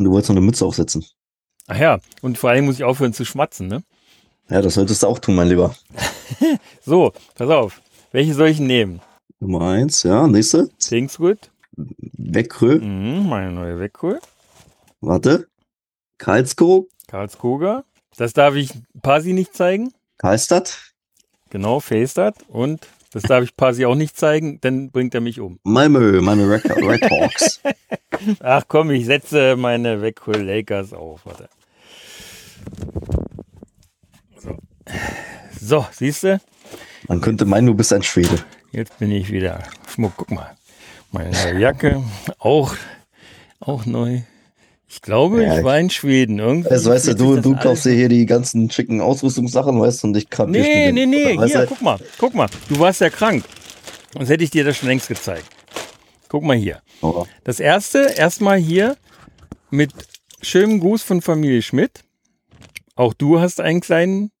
[0.00, 1.04] Und du wolltest noch eine Mütze aufsetzen.
[1.66, 3.82] Ach ja, und vor allem muss ich aufhören zu schmatzen, ne?
[4.48, 5.74] Ja, das solltest du auch tun, mein Lieber.
[6.80, 7.82] So, pass auf.
[8.10, 9.02] Welche soll ich nehmen?
[9.40, 10.70] Nummer eins, ja, nächste.
[10.82, 11.50] Kingswood.
[11.76, 12.78] Weckrö.
[12.78, 14.18] Mhm, meine neue Weckrö.
[15.02, 15.48] Warte.
[16.16, 16.88] Karlskoog.
[17.06, 17.84] Karlskoga.
[18.16, 18.72] Das darf ich
[19.02, 19.92] Pasi nicht zeigen.
[20.16, 20.94] Karlstadt.
[21.50, 22.36] Genau, Feestad.
[22.48, 25.58] Und das darf ich Pasi auch nicht zeigen, dann bringt er mich um.
[25.64, 27.60] Malmö, meine Red, Red Hawks.
[28.40, 31.26] Ach komm, ich setze meine Weckrö Lakers auf.
[31.26, 31.48] Warte.
[34.38, 34.58] So,
[35.60, 36.40] so siehst du?
[37.08, 38.44] Man könnte meinen, du bist ein Schwede.
[38.72, 40.12] Jetzt bin ich wieder Schmuck.
[40.16, 40.56] Guck mal.
[41.10, 42.02] Meine Jacke,
[42.38, 42.76] auch,
[43.58, 44.20] auch neu.
[44.92, 46.40] Ich glaube, Ja, ich war in Schweden.
[46.40, 50.08] Irgendwie Also, weißt du, du, du kaufst dir hier die ganzen schicken Ausrüstungssachen, weißt du,
[50.08, 51.66] und ich kann Nee, nee, nee, hier, du?
[51.68, 52.48] guck mal, guck mal.
[52.68, 53.44] Du warst ja krank.
[54.12, 55.46] Sonst hätte ich dir das schon längst gezeigt.
[56.28, 56.82] Guck mal hier.
[57.02, 58.96] Oh, Das erste, erstmal hier
[59.70, 59.92] mit
[60.42, 62.02] schönem Gruß von Familie Schmidt.
[62.96, 64.32] Auch du hast einen kleinen,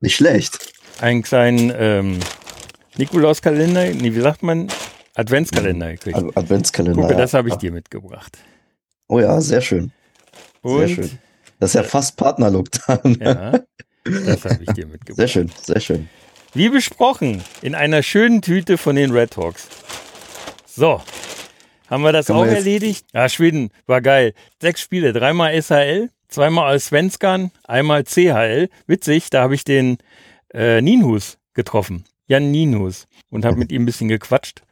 [0.00, 0.72] nicht schlecht.
[1.00, 2.20] einen kleinen ähm,
[2.96, 4.68] Nikolauskalender, nee, wie sagt man?
[5.16, 6.16] Adventskalender gekriegt.
[6.16, 7.02] Ad- Adventskalender.
[7.02, 8.38] Gucke, das habe ich dir mitgebracht.
[9.08, 9.92] Oh ja, sehr schön.
[10.62, 11.10] Sehr Und schön.
[11.58, 13.16] Das ist ja fast Partnerlook dann.
[13.20, 13.60] ja,
[14.04, 15.16] das habe ich dir mitgebracht.
[15.16, 16.08] Sehr schön, sehr schön.
[16.54, 19.68] Wie besprochen, in einer schönen Tüte von den Red Hawks.
[20.66, 21.00] So,
[21.88, 23.06] haben wir das wir auch jetzt- erledigt?
[23.14, 24.34] Ja, Schweden war geil.
[24.60, 28.68] Sechs Spiele, dreimal SHL, zweimal als Svenskan, einmal CHL.
[28.86, 29.98] Witzig, da habe ich den
[30.52, 34.62] äh, Nienhus getroffen, Jan Nienhus, und habe mit ihm ein bisschen gequatscht.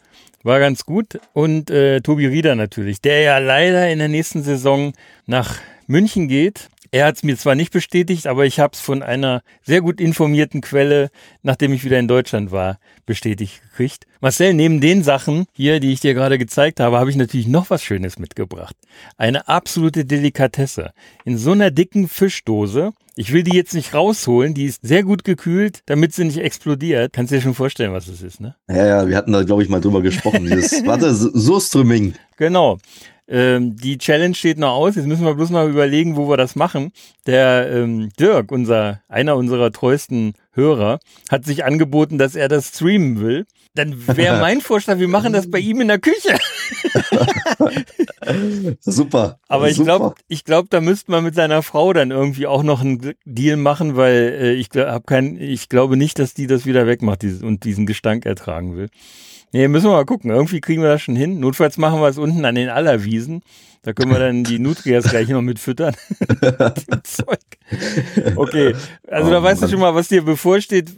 [0.44, 1.18] War ganz gut.
[1.32, 4.92] Und äh, Tobi Rieder natürlich, der ja leider in der nächsten Saison
[5.26, 5.56] nach
[5.86, 6.68] München geht.
[6.90, 10.00] Er hat es mir zwar nicht bestätigt, aber ich habe es von einer sehr gut
[10.00, 11.10] informierten Quelle,
[11.42, 14.06] nachdem ich wieder in Deutschland war, bestätigt gekriegt.
[14.20, 17.70] Marcel, neben den Sachen hier, die ich dir gerade gezeigt habe, habe ich natürlich noch
[17.70, 18.76] was Schönes mitgebracht.
[19.16, 20.92] Eine absolute Delikatesse.
[21.24, 22.92] In so einer dicken Fischdose.
[23.16, 27.12] Ich will die jetzt nicht rausholen, die ist sehr gut gekühlt, damit sie nicht explodiert.
[27.12, 28.56] Kannst dir schon vorstellen, was es ist, ne?
[28.68, 30.44] Ja, ja, wir hatten da, glaube ich, mal drüber gesprochen.
[30.44, 32.14] Dieses, warte, Surströmming.
[32.36, 32.78] Genau.
[33.28, 34.96] Ähm, die Challenge steht noch aus.
[34.96, 36.92] Jetzt müssen wir bloß noch überlegen, wo wir das machen.
[37.26, 41.00] Der ähm, Dirk, unser, einer unserer treuesten Hörer,
[41.30, 43.46] hat sich angeboten, dass er das streamen will.
[43.74, 46.38] Dann wäre mein Vorschlag, wir machen das bei ihm in der Küche.
[48.80, 49.38] Super.
[49.48, 52.80] Aber ich glaube, ich glaube, da müsste man mit seiner Frau dann irgendwie auch noch
[52.80, 56.66] einen Deal machen, weil äh, ich gl- hab kein, ich glaube nicht, dass die das
[56.66, 58.88] wieder wegmacht dieses, und diesen Gestank ertragen will.
[59.54, 60.32] Nee, müssen wir mal gucken.
[60.32, 61.38] Irgendwie kriegen wir das schon hin.
[61.38, 63.42] Notfalls machen wir es unten an den Allerwiesen.
[63.82, 65.94] Da können wir dann die Nutrias gleich noch mit füttern.
[68.36, 68.74] Okay,
[69.08, 70.90] also Oh da weißt du schon mal, was dir bevorsteht.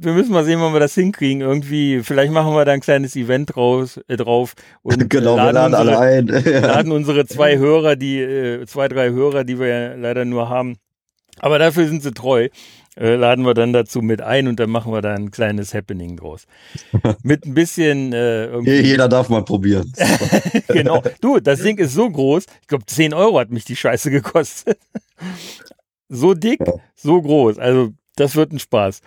[0.00, 1.40] Wir müssen mal sehen, wann wir das hinkriegen.
[1.42, 5.74] Irgendwie, vielleicht machen wir da ein kleines Event draus, äh, drauf und genau, wir laden
[5.74, 6.26] unsere, alle ein.
[6.52, 6.60] Ja.
[6.60, 10.78] laden unsere zwei Hörer, die äh, zwei, drei Hörer, die wir ja leider nur haben.
[11.38, 12.48] Aber dafür sind sie treu.
[12.96, 16.16] Äh, laden wir dann dazu mit ein und dann machen wir da ein kleines Happening
[16.16, 16.46] draus.
[17.22, 18.58] Mit ein bisschen äh.
[18.62, 19.92] Jeder darf mal probieren.
[20.68, 21.00] genau.
[21.20, 22.46] Du, das Ding ist so groß.
[22.62, 24.78] Ich glaube, 10 Euro hat mich die Scheiße gekostet.
[26.08, 26.74] so dick, Ja.
[26.96, 27.58] so groß.
[27.58, 29.02] Also, das wird ein Spaß.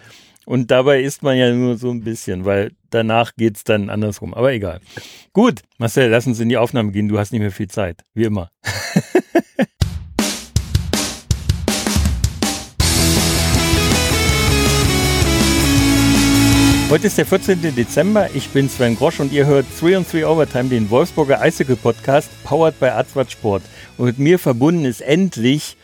[0.46, 4.34] Und dabei isst man ja nur so ein bisschen, weil danach geht's dann andersrum.
[4.34, 4.80] Aber egal.
[5.34, 7.08] Gut, Marcel, lass uns in die Aufnahme gehen.
[7.10, 8.04] Du hast nicht mehr viel Zeit.
[8.14, 8.50] Wie immer.
[16.94, 17.74] Heute ist der 14.
[17.76, 18.30] Dezember.
[18.36, 22.30] Ich bin Sven Grosch und ihr hört 3 on 3 Overtime, den Wolfsburger Icicle Podcast,
[22.44, 23.64] powered by Adwart Sport.
[23.98, 25.76] Und mit mir verbunden ist endlich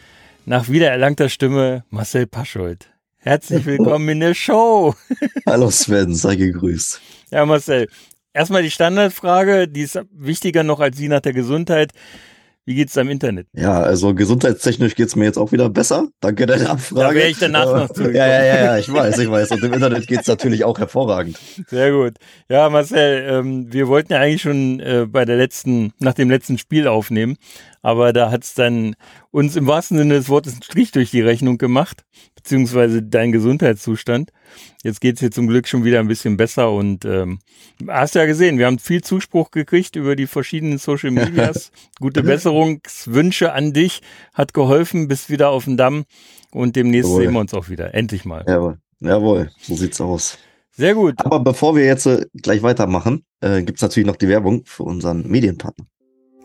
[0.46, 2.92] nach wiedererlangter Stimme Marcel Paschold.
[3.18, 4.94] Herzlich willkommen in der Show.
[5.48, 7.02] Hallo Sven, sei gegrüßt.
[7.32, 7.88] Ja, Marcel,
[8.32, 11.92] erstmal die Standardfrage, die ist wichtiger noch als die nach der Gesundheit.
[12.70, 13.48] Wie geht's am Internet?
[13.54, 16.08] Ja, also gesundheitstechnisch geht's mir jetzt auch wieder besser.
[16.20, 17.02] Danke deiner Abfrage.
[17.02, 18.16] Da wäre ich danach Aber- noch zugekommen.
[18.16, 19.50] Ja, ja, ja, ja, ich weiß, ich weiß.
[19.50, 21.40] Und im Internet geht's natürlich auch hervorragend.
[21.66, 22.18] Sehr gut.
[22.48, 26.60] Ja, Marcel, ähm, wir wollten ja eigentlich schon äh, bei der letzten, nach dem letzten
[26.60, 27.38] Spiel aufnehmen,
[27.82, 28.96] aber da hat's dann
[29.32, 32.04] uns im wahrsten Sinne des Wortes einen Strich durch die Rechnung gemacht,
[32.36, 34.30] beziehungsweise dein Gesundheitszustand.
[34.84, 37.40] Jetzt geht's hier zum Glück schon wieder ein bisschen besser und ähm,
[37.88, 41.72] hast ja gesehen, wir haben viel Zuspruch gekriegt über die verschiedenen Social Medias.
[42.00, 44.02] Gute Besserungswünsche an dich,
[44.34, 46.06] hat geholfen, bist wieder auf dem Damm
[46.52, 47.24] und demnächst Jawohl.
[47.24, 47.94] sehen wir uns auch wieder.
[47.94, 48.46] Endlich mal.
[48.48, 50.38] Jawohl, jawohl, so sieht's aus.
[50.72, 51.16] Sehr gut.
[51.18, 55.28] Aber bevor wir jetzt äh, gleich weitermachen, äh, gibt's natürlich noch die Werbung für unseren
[55.28, 55.86] Medienpartner.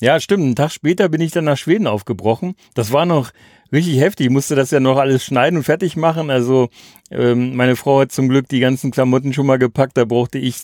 [0.00, 0.44] Ja, stimmt.
[0.44, 2.54] Einen Tag später bin ich dann nach Schweden aufgebrochen.
[2.74, 3.32] Das war noch
[3.70, 4.26] richtig heftig.
[4.26, 6.30] Ich musste das ja noch alles schneiden und fertig machen.
[6.30, 6.70] Also
[7.10, 9.98] ähm, meine Frau hat zum Glück die ganzen Klamotten schon mal gepackt.
[9.98, 10.62] Da brauchte ich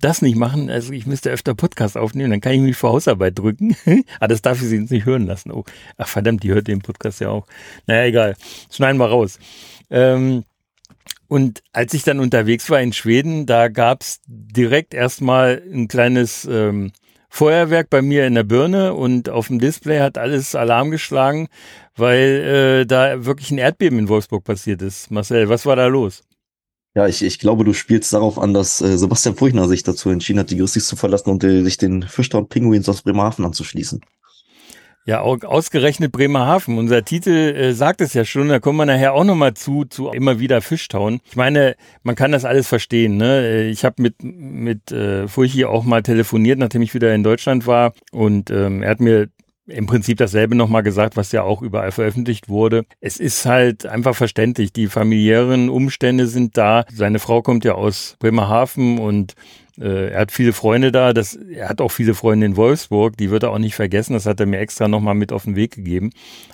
[0.00, 0.70] das nicht machen.
[0.70, 2.30] Also ich müsste öfter Podcast aufnehmen.
[2.30, 3.76] Dann kann ich mich vor Hausarbeit drücken.
[4.20, 5.50] ah, das darf ich sie jetzt nicht hören lassen.
[5.50, 5.64] Oh,
[5.96, 7.46] ach verdammt, die hört den Podcast ja auch.
[7.88, 8.36] Naja, egal.
[8.70, 9.40] Schneiden wir raus.
[9.90, 10.44] Ähm,
[11.28, 16.92] und als ich dann unterwegs war in Schweden, da gab's direkt erstmal ein kleines ähm,
[17.28, 21.48] Feuerwerk bei mir in der Birne und auf dem Display hat alles Alarm geschlagen,
[21.96, 25.10] weil äh, da wirklich ein Erdbeben in Wolfsburg passiert ist.
[25.10, 26.22] Marcel, was war da los?
[26.94, 30.38] Ja, ich, ich glaube, du spielst darauf an, dass äh, Sebastian Furchner sich dazu entschieden
[30.38, 34.00] hat, die Grizzlies zu verlassen und äh, sich den Fischtown Pinguins aus Bremerhaven anzuschließen.
[35.06, 36.78] Ja, ausgerechnet Bremerhaven.
[36.78, 40.08] Unser Titel äh, sagt es ja schon, da kommen wir nachher auch nochmal zu, zu
[40.08, 41.20] immer wieder Fischtown.
[41.26, 43.16] Ich meine, man kann das alles verstehen.
[43.16, 43.40] Ne?
[43.40, 47.68] Äh, ich habe mit, mit äh, Furchi auch mal telefoniert, nachdem ich wieder in Deutschland
[47.68, 47.92] war.
[48.10, 49.28] Und ähm, er hat mir
[49.68, 52.84] im Prinzip dasselbe nochmal gesagt, was ja auch überall veröffentlicht wurde.
[53.00, 54.72] Es ist halt einfach verständlich.
[54.72, 56.84] Die familiären Umstände sind da.
[56.92, 59.34] Seine Frau kommt ja aus Bremerhaven und
[59.78, 63.30] äh, er hat viele Freunde da, das, er hat auch viele Freunde in Wolfsburg, die
[63.30, 65.74] wird er auch nicht vergessen, das hat er mir extra nochmal mit auf den Weg
[65.74, 66.10] gegeben.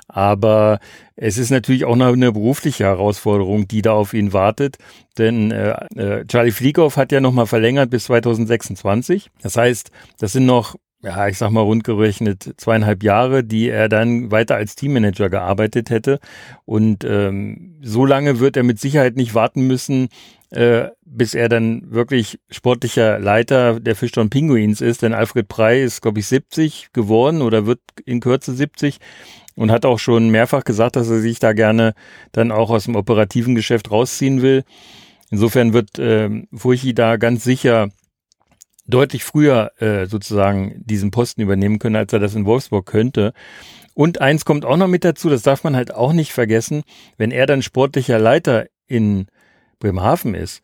[0.09, 0.81] Aber
[1.17, 4.77] es ist natürlich auch noch eine berufliche Herausforderung, die da auf ihn wartet,
[5.19, 9.31] denn äh, äh, Charlie Flieghoff hat ja nochmal verlängert bis 2026.
[9.43, 14.31] Das heißt, das sind noch ja, ich sag mal rundgerechnet zweieinhalb Jahre, die er dann
[14.31, 16.21] weiter als Teammanager gearbeitet hätte.
[16.65, 20.11] Und ähm, so lange wird er mit Sicherheit nicht warten müssen,
[20.53, 25.03] äh, bis er dann wirklich sportlicher Leiter der Fischtown Pinguins ist.
[25.03, 28.99] Denn Alfred Prey ist, glaube ich, 70 geworden oder wird in Kürze 70
[29.55, 31.95] und hat auch schon mehrfach gesagt, dass er sich da gerne
[32.33, 34.65] dann auch aus dem operativen Geschäft rausziehen will.
[35.31, 37.89] Insofern wird äh, Furchi da ganz sicher
[38.87, 43.33] deutlich früher äh, sozusagen diesen Posten übernehmen können, als er das in Wolfsburg könnte.
[43.95, 46.83] Und eins kommt auch noch mit dazu, das darf man halt auch nicht vergessen,
[47.17, 49.27] wenn er dann sportlicher Leiter in
[49.83, 50.63] Bremerhaven ist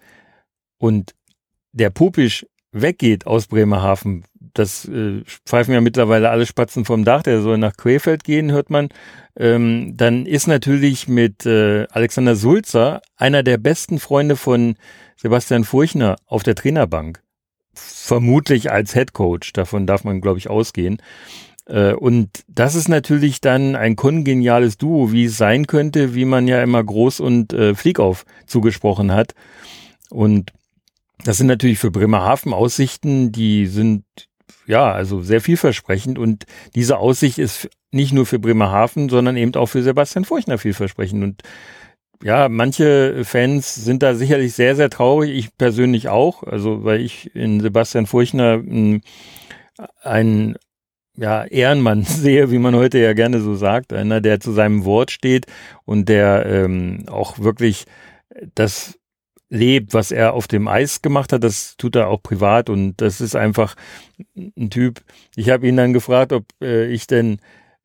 [0.79, 1.15] und
[1.73, 4.25] der Pupisch weggeht aus Bremerhaven,
[4.55, 8.71] das äh, pfeifen ja mittlerweile alle Spatzen vom Dach, der soll nach Krefeld gehen, hört
[8.71, 8.89] man,
[9.37, 14.77] ähm, dann ist natürlich mit äh, Alexander Sulzer einer der besten Freunde von
[15.17, 17.21] Sebastian Furchner auf der Trainerbank.
[17.75, 21.01] Vermutlich als Head Coach, davon darf man, glaube ich, ausgehen.
[21.69, 26.49] Äh, und das ist natürlich dann ein kongeniales Duo, wie es sein könnte, wie man
[26.49, 29.35] ja immer Groß und äh, Fliegauf zugesprochen hat.
[30.11, 30.53] Und
[31.25, 34.05] das sind natürlich für Bremerhaven Aussichten, die sind
[34.67, 36.19] ja also sehr vielversprechend.
[36.19, 41.23] Und diese Aussicht ist nicht nur für Bremerhaven, sondern eben auch für Sebastian Furchner vielversprechend.
[41.23, 41.43] Und
[42.23, 45.31] ja, manche Fans sind da sicherlich sehr, sehr traurig.
[45.31, 46.43] Ich persönlich auch.
[46.43, 49.01] Also, weil ich in Sebastian Furchner hm,
[50.03, 50.57] einen
[51.19, 55.11] ja, Ehrenmann sehe, wie man heute ja gerne so sagt, einer, der zu seinem Wort
[55.11, 55.47] steht
[55.85, 57.85] und der ähm, auch wirklich
[58.55, 58.99] das
[59.51, 63.21] lebt, was er auf dem Eis gemacht hat, das tut er auch privat und das
[63.21, 63.75] ist einfach
[64.37, 65.01] ein Typ.
[65.37, 67.41] Ich habe ihn dann gefragt, ob äh, ich denn,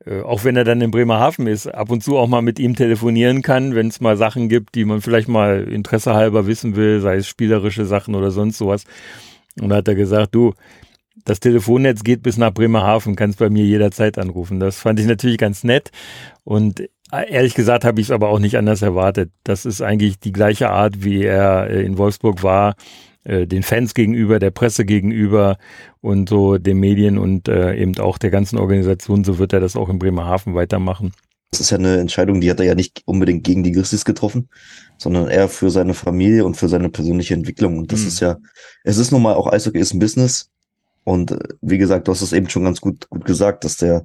[0.05, 2.75] äh, auch wenn er dann in Bremerhaven ist, ab und zu auch mal mit ihm
[2.75, 6.99] telefonieren kann, wenn es mal Sachen gibt, die man vielleicht mal Interesse halber wissen will,
[6.99, 8.83] sei es spielerische Sachen oder sonst sowas.
[9.59, 10.53] Und da hat er gesagt, du,
[11.25, 14.59] das Telefonnetz geht bis nach Bremerhaven, kannst bei mir jederzeit anrufen.
[14.59, 15.91] Das fand ich natürlich ganz nett
[16.43, 16.81] und
[17.13, 19.31] äh, ehrlich gesagt habe ich es aber auch nicht anders erwartet.
[19.43, 22.75] Das ist eigentlich die gleiche Art, wie er äh, in Wolfsburg war,
[23.23, 25.57] äh, den Fans gegenüber, der Presse gegenüber
[26.01, 29.23] und so den Medien und eben auch der ganzen Organisation.
[29.23, 31.13] So wird er das auch in Bremerhaven weitermachen.
[31.51, 34.49] Das ist ja eine Entscheidung, die hat er ja nicht unbedingt gegen die Grizzlies getroffen,
[34.97, 37.77] sondern eher für seine Familie und für seine persönliche Entwicklung.
[37.77, 38.07] Und das mhm.
[38.07, 38.37] ist ja,
[38.83, 40.49] es ist nun mal auch Eishockey ist ein Business
[41.03, 44.03] und äh, wie gesagt, du hast es eben schon ganz gut, gut gesagt, dass der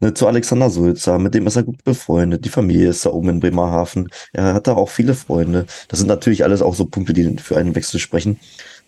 [0.00, 3.28] ne, zu Alexander Sulzer, mit dem ist er gut befreundet, die Familie ist da oben
[3.30, 5.66] in Bremerhaven, er hat da auch viele Freunde.
[5.88, 8.38] Das sind natürlich alles auch so Punkte, die für einen Wechsel sprechen.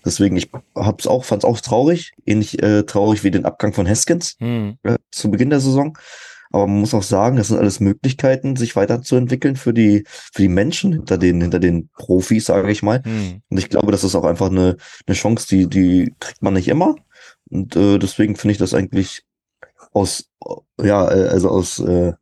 [0.04, 4.36] Deswegen, ich hab's auch, fand's auch traurig, ähnlich äh, traurig wie den Abgang von Haskins
[4.38, 4.78] hm.
[4.82, 5.96] äh, zu Beginn der Saison.
[6.52, 10.48] Aber man muss auch sagen, das sind alles Möglichkeiten, sich weiterzuentwickeln für die, für die
[10.48, 13.02] Menschen hinter den, hinter den Profis, sage ich mal.
[13.04, 13.42] Hm.
[13.48, 14.76] Und ich glaube, das ist auch einfach eine,
[15.06, 16.96] eine Chance, die, die kriegt man nicht immer.
[17.50, 19.22] Und äh, deswegen finde ich das eigentlich
[19.92, 20.30] aus,
[20.80, 22.12] ja, äh, also aus äh,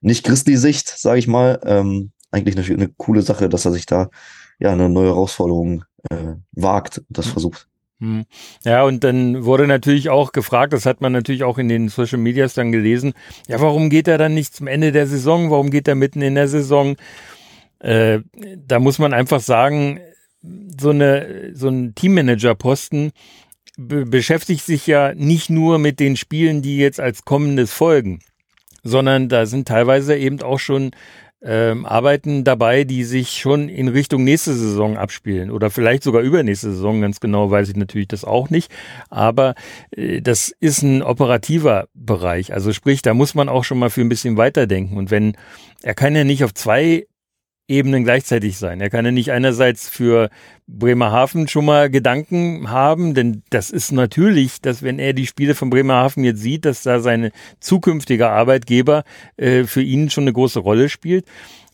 [0.00, 4.10] nicht Christi-Sicht, sage ich mal, ähm, eigentlich eine, eine coole Sache, dass er sich da
[4.58, 7.30] ja eine neue Herausforderung äh, wagt und das mhm.
[7.30, 7.68] versucht.
[8.00, 8.24] Hm.
[8.64, 12.18] Ja, und dann wurde natürlich auch gefragt, das hat man natürlich auch in den Social
[12.18, 13.14] Medias dann gelesen,
[13.48, 15.50] ja, warum geht er dann nicht zum Ende der Saison?
[15.50, 16.96] Warum geht er mitten in der Saison?
[17.78, 18.20] Äh,
[18.56, 20.00] da muss man einfach sagen,
[20.78, 23.12] so eine, so ein Teammanager-Posten
[23.76, 28.20] be beschäftigt sich ja nicht nur mit den Spielen, die jetzt als kommendes folgen,
[28.82, 30.92] sondern da sind teilweise eben auch schon
[31.44, 36.70] ähm, Arbeiten dabei, die sich schon in Richtung nächste Saison abspielen oder vielleicht sogar übernächste
[36.70, 38.72] Saison, ganz genau weiß ich natürlich das auch nicht.
[39.10, 39.54] Aber
[39.90, 42.54] äh, das ist ein operativer Bereich.
[42.54, 44.96] Also sprich, da muss man auch schon mal für ein bisschen weiterdenken.
[44.96, 45.36] Und wenn,
[45.82, 47.06] er kann ja nicht auf zwei
[47.66, 48.80] Ebenen gleichzeitig sein.
[48.80, 50.28] Er kann ja nicht einerseits für
[50.66, 55.70] Bremerhaven schon mal Gedanken haben, denn das ist natürlich, dass wenn er die Spiele von
[55.70, 57.30] Bremerhaven jetzt sieht, dass da seine
[57.60, 59.04] zukünftige Arbeitgeber
[59.36, 61.24] äh, für ihn schon eine große Rolle spielt,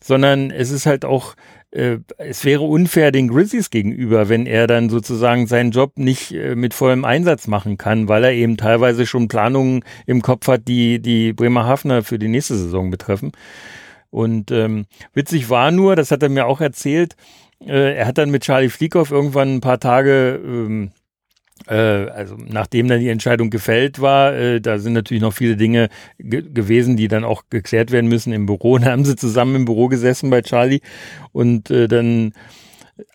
[0.01, 1.35] sondern es ist halt auch
[1.71, 6.55] äh, es wäre unfair den Grizzlies gegenüber, wenn er dann sozusagen seinen Job nicht äh,
[6.55, 11.01] mit vollem Einsatz machen kann, weil er eben teilweise schon Planungen im Kopf hat, die
[11.01, 13.31] die Bremerhavener für die nächste Saison betreffen.
[14.11, 17.15] Und ähm, witzig war nur, das hat er mir auch erzählt,
[17.65, 20.91] äh, er hat dann mit Charlie Flieghoff irgendwann ein paar Tage, ähm,
[21.67, 25.89] äh, also nachdem dann die Entscheidung gefällt war, äh, da sind natürlich noch viele Dinge
[26.19, 28.73] ge gewesen, die dann auch geklärt werden müssen im Büro.
[28.75, 30.81] Und haben sie zusammen im Büro gesessen bei Charlie
[31.31, 32.33] und äh, dann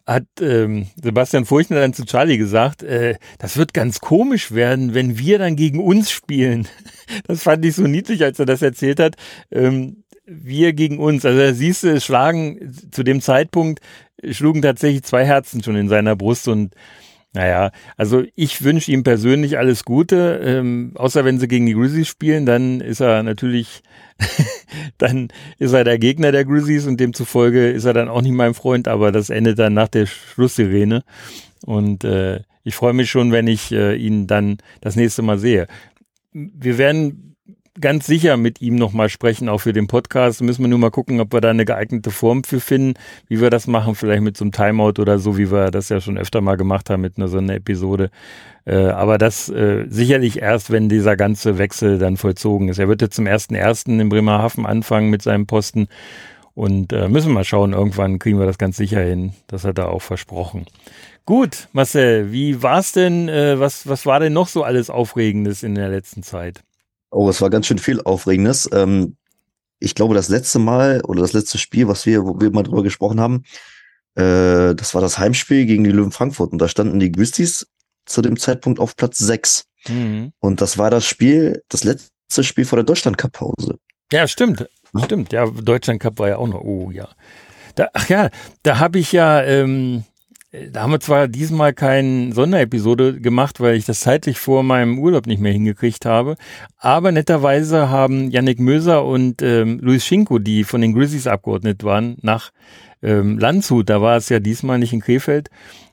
[0.07, 5.19] hat ähm, Sebastian Furchner dann zu Charlie gesagt, äh, das wird ganz komisch werden, wenn
[5.19, 6.69] wir dann gegen uns spielen.
[7.29, 9.15] Das fand ich so niedlich, als er das erzählt hat.
[9.53, 11.25] Ähm, wir gegen uns.
[11.25, 13.81] Also siehst du, es schlagen zu dem Zeitpunkt
[14.31, 16.75] schlugen tatsächlich zwei Herzen schon in seiner Brust und
[17.33, 22.09] naja, also ich wünsche ihm persönlich alles Gute, ähm, außer wenn sie gegen die Grizzlies
[22.09, 23.83] spielen, dann ist er natürlich,
[24.99, 25.29] dann
[25.59, 28.89] ist er der Gegner der Grizzlies und demzufolge ist er dann auch nicht mein Freund,
[28.89, 31.03] aber das endet dann nach der Schlusssirene
[31.67, 35.67] und äh, ich freue mich schon, wenn ich äh, ihn dann das nächste Mal sehe.
[36.33, 37.36] Wir werden
[37.81, 40.43] ganz sicher mit ihm nochmal sprechen, auch für den Podcast.
[40.43, 42.95] Müssen wir nur mal gucken, ob wir da eine geeignete Form für finden,
[43.29, 46.01] wie wir das machen, vielleicht mit so einem Timeout oder so, wie wir das ja
[46.01, 48.11] schon öfter mal gemacht haben mit einer so einer Episode.
[48.65, 52.79] Äh, aber das äh, sicherlich erst, wenn dieser ganze Wechsel dann vollzogen ist.
[52.79, 55.89] Er wird jetzt zum ersten ersten in Bremerhaven anfangen mit seinem Posten.
[56.55, 59.35] Und äh, müssen wir mal schauen, irgendwann kriegen wir das ganz sicher hin.
[59.47, 60.67] Das hat er auch versprochen.
[61.27, 65.75] Gut, Marcel, wie war's denn, äh, was, was war denn noch so alles Aufregendes in
[65.75, 66.63] der letzten Zeit?
[67.17, 68.69] Oh, es war ganz schön viel Aufregendes.
[68.73, 69.17] Ähm,
[69.79, 72.83] ich glaube, das letzte Mal oder das letzte Spiel, was wir, wo wir mal drüber
[72.83, 73.45] gesprochen haben,
[74.17, 76.53] äh, das war das Heimspiel gegen die Löwen Frankfurt.
[76.53, 77.67] Und da standen die Güstis
[78.05, 79.65] zu dem Zeitpunkt auf Platz 6.
[79.89, 80.33] Mhm.
[80.41, 83.79] Und das war das Spiel, das letzte Spiel vor der Deutschland Cup Pause.
[84.13, 84.69] Ja, stimmt.
[85.05, 85.33] Stimmt.
[85.33, 86.61] Ja, Deutschland Cup war ja auch noch.
[86.61, 87.09] Oh, ja.
[87.75, 88.31] Da, ach ja,
[88.63, 90.05] da habe ich ja, ähm,
[90.71, 95.27] da haben wir zwar diesmal keine Sonderepisode gemacht, weil ich das zeitlich vor meinem Urlaub
[95.27, 96.37] nicht mehr hingekriegt habe,
[96.79, 102.17] aber netterweise haben Yannick Möser und ähm, Luis Schinko, die von den Grizzlies abgeordnet waren,
[102.23, 102.51] nach
[103.03, 105.51] ähm, Landshut, da war es ja diesmal nicht in Krefeld,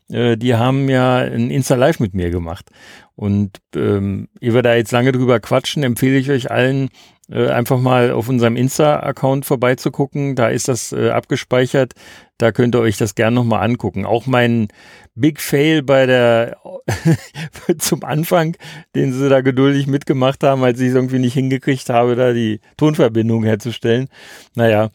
[0.09, 2.69] äh, die haben ja ein Insta-Live mit mir gemacht.
[3.15, 6.89] Und ähm, ehe wir da jetzt lange drüber quatschen, empfehle ich euch allen,
[7.31, 10.35] äh, einfach mal auf unserem Insta-Account vorbeizugucken.
[10.35, 11.93] Da ist das äh, abgespeichert.
[12.37, 14.05] Da könnt ihr euch das gerne nochmal angucken.
[14.05, 14.67] Auch mein
[15.15, 16.57] Big Fail bei der
[17.77, 18.55] zum Anfang,
[18.95, 22.59] den sie da geduldig mitgemacht haben, als ich es irgendwie nicht hingekriegt habe, da die
[22.77, 24.09] Tonverbindung herzustellen.
[24.55, 24.89] Naja,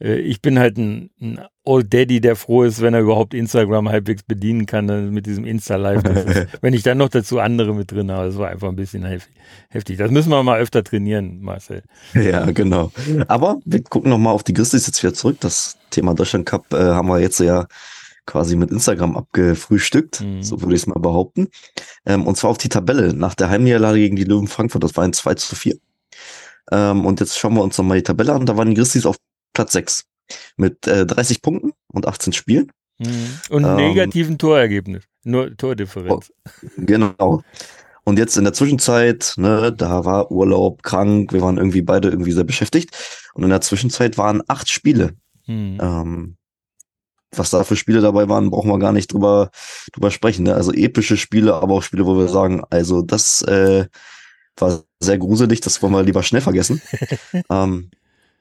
[0.00, 3.88] äh, ich bin halt ein, ein Old Daddy, der froh ist, wenn er überhaupt Instagram
[3.88, 6.02] halbwegs bedienen kann, dann mit diesem Insta-Live.
[6.60, 9.04] wenn ich dann noch dazu andere mit drin habe, das war einfach ein bisschen
[9.68, 9.96] heftig.
[9.98, 11.82] Das müssen wir mal öfter trainieren, Marcel.
[12.14, 12.90] Ja, genau.
[13.28, 15.36] Aber wir gucken nochmal auf die Grizzlies jetzt wieder zurück.
[15.40, 17.66] Das Thema Deutschland Cup äh, haben wir jetzt ja
[18.26, 20.42] quasi mit Instagram abgefrühstückt, mhm.
[20.42, 21.48] so würde ich es mal behaupten.
[22.06, 24.84] Ähm, und zwar auf die Tabelle nach der Heimniederlage gegen die Löwen Frankfurt.
[24.84, 25.76] Das war ein 2 zu 4.
[26.70, 28.46] Ähm, und jetzt schauen wir uns nochmal die Tabelle an.
[28.46, 29.16] Da waren die Grizzlies auf
[29.52, 30.04] Platz 6
[30.56, 32.70] mit äh, 30 Punkten und 18 Spielen.
[32.98, 33.38] Mhm.
[33.50, 36.32] Und ähm, negativen Torergebnis, nur Tordifferenz.
[36.32, 37.42] Oh, genau.
[38.04, 42.32] Und jetzt in der Zwischenzeit, ne, da war Urlaub, krank, wir waren irgendwie beide irgendwie
[42.32, 42.90] sehr beschäftigt.
[43.34, 45.14] Und in der Zwischenzeit waren acht Spiele.
[45.46, 45.78] Mhm.
[45.80, 46.36] Ähm,
[47.34, 49.50] was da für Spiele dabei waren, brauchen wir gar nicht drüber,
[49.92, 50.44] drüber sprechen.
[50.44, 50.54] Ne?
[50.54, 53.86] Also epische Spiele, aber auch Spiele, wo wir sagen, also das äh,
[54.56, 56.82] war sehr gruselig, das wollen wir lieber schnell vergessen.
[57.50, 57.90] ähm,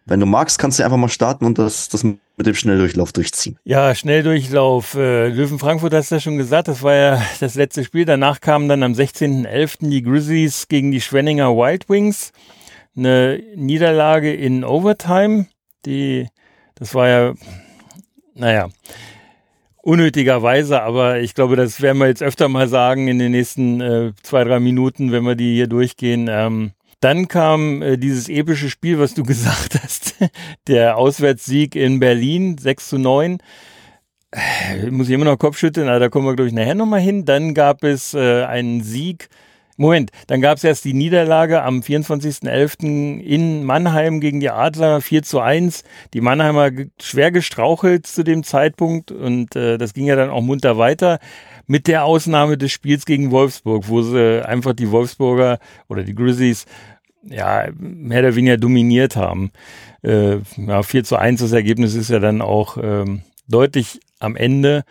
[0.06, 3.58] wenn du magst, kannst du einfach mal starten und das, das mit dem Schnelldurchlauf durchziehen.
[3.64, 4.96] Ja, Schnelldurchlauf.
[4.96, 8.06] Äh, Löwen Frankfurt hast du ja schon gesagt, das war ja das letzte Spiel.
[8.06, 9.90] Danach kamen dann am 16.11.
[9.90, 12.32] die Grizzlies gegen die Schwenninger Wild Wings.
[12.96, 15.46] Eine Niederlage in Overtime.
[15.86, 16.28] Die,
[16.76, 17.34] das war ja,
[18.42, 18.70] naja,
[19.84, 24.14] unnötigerweise, aber ich glaube, das werden wir jetzt öfter mal sagen in den nächsten äh,
[24.24, 26.28] zwei, drei Minuten, wenn wir die hier durchgehen.
[26.30, 26.72] Ähm,
[27.02, 30.16] dann kam äh, dieses epische Spiel, was du gesagt hast,
[30.68, 33.38] der Auswärtssieg in Berlin, 6 zu 9.
[34.32, 37.02] Äh, muss ich immer noch Kopf schütteln, aber da kommen wir, glaube ich, nachher nochmal
[37.02, 37.26] hin.
[37.26, 39.30] Dann gab es äh, einen Sieg.
[39.82, 43.20] Moment, dann gab es erst die Niederlage am 24.11.
[43.20, 45.84] in Mannheim gegen die Adler 4 zu 1.
[46.14, 46.70] Die Mannheimer
[47.02, 51.18] schwer gestrauchelt zu dem Zeitpunkt und äh, das ging ja dann auch munter weiter
[51.66, 55.58] mit der Ausnahme des Spiels gegen Wolfsburg, wo sie einfach die Wolfsburger
[55.90, 56.68] oder die Grizzlies
[57.24, 59.52] ja, mehr oder weniger dominiert haben.
[60.04, 64.84] Äh, ja, 4 zu 1, das Ergebnis ist ja dann auch ähm, deutlich am Ende.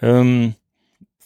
[0.00, 0.56] Ähm,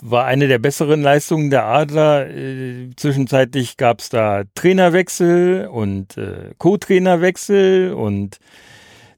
[0.02, 2.28] war eine der besseren Leistungen der Adler.
[2.28, 8.38] Äh, zwischenzeitlich gab es da Trainerwechsel und äh, Co-Trainerwechsel und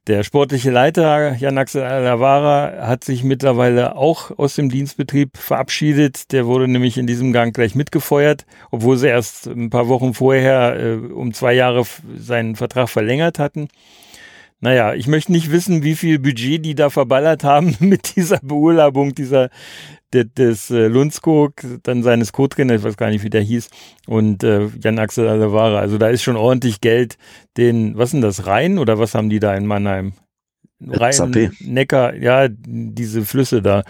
[0.08, 6.32] der sportliche Leiter Jan-Axel Alavara hat sich mittlerweile auch aus dem Dienstbetrieb verabschiedet.
[6.32, 10.80] Der wurde nämlich in diesem Gang gleich mitgefeuert, obwohl sie erst ein paar Wochen vorher
[10.80, 11.84] äh, um zwei Jahre
[12.16, 13.68] seinen Vertrag verlängert hatten.
[14.60, 19.14] Naja, ich möchte nicht wissen, wie viel Budget die da verballert haben mit dieser Beurlaubung
[19.14, 19.50] dieser
[20.12, 23.68] des, des äh, Lundskog, dann seines Co-Trainers, ich weiß gar nicht, wie der hieß,
[24.06, 25.78] und äh, Jan-Axel Alavara.
[25.78, 27.18] Also da ist schon ordentlich Geld,
[27.56, 30.14] den, was sind das, Rhein oder was haben die da in Mannheim?
[30.80, 33.82] Rhein, Neckar, ja, diese Flüsse da.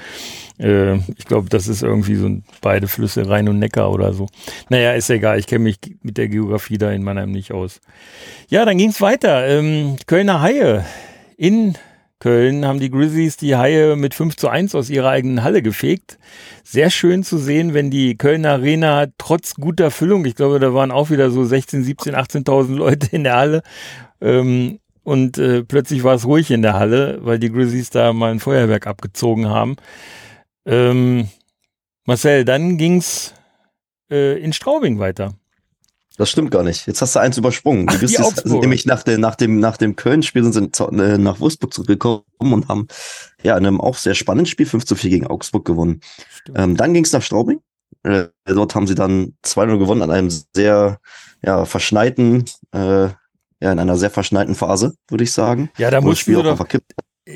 [0.58, 2.30] Äh, ich glaube, das ist irgendwie so
[2.62, 4.26] beide Flüsse, Rhein und Neckar oder so.
[4.70, 7.80] Naja, ist egal, ich kenne mich mit der Geografie da in Mannheim nicht aus.
[8.48, 9.46] Ja, dann ging es weiter.
[9.46, 10.84] Ähm, Kölner Haie
[11.36, 11.76] in
[12.20, 16.18] Köln haben die Grizzlies die Haie mit 5 zu 1 aus ihrer eigenen Halle gefegt.
[16.64, 20.90] Sehr schön zu sehen, wenn die Kölner Arena trotz guter Füllung, ich glaube, da waren
[20.90, 23.62] auch wieder so 16, 17, 18.000 Leute in der Halle,
[24.20, 28.30] ähm, und äh, plötzlich war es ruhig in der Halle, weil die Grizzlies da mal
[28.30, 29.76] ein Feuerwerk abgezogen haben.
[30.66, 31.30] Ähm,
[32.04, 33.32] Marcel, dann ging's
[34.10, 35.32] äh, in Straubing weiter.
[36.18, 36.86] Das stimmt gar nicht.
[36.86, 37.86] Jetzt hast du eins übersprungen.
[37.86, 41.40] Die Grizzlies sind nämlich nach, der, nach dem, nach dem Köln-Spiel sind sie äh, nach
[41.40, 42.86] Wolfsburg zurückgekommen und haben
[43.42, 46.02] ja in einem auch sehr spannenden Spiel 5 zu 4 gegen Augsburg gewonnen.
[46.54, 47.62] Ähm, dann ging es nach Straubing.
[48.02, 51.00] Äh, dort haben sie dann 2-0 gewonnen an einem sehr
[51.42, 53.08] ja, verschneiten äh,
[53.60, 55.70] ja, in einer sehr verschneiten Phase, würde ich sagen.
[55.78, 56.66] Ja, da mussten sie doch,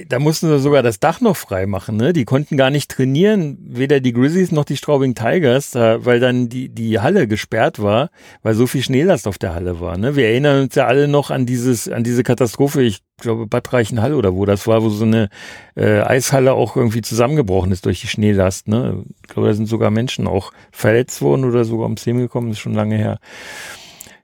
[0.09, 2.13] da mussten sie sogar das Dach noch frei machen, ne?
[2.15, 6.49] Die konnten gar nicht trainieren, weder die Grizzlies noch die Straubing Tigers, da, weil dann
[6.49, 8.11] die, die Halle gesperrt war,
[8.43, 10.17] weil so viel Schneelast auf der Halle war, ne?
[10.17, 14.15] Wir erinnern uns ja alle noch an dieses, an diese Katastrophe, ich glaube Bad Reichenhall
[14.15, 15.29] oder wo das war, wo so eine
[15.77, 19.05] äh, Eishalle auch irgendwie zusammengebrochen ist durch die Schneelast, ne?
[19.23, 22.57] Ich glaube, da sind sogar Menschen auch verletzt worden oder sogar ums Leben gekommen, das
[22.57, 23.19] ist schon lange her.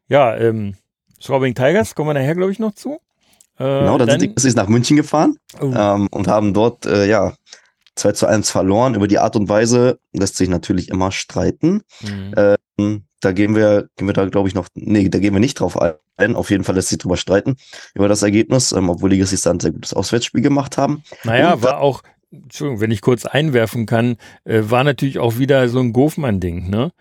[0.08, 0.76] Ja, ähm,
[1.18, 3.00] Straubing Tigers, kommen wir nachher, glaube ich, noch zu.
[3.58, 5.72] Äh, genau, dann, dann, sind die Grizzlies nach München gefahren oh.
[5.74, 7.34] ähm, und haben dort, äh, ja,
[7.96, 8.94] 2 zu 1 verloren.
[8.94, 11.82] Über die Art und Weise lässt sich natürlich immer streiten.
[12.00, 12.58] Mhm.
[12.78, 15.58] Ähm, da gehen wir, gehen wir da, glaube ich, noch, nee, da gehen wir nicht
[15.58, 15.76] drauf
[16.16, 16.36] ein.
[16.36, 17.56] Auf jeden Fall lässt sich drüber streiten
[17.94, 21.02] über das Ergebnis, ähm, obwohl die Grizzlies dann ein sehr gutes Auswärtsspiel gemacht haben.
[21.24, 25.68] Naja, und war auch, Entschuldigung, wenn ich kurz einwerfen kann, äh, war natürlich auch wieder
[25.68, 26.92] so ein Gofmann-Ding, ne?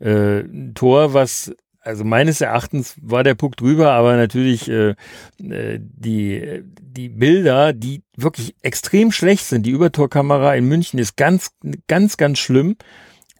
[0.00, 4.94] Äh, ein Tor, was also meines Erachtens war der Puck drüber, aber natürlich äh,
[5.38, 9.66] äh, die, die Bilder, die wirklich extrem schlecht sind.
[9.66, 11.50] Die Übertorkamera in München ist ganz,
[11.86, 12.76] ganz, ganz schlimm.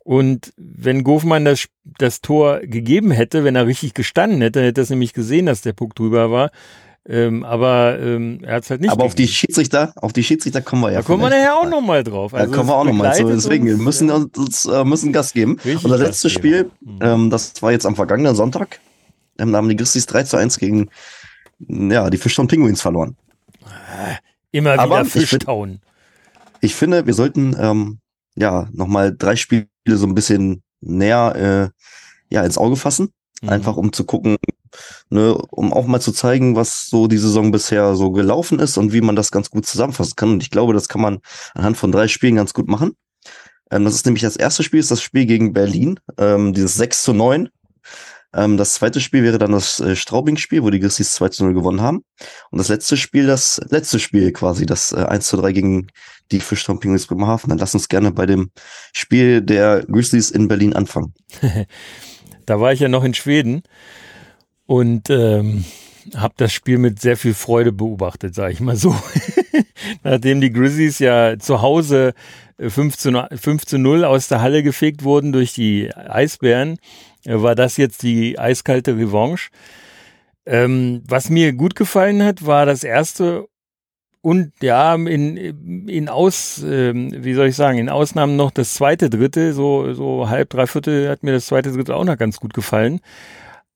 [0.04, 4.85] Und wenn Gofmann das, das Tor gegeben hätte, wenn er richtig gestanden hätte, hätte er
[4.85, 6.50] es nämlich gesehen, dass der Puck drüber war.
[7.07, 8.90] Ähm, aber ähm, er hat es halt nicht.
[8.90, 11.01] Aber auf die Schiedsrichter, auf die Schiedsrichter kommen wir ja.
[11.01, 12.33] Da kommen wir nachher auch nochmal drauf.
[12.33, 13.29] Also da kommen wir auch nochmal zu.
[13.29, 15.59] Deswegen, wir müssen uns, äh, müssen Gas geben.
[15.64, 16.99] Richtig Und das letzte Spiel, mhm.
[17.03, 18.81] ähm, das war jetzt am vergangenen Sonntag.
[19.38, 20.88] Ähm, da haben die Grizzlies 3 zu 1 gegen
[21.69, 23.17] ja, die Fischtown Pinguins verloren.
[23.64, 24.17] Ah,
[24.51, 25.81] immer wieder Aber Fischtown.
[26.61, 27.99] Ich, ich, finde, wir sollten ähm,
[28.35, 33.11] ja nochmal drei Spiele so ein bisschen näher äh, ja, ins Auge fassen.
[33.43, 33.49] Mhm.
[33.51, 34.37] Einfach um zu gucken,
[35.10, 38.92] ne, um auch mal zu zeigen, was so die Saison bisher so gelaufen ist und
[38.92, 40.32] wie man das ganz gut zusammenfassen kann.
[40.32, 41.20] Und ich glaube, das kann man
[41.54, 42.96] anhand von drei Spielen ganz gut machen.
[43.70, 47.02] Ähm, das ist nämlich das erste Spiel, ist das Spiel gegen Berlin, ähm, dieses 6
[47.02, 47.48] zu 9.
[48.34, 51.54] Ähm, das zweite Spiel wäre dann das äh, Straubing-Spiel, wo die Grizzlies 2 zu 0
[51.54, 52.04] gewonnen haben.
[52.50, 55.87] Und das letzte Spiel, das letzte Spiel quasi, das äh, 1 zu 3 gegen
[56.32, 57.50] die Fischtown Penguins Bremerhaven.
[57.50, 58.50] Dann lass uns gerne bei dem
[58.92, 61.14] Spiel der Grizzlies in Berlin anfangen.
[62.46, 63.62] da war ich ja noch in Schweden
[64.66, 65.64] und ähm,
[66.16, 68.94] habe das Spiel mit sehr viel Freude beobachtet, sage ich mal so.
[70.03, 72.14] Nachdem die Grizzlies ja zu Hause
[72.59, 76.79] 5 zu, 5 zu 0 aus der Halle gefegt wurden durch die Eisbären,
[77.24, 79.50] äh, war das jetzt die eiskalte Revanche.
[80.46, 83.46] Ähm, was mir gut gefallen hat, war das erste
[84.20, 85.37] und ja, in,
[85.87, 90.31] in Aus, äh, wie soll ich sagen, in Ausnahmen noch das zweite Drittel, so, so
[90.31, 93.00] halb, dreiviertel hat mir das zweite Drittel auch noch ganz gut gefallen.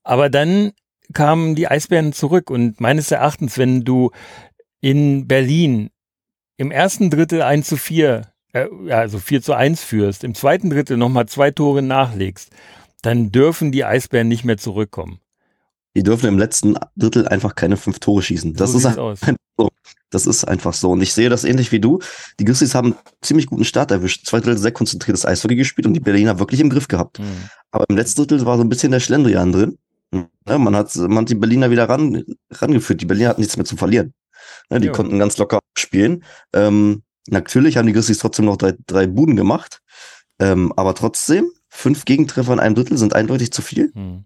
[0.08, 0.72] Aber dann
[1.12, 4.10] kamen die Eisbären zurück und meines Erachtens, wenn du
[4.80, 5.90] in Berlin
[6.56, 8.22] im ersten Drittel 1 zu 4,
[8.54, 12.48] äh, also 4 zu 1 führst, im zweiten Drittel nochmal zwei Tore nachlegst,
[13.02, 15.20] dann dürfen die Eisbären nicht mehr zurückkommen.
[15.94, 18.54] Die dürfen im letzten Drittel einfach keine fünf Tore schießen.
[18.54, 19.20] Das so ist aus.
[19.58, 19.68] so.
[20.08, 20.92] Das ist einfach so.
[20.92, 21.98] Und ich sehe das ähnlich wie du.
[22.40, 24.26] Die Grizzlies haben einen ziemlich guten Start erwischt.
[24.26, 27.18] Zwei Drittel sehr konzentriertes Eishockey gespielt und die Berliner wirklich im Griff gehabt.
[27.18, 27.50] Mhm.
[27.72, 29.76] Aber im letzten Drittel war so ein bisschen der Schlendrian drin.
[30.48, 33.00] Ja, man, hat, man hat die Berliner wieder ran, rangeführt.
[33.00, 34.14] Die Berliner hatten nichts mehr zu verlieren.
[34.70, 34.92] Ja, die ja.
[34.92, 36.24] konnten ganz locker spielen.
[36.52, 39.80] Ähm, natürlich haben die Grizzlies trotzdem noch drei, drei Buden gemacht.
[40.38, 43.90] Ähm, aber trotzdem, fünf Gegentreffer in einem Drittel sind eindeutig zu viel.
[43.94, 44.24] Mhm.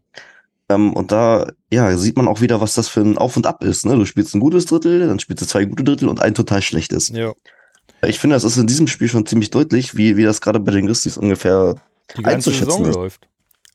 [0.68, 3.64] Ähm, und da ja, sieht man auch wieder, was das für ein Auf und Ab
[3.64, 3.86] ist.
[3.86, 3.96] Ne?
[3.96, 7.08] Du spielst ein gutes Drittel, dann spielst du zwei gute Drittel und ein total schlechtes.
[7.08, 7.32] Ja.
[8.06, 10.72] Ich finde, das ist in diesem Spiel schon ziemlich deutlich, wie, wie das gerade bei
[10.72, 11.76] den Grizzlies ungefähr
[12.16, 12.96] die ganze einzuschätzen Saison ist.
[12.96, 13.28] läuft.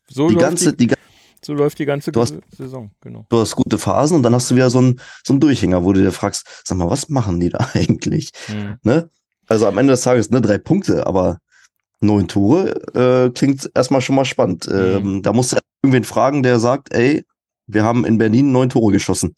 [0.10, 0.96] So die läuft ganze, die, die,
[1.48, 3.26] so läuft die ganze hast, Saison, genau.
[3.30, 5.94] Du hast gute Phasen und dann hast du wieder so einen so einen Durchhänger, wo
[5.94, 8.32] du dir fragst, sag mal, was machen die da eigentlich?
[8.48, 8.76] Hm.
[8.84, 9.10] Ne?
[9.48, 11.38] Also am Ende des Tages, ne, drei Punkte, aber
[12.02, 14.68] neun Tore äh, klingt erstmal schon mal spannend.
[14.68, 14.76] Mhm.
[14.76, 17.24] Ähm, da musst du irgendwen fragen, der sagt, ey,
[17.66, 19.34] wir haben in Berlin neun Tore geschossen.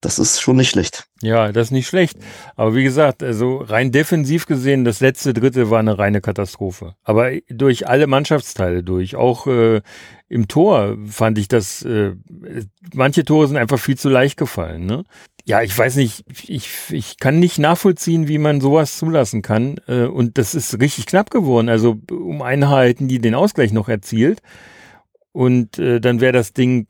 [0.00, 1.08] Das ist schon nicht schlecht.
[1.22, 2.18] Ja, das ist nicht schlecht.
[2.54, 6.94] Aber wie gesagt, also rein defensiv gesehen, das letzte Drittel war eine reine Katastrophe.
[7.02, 9.80] Aber durch alle Mannschaftsteile durch, auch äh,
[10.28, 12.12] im Tor fand ich das, äh,
[12.94, 14.86] manche Tore sind einfach viel zu leicht gefallen.
[14.86, 15.02] Ne?
[15.44, 19.80] Ja, ich weiß nicht, ich, ich kann nicht nachvollziehen, wie man sowas zulassen kann.
[19.88, 21.68] Äh, und das ist richtig knapp geworden.
[21.68, 24.42] Also um Einheiten, die den Ausgleich noch erzielt.
[25.32, 26.86] Und äh, dann wäre das Ding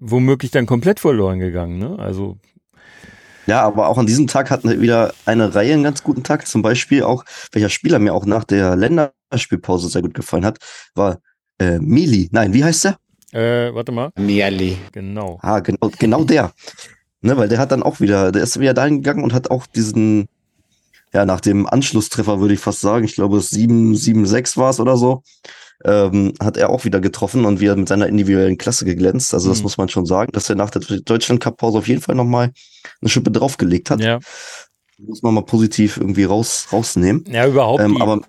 [0.00, 1.78] womöglich dann komplett verloren gegangen.
[1.78, 1.98] Ne?
[1.98, 2.38] Also
[3.50, 6.46] ja, aber auch an diesem Tag hatten wieder eine Reihe einen ganz guten Tag.
[6.46, 10.58] Zum Beispiel auch, welcher Spieler mir auch nach der Länderspielpause sehr gut gefallen hat,
[10.94, 11.18] war
[11.58, 12.28] äh, Mili.
[12.30, 12.96] Nein, wie heißt der?
[13.32, 14.12] Äh, warte mal.
[14.16, 14.78] Miali.
[14.92, 15.40] Genau.
[15.42, 16.52] Ah, genau, genau der.
[17.22, 19.66] Ne, weil der hat dann auch wieder, der ist wieder dahin gegangen und hat auch
[19.66, 20.28] diesen,
[21.12, 24.78] ja, nach dem Anschlusstreffer würde ich fast sagen, ich glaube 7, 7, 6 war es
[24.78, 25.24] oder so,
[25.84, 29.32] ähm, hat er auch wieder getroffen und wieder mit seiner individuellen Klasse geglänzt.
[29.34, 29.64] Also das mhm.
[29.64, 32.52] muss man schon sagen, dass er nach der Deutschland Cup Pause auf jeden Fall nochmal
[33.00, 34.00] eine Schippe draufgelegt hat.
[34.00, 34.18] Ja.
[34.98, 37.24] Muss man mal positiv irgendwie raus, rausnehmen.
[37.26, 38.20] Ja, überhaupt, ähm, die, aber,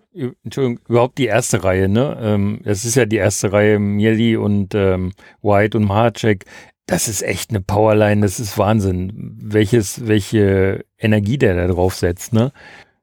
[0.44, 2.18] Entschuldigung, überhaupt die erste Reihe, ne?
[2.22, 5.12] Ähm, das ist ja die erste Reihe, Mieli und ähm,
[5.42, 6.46] White und Mahacek.
[6.86, 12.32] Das ist echt eine Powerline, das ist Wahnsinn, welches, welche Energie der da drauf setzt,
[12.32, 12.54] ne?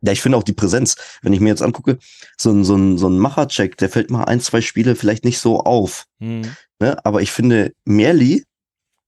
[0.00, 1.98] Ja, ich finde auch die Präsenz, wenn ich mir jetzt angucke,
[2.37, 5.38] so ein, so ein, so ein Machercheck, der fällt mal ein, zwei Spiele vielleicht nicht
[5.38, 6.06] so auf.
[6.20, 6.54] Mhm.
[6.78, 6.96] Ne?
[7.04, 8.44] Aber ich finde Merli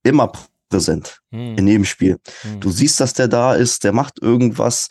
[0.03, 0.33] immer
[0.69, 1.59] präsent mhm.
[1.59, 2.19] in jedem Spiel.
[2.45, 2.61] Mhm.
[2.61, 4.89] Du siehst, dass der da ist, der macht irgendwas,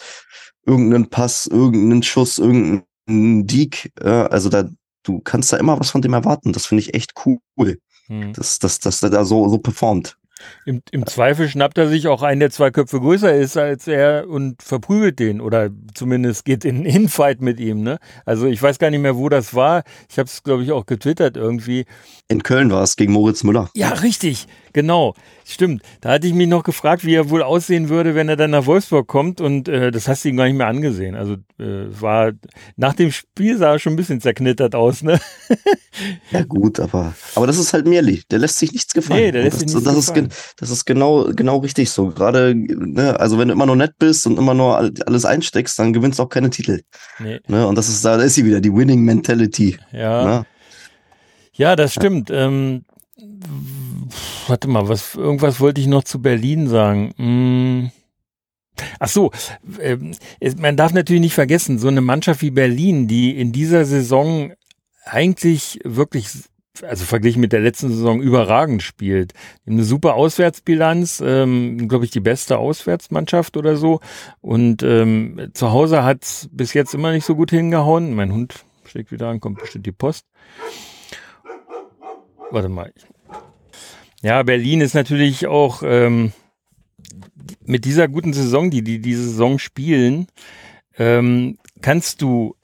[0.66, 3.92] irgendeinen Pass, irgendeinen Schuss, irgendeinen Deek.
[4.00, 4.70] Äh, also da,
[5.04, 6.54] du kannst da immer was von dem erwarten.
[6.54, 7.80] Das finde ich echt cool.
[8.08, 8.34] Mhm.
[8.34, 10.18] Dass, dass, dass der da so, so performt.
[10.66, 14.28] Im, Im Zweifel schnappt er sich auch einen, der zwei Köpfe größer ist als er
[14.28, 17.82] und verprügelt den oder zumindest geht in einen Infight mit ihm.
[17.82, 18.00] Ne?
[18.26, 19.84] Also ich weiß gar nicht mehr, wo das war.
[20.10, 21.86] Ich habe es, glaube ich, auch getwittert irgendwie.
[22.28, 23.70] In Köln war es gegen Moritz Müller.
[23.76, 25.14] Ja, richtig, genau.
[25.46, 25.82] Stimmt.
[26.02, 28.66] Da hatte ich mich noch gefragt, wie er wohl aussehen würde, wenn er dann nach
[28.68, 31.16] Wolfsburg kommt und äh, das hast du ihm gar nicht mehr angesehen.
[31.16, 32.34] Also äh, war
[32.76, 35.20] nach dem Spiel sah er schon ein bisschen zerknittert aus, ne?
[36.32, 38.22] ja gut, aber aber das ist halt Merli.
[38.30, 39.22] Der lässt sich nichts gefallen.
[39.22, 40.28] Nee, der lässt das, sich nichts das gefallen.
[40.28, 42.10] Ist, das ist genau genau richtig so.
[42.10, 45.94] Gerade ne, also wenn du immer nur nett bist und immer nur alles einsteckst, dann
[45.94, 46.82] gewinnst du auch keine Titel.
[47.20, 47.40] Nee.
[47.48, 47.66] Ne?
[47.66, 49.78] Und das ist da, ist sie wieder die Winning Mentality.
[49.92, 50.26] Ja.
[50.26, 50.46] Ne?
[51.54, 52.30] Ja, das stimmt.
[52.32, 52.86] Ähm,
[54.50, 57.14] warte mal, was, irgendwas wollte ich noch zu Berlin sagen.
[57.18, 57.92] Hm.
[59.00, 59.32] Ach so,
[59.80, 59.98] äh,
[60.58, 64.54] man darf natürlich nicht vergessen, so eine Mannschaft wie Berlin, die in dieser Saison
[65.06, 66.30] eigentlich wirklich,
[66.82, 69.34] also verglichen mit der letzten Saison überragend spielt.
[69.68, 74.00] Eine super Auswärtsbilanz, ähm, glaube ich, die beste Auswärtsmannschaft oder so.
[74.42, 78.16] Und ähm, zu Hause hat es bis jetzt immer nicht so gut hingehauen.
[78.16, 80.26] Mein Hund schlägt wieder an, kommt bestimmt die Post.
[82.52, 82.92] Warte mal,
[84.22, 86.34] ja, Berlin ist natürlich auch ähm,
[87.66, 90.28] mit dieser guten Saison, die die diese Saison spielen,
[90.98, 92.56] ähm, kannst du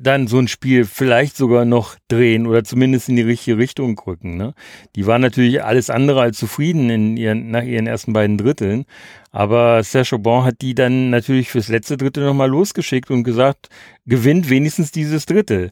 [0.00, 4.36] dann so ein Spiel vielleicht sogar noch drehen oder zumindest in die richtige Richtung rücken.
[4.36, 4.54] Ne?
[4.96, 8.86] Die waren natürlich alles andere als zufrieden in ihren, nach ihren ersten beiden Dritteln.
[9.30, 13.68] Aber Serge Aubin hat die dann natürlich fürs letzte Drittel nochmal losgeschickt und gesagt,
[14.06, 15.70] gewinnt wenigstens dieses Drittel.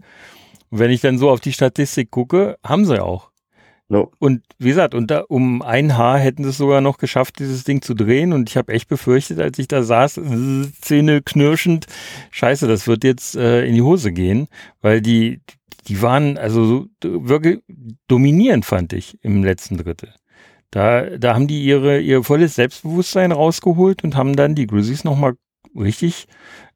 [0.71, 3.31] Und wenn ich dann so auf die Statistik gucke, haben sie auch.
[3.91, 4.13] No.
[4.19, 7.81] Und wie gesagt, unter, um ein Haar hätten sie es sogar noch geschafft, dieses Ding
[7.81, 8.35] zu drehen.
[8.35, 11.87] Und ich habe echt befürchtet, als ich da saß, äh, Zähne knirschend,
[12.31, 14.49] scheiße, das wird jetzt äh, in die Hose gehen,
[14.83, 15.41] weil die,
[15.87, 17.61] die waren also so, wirklich
[18.09, 20.13] dominierend, fand ich, im letzten Drittel.
[20.71, 25.35] Da, da haben die ihre, ihr volles Selbstbewusstsein rausgeholt und haben dann die Grizzlies nochmal
[25.75, 26.27] richtig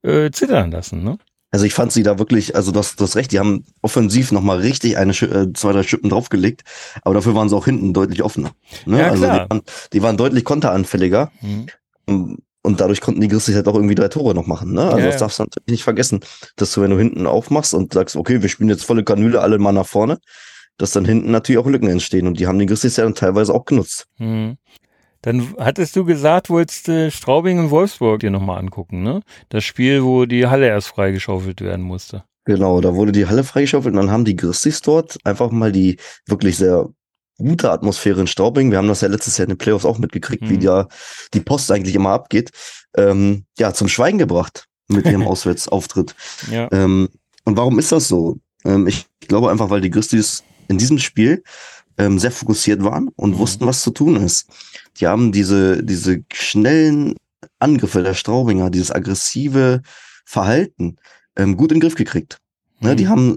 [0.02, 1.18] äh, zittern lassen, ne?
[1.52, 4.96] Also ich fand sie da wirklich, also das, das recht, die haben offensiv nochmal richtig
[4.96, 6.62] eine, äh, zwei, drei Schippen draufgelegt,
[7.02, 8.52] aber dafür waren sie auch hinten deutlich offener.
[8.86, 9.00] Ne?
[9.00, 9.62] Ja, also die waren,
[9.92, 11.30] die waren deutlich konteranfälliger.
[11.42, 11.66] Mhm.
[12.06, 14.72] Und, und dadurch konnten die Grizzlies halt auch irgendwie drei Tore noch machen.
[14.72, 14.82] Ne?
[14.82, 16.20] Also ja, das darfst du natürlich nicht vergessen,
[16.56, 19.58] dass du, wenn du hinten aufmachst und sagst, okay, wir spielen jetzt volle Kanüle alle
[19.58, 20.18] mal nach vorne,
[20.78, 22.26] dass dann hinten natürlich auch Lücken entstehen.
[22.26, 24.06] Und die haben die Grizzlies ja dann teilweise auch genutzt.
[24.18, 24.56] Mhm.
[25.22, 29.22] Dann hattest du gesagt, wolltest du Straubing und Wolfsburg dir nochmal angucken, ne?
[29.48, 32.24] Das Spiel, wo die Halle erst freigeschaufelt werden musste.
[32.44, 35.98] Genau, da wurde die Halle freigeschaufelt und dann haben die Grizzlies dort einfach mal die
[36.26, 36.88] wirklich sehr
[37.38, 38.70] gute Atmosphäre in Straubing.
[38.70, 40.50] Wir haben das ja letztes Jahr in den Playoffs auch mitgekriegt, mhm.
[40.50, 40.88] wie ja
[41.34, 42.50] die Post eigentlich immer abgeht.
[42.96, 46.14] Ähm, ja, zum Schweigen gebracht mit ihrem Auswärtsauftritt.
[46.50, 46.68] Ja.
[46.72, 47.08] Ähm,
[47.44, 48.38] und warum ist das so?
[48.64, 51.42] Ähm, ich glaube einfach, weil die Grizzlies in diesem Spiel
[52.02, 53.38] ähm, sehr fokussiert waren und mhm.
[53.38, 54.48] wussten, was zu tun ist.
[54.98, 57.14] Die haben diese, diese schnellen
[57.58, 59.82] Angriffe der Straubinger, dieses aggressive
[60.24, 60.96] Verhalten
[61.36, 62.38] ähm, gut in den Griff gekriegt.
[62.80, 62.88] Ne, mhm.
[62.88, 63.36] Ne, die haben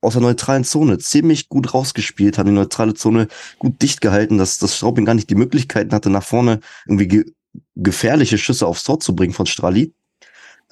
[0.00, 4.58] aus der neutralen Zone ziemlich gut rausgespielt, haben die neutrale Zone gut dicht gehalten, dass
[4.58, 7.24] das Straubing gar nicht die Möglichkeiten hatte, nach vorne irgendwie ge
[7.74, 9.94] gefährliche Schüsse aufs Tor zu bringen von Strali.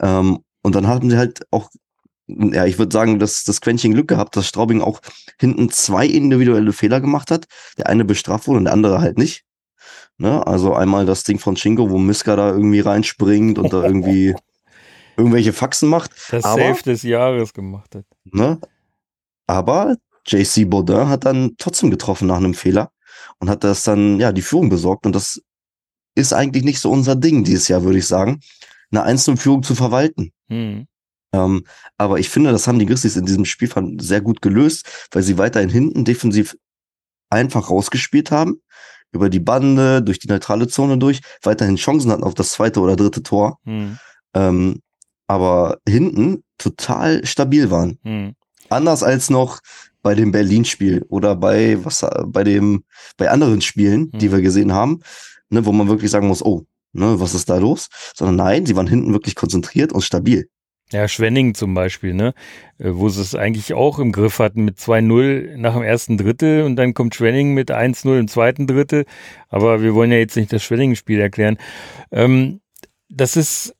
[0.00, 1.70] Ähm, und dann haben sie halt auch
[2.26, 5.00] ja, ich würde sagen, dass das Quäntchen Glück gehabt, dass Straubing auch
[5.38, 7.46] hinten zwei individuelle Fehler gemacht hat.
[7.76, 9.44] Der eine bestraft wurde und der andere halt nicht.
[10.16, 10.46] Ne?
[10.46, 14.34] Also einmal das Ding von Chingo, wo Miska da irgendwie reinspringt und da irgendwie
[15.16, 16.12] irgendwelche Faxen macht.
[16.30, 18.06] Das Aber, Safe des Jahres gemacht hat.
[18.24, 18.58] Ne?
[19.46, 22.90] Aber JC Baudin hat dann trotzdem getroffen nach einem Fehler
[23.38, 25.04] und hat das dann, ja, die Führung besorgt.
[25.04, 25.42] Und das
[26.14, 28.40] ist eigentlich nicht so unser Ding dieses Jahr, würde ich sagen,
[28.90, 30.32] eine einzelne Führung zu verwalten.
[30.48, 30.86] Hm.
[31.34, 31.64] Ähm,
[31.98, 35.36] aber ich finde, das haben die Grizzlies in diesem Spiel sehr gut gelöst, weil sie
[35.36, 36.56] weiterhin hinten defensiv
[37.28, 38.60] einfach rausgespielt haben,
[39.12, 42.96] über die Bande, durch die neutrale Zone durch, weiterhin Chancen hatten auf das zweite oder
[42.96, 43.58] dritte Tor.
[43.64, 43.98] Hm.
[44.34, 44.80] Ähm,
[45.26, 47.98] aber hinten total stabil waren.
[48.04, 48.34] Hm.
[48.68, 49.60] Anders als noch
[50.02, 52.84] bei dem Berlin-Spiel oder bei was bei dem
[53.16, 54.18] bei anderen Spielen, hm.
[54.18, 55.00] die wir gesehen haben,
[55.48, 57.88] ne, wo man wirklich sagen muss, oh, ne, was ist da los?
[58.14, 60.48] Sondern nein, sie waren hinten wirklich konzentriert und stabil.
[60.94, 62.34] Ja, Schwenning zum Beispiel, ne?
[62.78, 66.62] Äh, wo sie es eigentlich auch im Griff hatten mit 2-0 nach dem ersten Drittel
[66.62, 69.04] und dann kommt Schwenning mit 1-0 im zweiten Drittel.
[69.48, 71.58] Aber wir wollen ja jetzt nicht das Schwenning-Spiel erklären.
[72.12, 72.60] Ähm,
[73.08, 73.74] das ist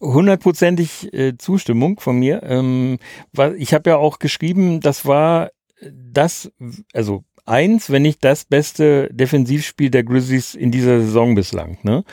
[0.00, 2.44] hundertprozentig äh, Zustimmung von mir.
[2.44, 3.00] Ähm,
[3.32, 5.50] weil ich habe ja auch geschrieben, das war
[5.90, 6.52] das,
[6.92, 11.78] also eins, wenn nicht das beste Defensivspiel der Grizzlies in dieser Saison bislang.
[11.82, 12.04] Ne?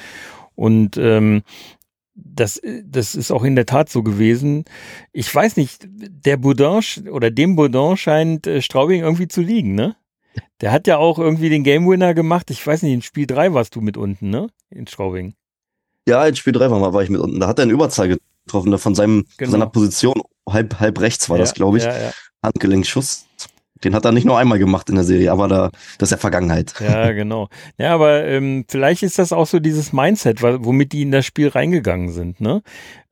[0.56, 1.44] Und ähm,
[2.16, 4.66] das, das ist auch in der Tat so gewesen.
[5.12, 9.96] Ich weiß nicht, der Boudin oder dem Boudin scheint äh, Straubing irgendwie zu liegen, ne?
[10.62, 12.50] Der hat ja auch irgendwie den Game Winner gemacht.
[12.50, 14.48] Ich weiß nicht, in Spiel 3 warst du mit unten, ne?
[14.70, 15.34] In Straubing.
[16.08, 17.40] Ja, in Spiel 3 war, war ich mit unten.
[17.40, 18.78] Da hat er einen Überzahl getroffen, ne?
[18.78, 19.52] von seinem, genau.
[19.52, 20.22] seiner Position.
[20.48, 21.84] Halb, halb rechts war ja, das, glaube ich.
[21.84, 22.12] Ja, ja.
[22.44, 23.25] Handgelenkschuss.
[23.86, 26.18] Den hat er nicht nur einmal gemacht in der Serie, aber da, das ist ja
[26.18, 26.74] Vergangenheit.
[26.80, 27.50] Ja, genau.
[27.78, 31.50] Ja, aber ähm, vielleicht ist das auch so dieses Mindset, womit die in das Spiel
[31.50, 32.64] reingegangen sind, ne?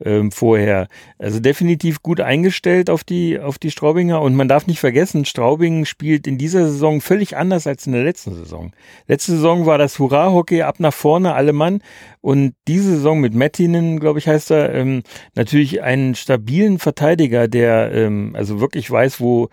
[0.03, 0.87] Ähm, vorher.
[1.17, 5.85] Also definitiv gut eingestellt auf die, auf die Straubinger und man darf nicht vergessen, Straubing
[5.85, 8.73] spielt in dieser Saison völlig anders als in der letzten Saison.
[9.07, 11.81] Letzte Saison war das Hurra-Hockey ab nach vorne, alle Mann.
[12.19, 15.03] Und diese Saison mit Mettinen, glaube ich, heißt er, ähm,
[15.35, 19.49] natürlich einen stabilen Verteidiger, der ähm, also wirklich weiß, wo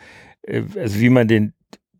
[0.47, 1.55] also wie man den,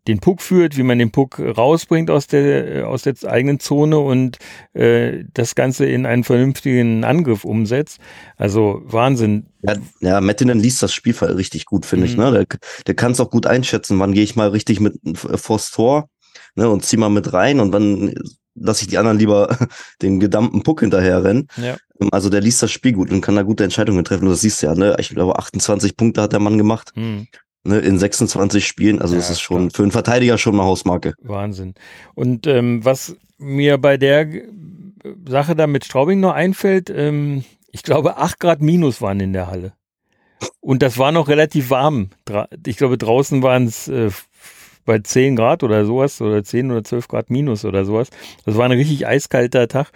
[0.07, 3.99] den Puck führt, wie man den Puck rausbringt aus der, äh, aus der eigenen Zone
[3.99, 4.37] und
[4.73, 7.99] äh, das Ganze in einen vernünftigen Angriff umsetzt.
[8.35, 9.47] Also Wahnsinn.
[9.61, 12.11] Ja, ja Mettinen liest das Spiel richtig gut, finde mhm.
[12.11, 12.17] ich.
[12.17, 12.31] Ne?
[12.31, 16.09] Der, der kann es auch gut einschätzen, wann gehe ich mal richtig mit vors Tor
[16.55, 18.15] ne, und zieh mal mit rein und wann
[18.55, 19.55] lasse ich die anderen lieber
[20.01, 21.47] den gedammten Puck hinterher rennen.
[21.57, 21.77] Ja.
[22.11, 24.27] Also der liest das Spiel gut und kann da gute Entscheidungen treffen.
[24.27, 24.95] Das siehst du ja, ne?
[24.99, 26.91] Ich glaube, 28 Punkte hat der Mann gemacht.
[26.95, 27.27] Mhm
[27.63, 29.01] ne, in 26 Spielen.
[29.01, 29.71] Also ja, das ist schon klar.
[29.75, 31.13] für einen Verteidiger schon eine Hausmarke.
[31.21, 31.75] Wahnsinn.
[32.15, 34.27] Und ähm, was mir bei der
[35.27, 39.47] Sache da mit Straubing noch einfällt, ähm, ich glaube, 8 Grad minus waren in der
[39.47, 39.73] Halle.
[40.59, 42.09] Und das war noch relativ warm.
[42.65, 44.09] Ich glaube, draußen waren es äh,
[44.85, 48.09] bei 10 Grad oder sowas oder 10 oder 12 Grad minus oder sowas.
[48.45, 49.91] Das war ein richtig eiskalter Tag.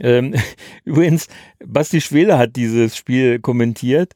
[0.00, 0.34] Ähm,
[0.84, 1.28] übrigens,
[1.64, 4.14] Basti Schwele hat dieses Spiel kommentiert.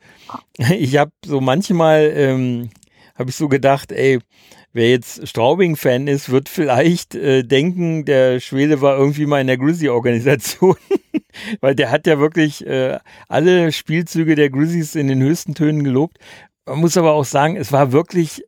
[0.79, 2.71] Ich habe so manchmal, ähm,
[3.19, 4.19] habe ich so gedacht, ey,
[4.73, 9.59] wer jetzt Straubing-Fan ist, wird vielleicht äh, denken, der Schwele war irgendwie mal in der
[9.59, 10.77] Grizzly-Organisation.
[11.61, 12.99] Weil der hat ja wirklich äh,
[13.29, 16.19] alle Spielzüge der Grizzlies in den höchsten Tönen gelobt.
[16.67, 18.43] Man muss aber auch sagen, es war wirklich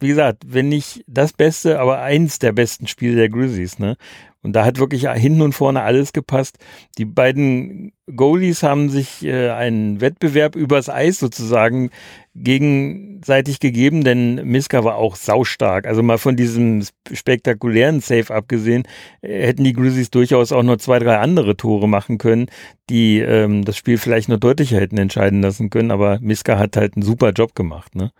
[0.00, 3.96] wie gesagt, wenn nicht das Beste, aber eins der besten Spiele der Grizzlies, ne?
[4.44, 6.58] Und da hat wirklich hinten und vorne alles gepasst.
[6.98, 11.88] Die beiden Goalies haben sich äh, einen Wettbewerb übers Eis sozusagen
[12.34, 15.86] gegenseitig gegeben, denn Miska war auch saustark.
[15.86, 18.82] Also mal von diesem spektakulären Save abgesehen,
[19.22, 22.46] äh, hätten die Grizzlies durchaus auch noch zwei, drei andere Tore machen können,
[22.90, 25.90] die ähm, das Spiel vielleicht noch deutlicher hätten entscheiden lassen können.
[25.90, 28.12] Aber Miska hat halt einen super Job gemacht, ne?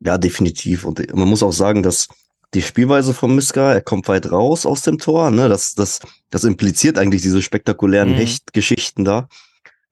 [0.00, 0.84] Ja, definitiv.
[0.84, 2.08] Und man muss auch sagen, dass
[2.54, 5.48] die Spielweise von Miska, er kommt weit raus aus dem Tor, ne?
[5.48, 8.16] Das, das, das impliziert eigentlich diese spektakulären mhm.
[8.16, 9.28] Hechtgeschichten da.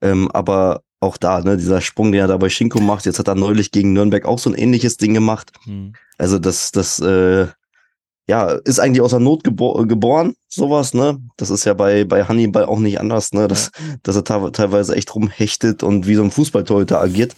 [0.01, 3.27] Ähm, aber auch da, ne, dieser Sprung, den er da bei Schinko macht, jetzt hat
[3.27, 5.51] er neulich gegen Nürnberg auch so ein ähnliches Ding gemacht.
[5.65, 5.93] Mhm.
[6.17, 7.47] Also das, das, äh,
[8.29, 11.17] ja, ist eigentlich aus der Not gebor geboren, sowas, ne?
[11.37, 13.47] Das ist ja bei, bei Hannibal auch nicht anders, ne?
[13.47, 13.71] Dass,
[14.03, 17.35] dass er teilweise echt rumhechtet und wie so ein Fußballtorhüter agiert.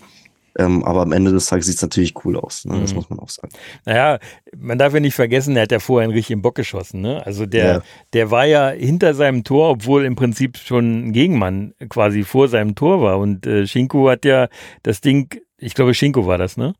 [0.59, 2.65] Ähm, aber am Ende des Tages sieht es natürlich cool aus.
[2.65, 2.77] Ne?
[2.81, 2.97] Das mhm.
[2.97, 3.49] muss man auch sagen.
[3.85, 4.19] Naja,
[4.57, 6.99] man darf ja nicht vergessen, er hat ja vorher einen richtigen Bock geschossen.
[6.99, 7.25] Ne?
[7.25, 7.81] Also der, ja.
[8.11, 12.75] der war ja hinter seinem Tor, obwohl im Prinzip schon ein Gegenmann quasi vor seinem
[12.75, 13.19] Tor war.
[13.19, 14.49] Und äh, Schinko hat ja
[14.83, 16.73] das Ding, ich glaube, Schinko war das, ne?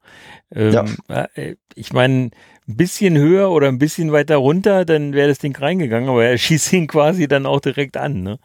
[0.53, 1.27] Ähm, ja.
[1.35, 2.31] Äh, ich meine,
[2.67, 6.37] ein bisschen höher oder ein bisschen weiter runter, dann wäre das Ding reingegangen, aber er
[6.37, 8.39] schießt ihn quasi dann auch direkt an, ne?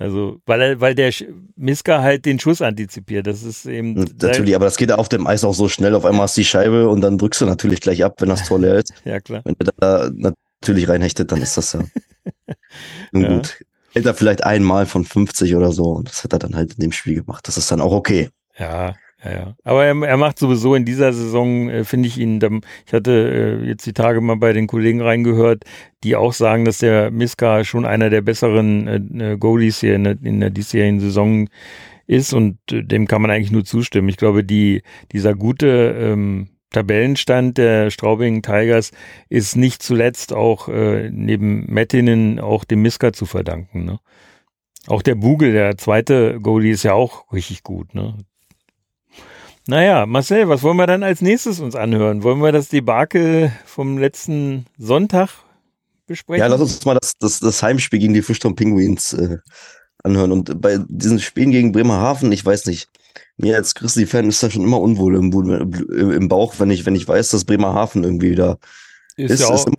[0.00, 1.12] Also, weil er, weil der
[1.56, 3.26] Miska halt den Schuss antizipiert.
[3.26, 3.94] Das ist eben.
[4.20, 5.94] Natürlich, aber das geht auf dem Eis auch so schnell.
[5.96, 8.46] Auf einmal hast du die Scheibe und dann drückst du natürlich gleich ab, wenn das
[8.46, 8.94] Tor leer ist.
[9.04, 9.42] ja, klar.
[9.44, 11.80] Wenn er da natürlich reinhechtet, dann ist das ja.
[13.12, 13.36] Nun ja.
[13.36, 13.58] gut.
[13.92, 16.80] Hält er vielleicht einmal von 50 oder so und das hat er dann halt in
[16.80, 17.48] dem Spiel gemacht.
[17.48, 18.28] Das ist dann auch okay.
[18.56, 19.56] Ja, ja, ja.
[19.64, 22.40] Aber er, er macht sowieso in dieser Saison, äh, finde ich ihn,
[22.86, 25.64] ich hatte äh, jetzt die Tage mal bei den Kollegen reingehört,
[26.04, 28.86] die auch sagen, dass der Miska schon einer der besseren
[29.20, 31.48] äh, äh Goalies hier in der, in der diesjährigen Saison
[32.06, 34.08] ist und äh, dem kann man eigentlich nur zustimmen.
[34.08, 38.92] Ich glaube, die, dieser gute ähm, Tabellenstand der Straubing Tigers
[39.28, 43.84] ist nicht zuletzt auch äh, neben Mettinen auch dem Miska zu verdanken.
[43.84, 43.98] Ne?
[44.86, 47.94] Auch der Bugel, der zweite Goalie, ist ja auch richtig gut.
[47.94, 48.14] Ne?
[49.68, 52.22] Naja, Marcel, was wollen wir dann als nächstes uns anhören?
[52.22, 55.28] Wollen wir das Debakel vom letzten Sonntag
[56.06, 56.40] besprechen?
[56.40, 59.36] Ja, lass uns mal das, das, das Heimspiel gegen die Fischtown Penguins äh,
[60.02, 60.32] anhören.
[60.32, 62.88] Und bei diesen Spielen gegen Bremerhaven, ich weiß nicht,
[63.36, 65.30] mir als Grizzly-Fan ist da schon immer unwohl im,
[66.12, 68.56] im, Bauch, wenn ich, wenn ich weiß, dass Bremerhaven irgendwie da
[69.16, 69.32] ist.
[69.32, 69.76] ist, ja ist, immer,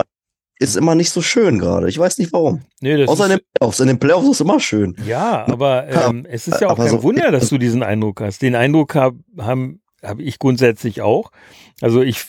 [0.60, 1.88] ist immer nicht so schön gerade.
[1.88, 2.62] Ich weiß nicht warum.
[2.82, 3.80] Nee, Außer in den Playoffs.
[3.80, 4.95] In den Playoffs ist es immer schön.
[5.08, 8.41] Ja, aber ähm, es ist ja auch kein so, Wunder, dass du diesen Eindruck hast.
[8.41, 11.32] Den Eindruck hab, haben habe ich grundsätzlich auch.
[11.82, 12.26] Also ich,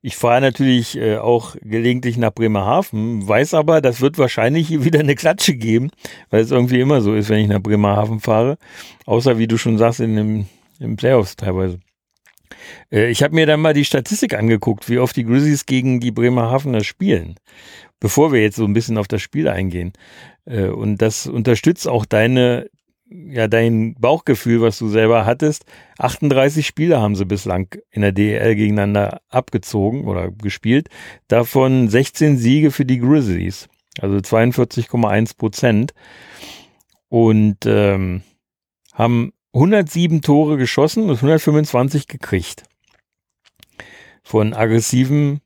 [0.00, 5.00] ich fahre natürlich äh, auch gelegentlich nach Bremerhaven, weiß aber, das wird wahrscheinlich hier wieder
[5.00, 5.90] eine Klatsche geben,
[6.30, 8.58] weil es irgendwie immer so ist, wenn ich nach Bremerhaven fahre.
[9.06, 10.46] Außer, wie du schon sagst, in dem,
[10.78, 11.78] im Playoffs teilweise.
[12.90, 16.10] Äh, ich habe mir dann mal die Statistik angeguckt, wie oft die Grizzlies gegen die
[16.10, 17.36] Bremerhavener spielen,
[18.00, 19.92] bevor wir jetzt so ein bisschen auf das Spiel eingehen.
[20.44, 22.68] Äh, und das unterstützt auch deine
[23.12, 25.64] ja dein Bauchgefühl, was du selber hattest.
[25.98, 30.88] 38 Spiele haben sie bislang in der DEL gegeneinander abgezogen oder gespielt.
[31.28, 33.68] Davon 16 Siege für die Grizzlies,
[34.00, 35.94] also 42,1 Prozent.
[37.08, 38.22] Und ähm,
[38.94, 42.64] haben 107 Tore geschossen und 125 gekriegt.
[44.22, 45.40] Von aggressiven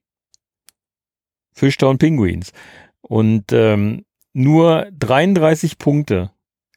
[1.52, 2.52] Fishtown Penguins.
[3.00, 6.30] Und ähm, nur 33 Punkte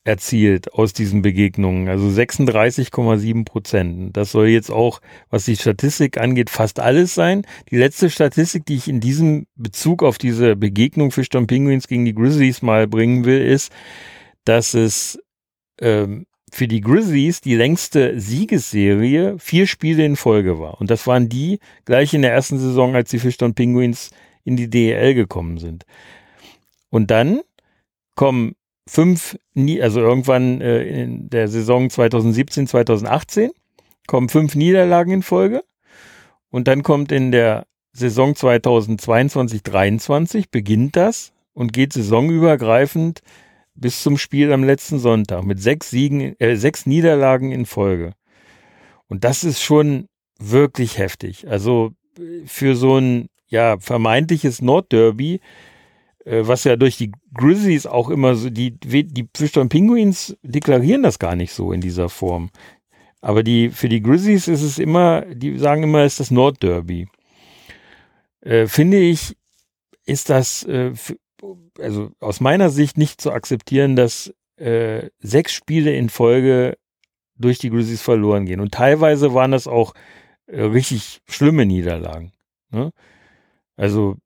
[0.06, 4.18] erzielt aus diesen Begegnungen, also 36,7 Prozent.
[4.18, 7.44] Das soll jetzt auch, was die Statistik angeht, fast alles sein.
[7.70, 12.16] Die letzte Statistik, die ich in diesem Bezug auf diese Begegnung Fischton Penguins gegen die
[12.16, 13.72] Grizzlies mal bringen will, ist,
[14.46, 15.20] dass es
[15.82, 20.80] ähm, für die Grizzlies die längste Siegesserie vier Spiele in Folge war.
[20.80, 24.12] Und das waren die gleich in der ersten Saison, als die Fischton Penguins
[24.44, 25.86] in die DEL gekommen sind.
[26.90, 27.42] Und dann
[28.16, 28.56] kommen
[28.88, 29.38] fünf,
[29.82, 33.52] also irgendwann äh, in der Saison 2017, 2018
[34.08, 35.64] kommen fünf Niederlagen in Folge.
[36.50, 43.22] Und dann kommt in der Saison 2022, 2023 beginnt das und geht saisonübergreifend
[43.80, 48.14] bis zum Spiel am letzten Sonntag mit sechs Siegen, äh, sechs Niederlagen in Folge.
[49.08, 50.08] Und das ist schon
[50.40, 51.48] wirklich heftig.
[51.48, 51.92] Also
[52.46, 55.42] für so ein ja vermeintliches Nordderby,
[56.26, 61.20] äh, was ja durch die Grizzlies auch immer so, die, die Fischtown Penguins deklarieren das
[61.20, 62.50] gar nicht so in dieser Form.
[63.22, 67.08] Aber die, für die Grizzlies ist es immer, die sagen immer, es ist das Nordderby.
[68.42, 69.36] Äh, finde ich,
[70.06, 70.94] ist das, äh,
[71.80, 76.78] also aus meiner Sicht nicht zu akzeptieren, dass äh, sechs Spiele in Folge
[77.36, 78.60] durch die Grizzlies verloren gehen.
[78.60, 79.94] Und teilweise waren das auch
[80.48, 82.34] äh, richtig schlimme Niederlagen.
[82.72, 82.92] Ne?
[83.78, 84.18] Also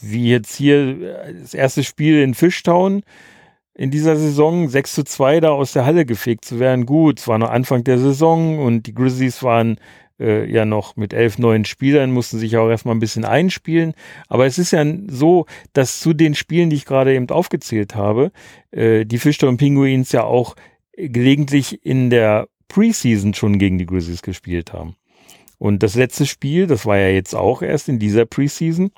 [0.00, 3.02] wie jetzt hier äh, das erste Spiel in Fishtown
[3.74, 6.86] in dieser Saison 6 zu 2 da aus der Halle gefegt zu werden.
[6.86, 9.78] Gut, es war noch Anfang der Saison und die Grizzlies waren
[10.18, 13.94] äh, ja noch mit elf neuen Spielern, mussten sich auch erstmal ein bisschen einspielen.
[14.28, 18.32] Aber es ist ja so, dass zu den Spielen, die ich gerade eben aufgezählt habe,
[18.70, 20.54] äh, die Fishtown Penguins ja auch
[20.96, 24.96] gelegentlich in der Preseason schon gegen die Grizzlies gespielt haben.
[25.58, 28.90] Und das letzte Spiel, das war ja jetzt auch erst in dieser Preseason,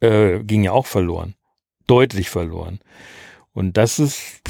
[0.00, 1.34] äh, ging ja auch verloren.
[1.86, 2.80] Deutlich verloren.
[3.52, 4.40] Und das ist,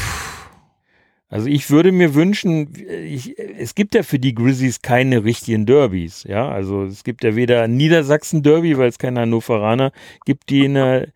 [1.34, 6.22] also ich würde mir wünschen, ich, es gibt ja für die Grizzlies keine richtigen Derbys,
[6.28, 6.48] ja.
[6.48, 9.90] Also es gibt ja weder Niedersachsen-Derby, weil es keine Hannoveraner
[10.26, 11.08] gibt, die in der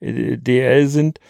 [0.00, 1.20] äh, DL sind,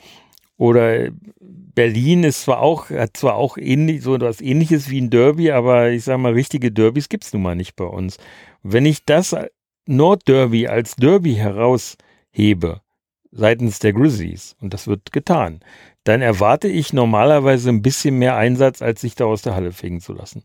[0.58, 1.08] oder
[1.40, 5.90] Berlin ist zwar auch, hat zwar auch ähnlich, so etwas ähnliches wie ein Derby, aber
[5.90, 8.16] ich sag mal, richtige Derbys gibt's nun mal nicht bei uns.
[8.62, 9.34] Wenn ich das
[9.86, 12.80] Nordderby als Derby heraushebe,
[13.32, 15.58] seitens der Grizzlies, und das wird getan,
[16.06, 20.00] dann erwarte ich normalerweise ein bisschen mehr Einsatz, als sich da aus der Halle fegen
[20.00, 20.44] zu lassen.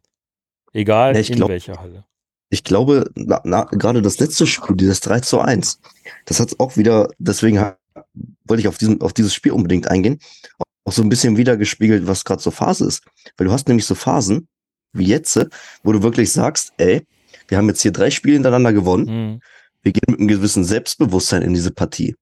[0.74, 2.06] Egal ja, in glaub, welcher Halle.
[2.50, 5.80] Ich glaube, na, na, gerade das letzte Spiel, dieses 3 zu 1,
[6.26, 7.60] das hat auch wieder, deswegen
[8.46, 10.20] wollte ich auf, diesen, auf dieses Spiel unbedingt eingehen,
[10.84, 13.04] auch so ein bisschen wiedergespiegelt, was gerade so Phase ist.
[13.38, 14.48] Weil du hast nämlich so Phasen,
[14.94, 15.40] wie jetzt,
[15.84, 17.06] wo du wirklich sagst, ey,
[17.48, 19.06] wir haben jetzt hier drei Spiele hintereinander gewonnen.
[19.06, 19.40] Mhm.
[19.84, 22.16] Wir gehen mit einem gewissen Selbstbewusstsein in diese Partie.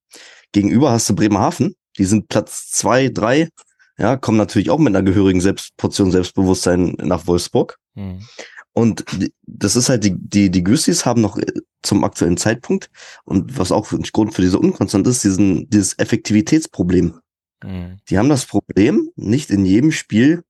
[0.51, 3.49] Gegenüber hast du Bremerhaven, die sind Platz zwei, drei,
[3.97, 7.77] ja, kommen natürlich auch mit einer gehörigen Selbstportion Selbstbewusstsein nach Wolfsburg.
[7.95, 8.25] Mhm.
[8.71, 9.03] Und
[9.45, 11.45] das ist halt, die, die, die Güssis haben noch äh,
[11.81, 12.89] zum aktuellen Zeitpunkt
[13.25, 17.19] und was auch ein Grund für diese Unkonstant ist, diesen, dieses Effektivitätsproblem.
[17.63, 17.97] Mhm.
[18.09, 20.43] Die haben das Problem, nicht in jedem Spiel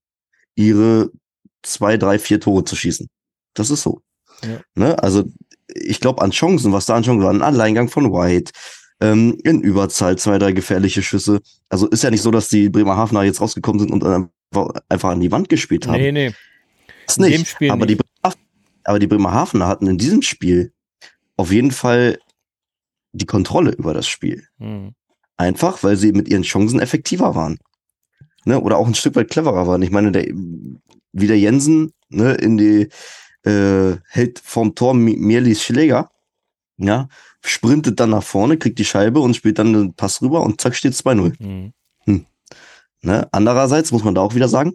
[0.56, 1.10] ihre
[1.64, 3.08] zwei, drei, vier Tore zu schießen.
[3.54, 4.02] Das ist so.
[4.44, 4.62] Ja.
[4.76, 5.02] Ne?
[5.02, 5.24] Also
[5.68, 8.52] ich glaube an Chancen, was da an Chancen war, ein Alleingang von White,
[9.02, 11.42] ähm, in Überzahl zwei, drei gefährliche Schüsse.
[11.70, 15.22] Also ist ja nicht so, dass die Bremerhavener jetzt rausgekommen sind und einfach, einfach an
[15.22, 16.02] die Wand gespielt haben.
[16.02, 16.34] Nee, nee.
[17.06, 17.56] Das in nicht.
[17.70, 18.02] Aber, nicht.
[18.02, 18.30] Die,
[18.84, 20.74] aber die Bremerhavener hatten in diesem Spiel
[21.38, 22.20] auf jeden Fall
[23.14, 24.46] die Kontrolle über das Spiel.
[24.58, 24.94] Mhm.
[25.38, 27.60] Einfach, weil sie mit ihren Chancen effektiver waren.
[28.46, 28.60] Ne?
[28.60, 29.82] Oder auch ein Stück weit cleverer waren.
[29.82, 32.90] Ich meine, der, wie der Jensen ne, in die
[33.50, 36.12] äh, hält vom Tor Mirlis Schläger,
[36.80, 37.10] ja,
[37.44, 40.76] sprintet dann nach vorne, kriegt die Scheibe und spielt dann den Pass rüber und zack
[40.76, 41.36] steht 2-0.
[41.40, 41.74] Mhm.
[42.06, 42.26] Hm.
[43.02, 43.28] Ne?
[43.32, 44.74] Andererseits muss man da auch wieder sagen,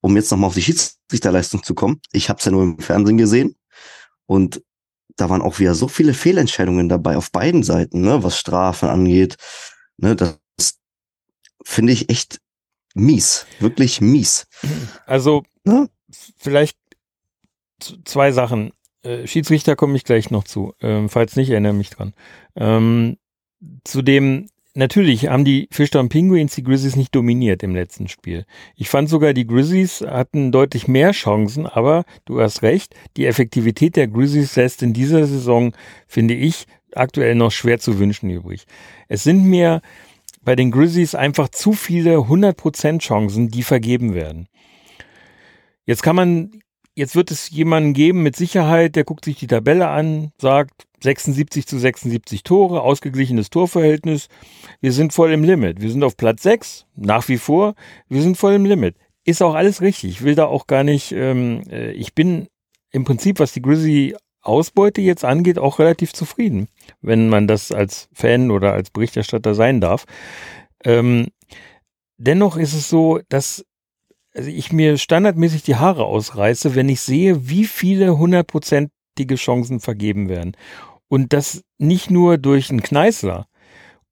[0.00, 3.16] um jetzt nochmal auf die Schiedsrichterleistung zu kommen, ich habe es ja nur im Fernsehen
[3.16, 3.56] gesehen
[4.26, 4.62] und
[5.16, 9.36] da waren auch wieder so viele Fehlentscheidungen dabei auf beiden Seiten, ne, was Strafen angeht.
[9.96, 10.38] Ne, das
[11.64, 12.40] finde ich echt
[12.94, 14.46] mies, wirklich mies.
[15.06, 15.88] Also ne?
[16.36, 16.76] vielleicht
[18.04, 18.72] zwei Sachen.
[19.06, 20.74] Äh, Schiedsrichter komme ich gleich noch zu.
[20.80, 22.12] Ähm, falls nicht, erinnere mich dran.
[22.56, 23.16] Ähm,
[23.84, 28.44] zu dem natürlich haben die Fischtown Penguins die Grizzlies nicht dominiert im letzten Spiel.
[28.74, 33.96] Ich fand sogar, die Grizzlies hatten deutlich mehr Chancen, aber du hast recht, die Effektivität
[33.96, 35.72] der Grizzlies lässt in dieser Saison,
[36.06, 38.66] finde ich, aktuell noch schwer zu wünschen übrig.
[39.08, 39.80] Es sind mir
[40.42, 44.46] bei den Grizzlies einfach zu viele 100% Chancen, die vergeben werden.
[45.86, 46.62] Jetzt kann man
[46.98, 51.66] Jetzt wird es jemanden geben mit Sicherheit, der guckt sich die Tabelle an, sagt 76
[51.66, 54.28] zu 76 Tore, ausgeglichenes Torverhältnis.
[54.80, 55.82] Wir sind voll im Limit.
[55.82, 57.74] Wir sind auf Platz 6, nach wie vor.
[58.08, 58.96] Wir sind voll im Limit.
[59.24, 60.08] Ist auch alles richtig.
[60.08, 62.48] Ich will da auch gar nicht, ähm, äh, ich bin
[62.92, 66.68] im Prinzip, was die Grizzly Ausbeute jetzt angeht, auch relativ zufrieden,
[67.02, 70.06] wenn man das als Fan oder als Berichterstatter sein darf.
[70.82, 71.26] Ähm,
[72.16, 73.66] dennoch ist es so, dass
[74.36, 80.28] also ich mir standardmäßig die Haare ausreiße, wenn ich sehe, wie viele hundertprozentige Chancen vergeben
[80.28, 80.56] werden.
[81.08, 83.46] Und das nicht nur durch einen Kneißler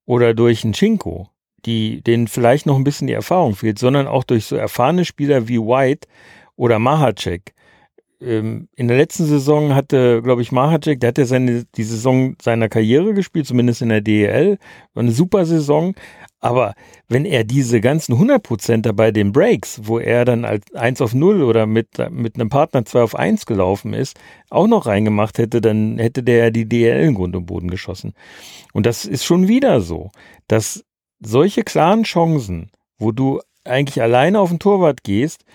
[0.07, 1.29] oder durch einen Chinko,
[1.67, 5.49] die, denen vielleicht noch ein bisschen die Erfahrung fehlt, sondern auch durch so erfahrene Spieler
[5.49, 6.09] wie White
[6.57, 7.55] oder Mahacek,
[8.25, 12.37] ähm, in der letzten Saison hatte, glaube ich, Mahacek, der hat ja seine, die Saison
[12.41, 14.59] seiner Karriere gespielt, zumindest in der DEL.
[14.95, 15.95] War eine super Saison.
[16.45, 16.75] Aber
[17.09, 21.43] wenn er diese ganzen 100% bei den Breaks, wo er dann als 1 auf 0
[21.43, 24.21] oder mit, mit einem Partner 2 auf 1 gelaufen ist,
[24.51, 28.13] auch noch reingemacht hätte, dann hätte der ja die DL in Grund und Boden geschossen.
[28.75, 30.11] Und das ist schon wieder so,
[30.47, 30.85] dass
[31.19, 35.47] solche klaren Chancen, wo du eigentlich alleine auf den Torwart gehst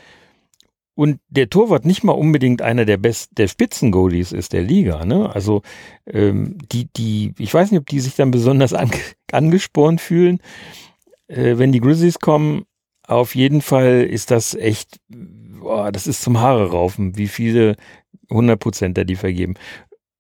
[1.00, 5.34] und der Torwart nicht mal unbedingt einer der besten, der Spitzen-Goalies ist der Liga, ne?
[5.34, 5.62] Also
[6.06, 9.00] ähm, die, die, ich weiß nicht, ob die sich dann besonders ange
[9.32, 10.39] angespornt fühlen,
[11.30, 12.66] äh, wenn die Grizzlies kommen.
[13.08, 17.78] Auf jeden Fall ist das echt, boah, das ist zum Haare raufen, wie viele
[18.30, 19.54] 100 Prozent da die vergeben.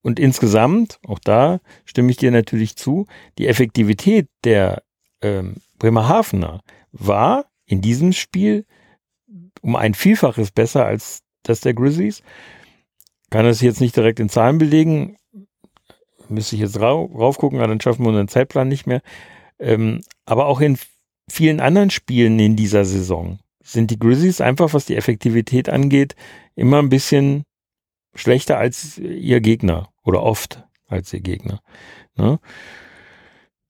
[0.01, 3.05] Und insgesamt, auch da stimme ich dir natürlich zu,
[3.37, 4.81] die Effektivität der
[5.21, 6.61] ähm, Bremerhavener
[6.93, 8.63] war in diesem Spiel
[9.61, 12.23] um ein Vielfaches besser als das der Grizzlies.
[13.29, 15.17] Kann das jetzt nicht direkt in Zahlen belegen.
[16.27, 19.01] Müsste ich jetzt rauf, rauf gucken, aber dann schaffen wir unseren Zeitplan nicht mehr.
[19.59, 20.77] Ähm, aber auch in
[21.29, 26.15] vielen anderen Spielen in dieser Saison sind die Grizzlies einfach, was die Effektivität angeht,
[26.55, 27.43] immer ein bisschen
[28.15, 31.61] schlechter als ihr Gegner oder oft als ihr Gegner.
[32.15, 32.39] Ne?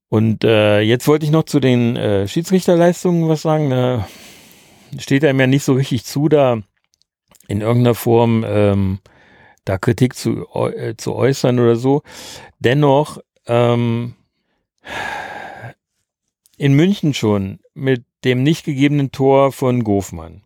[0.10, 3.70] Und äh, jetzt wollte ich noch zu den äh, Schiedsrichterleistungen was sagen.
[3.70, 4.08] Da
[4.98, 6.62] steht einem ja nicht so richtig zu, da
[7.48, 9.00] in irgendeiner Form ähm,
[9.66, 12.02] da Kritik zu, äh, zu äußern oder so.
[12.60, 14.16] Dennoch ähm,
[16.58, 20.44] in München schon mit dem nicht gegebenen Tor von Gofmann.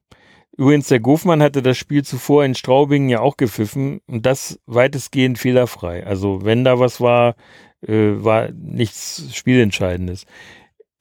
[0.55, 5.39] Übrigens, der Gofmann hatte das Spiel zuvor in Straubingen ja auch gepfiffen und das weitestgehend
[5.39, 6.05] fehlerfrei.
[6.05, 7.35] Also wenn da was war,
[7.81, 10.25] äh, war nichts Spielentscheidendes.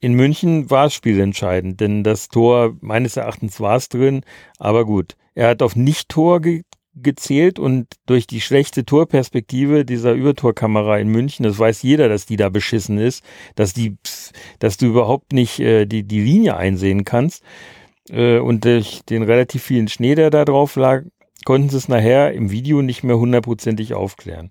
[0.03, 4.25] In München war es spielentscheidend, denn das Tor meines Erachtens war es drin,
[4.59, 5.15] aber gut.
[5.33, 11.43] Er hat auf Nicht-Tor ge gezählt und durch die schlechte Torperspektive dieser Übertorkamera in München,
[11.43, 13.23] das weiß jeder, dass die da beschissen ist,
[13.55, 13.95] dass die,
[14.59, 17.41] dass du überhaupt nicht äh, die, die Linie einsehen kannst.
[18.09, 21.03] Äh, und durch den relativ vielen Schnee, der da drauf lag,
[21.45, 24.49] konnten sie es nachher im Video nicht mehr hundertprozentig aufklären.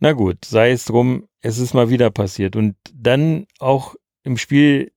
[0.00, 2.56] Na gut, sei es drum, es ist mal wieder passiert.
[2.56, 3.96] Und dann auch
[4.26, 4.92] im Spiel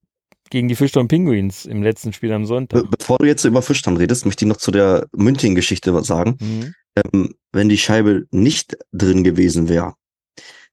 [0.50, 2.84] gegen die Fischtown Penguins im letzten Spiel am Sonntag.
[2.84, 6.38] Be bevor du jetzt über Fischtown redest, möchte ich noch zu der München-Geschichte was sagen.
[6.40, 6.74] Mhm.
[6.96, 9.94] Ähm, wenn die Scheibe nicht drin gewesen wäre,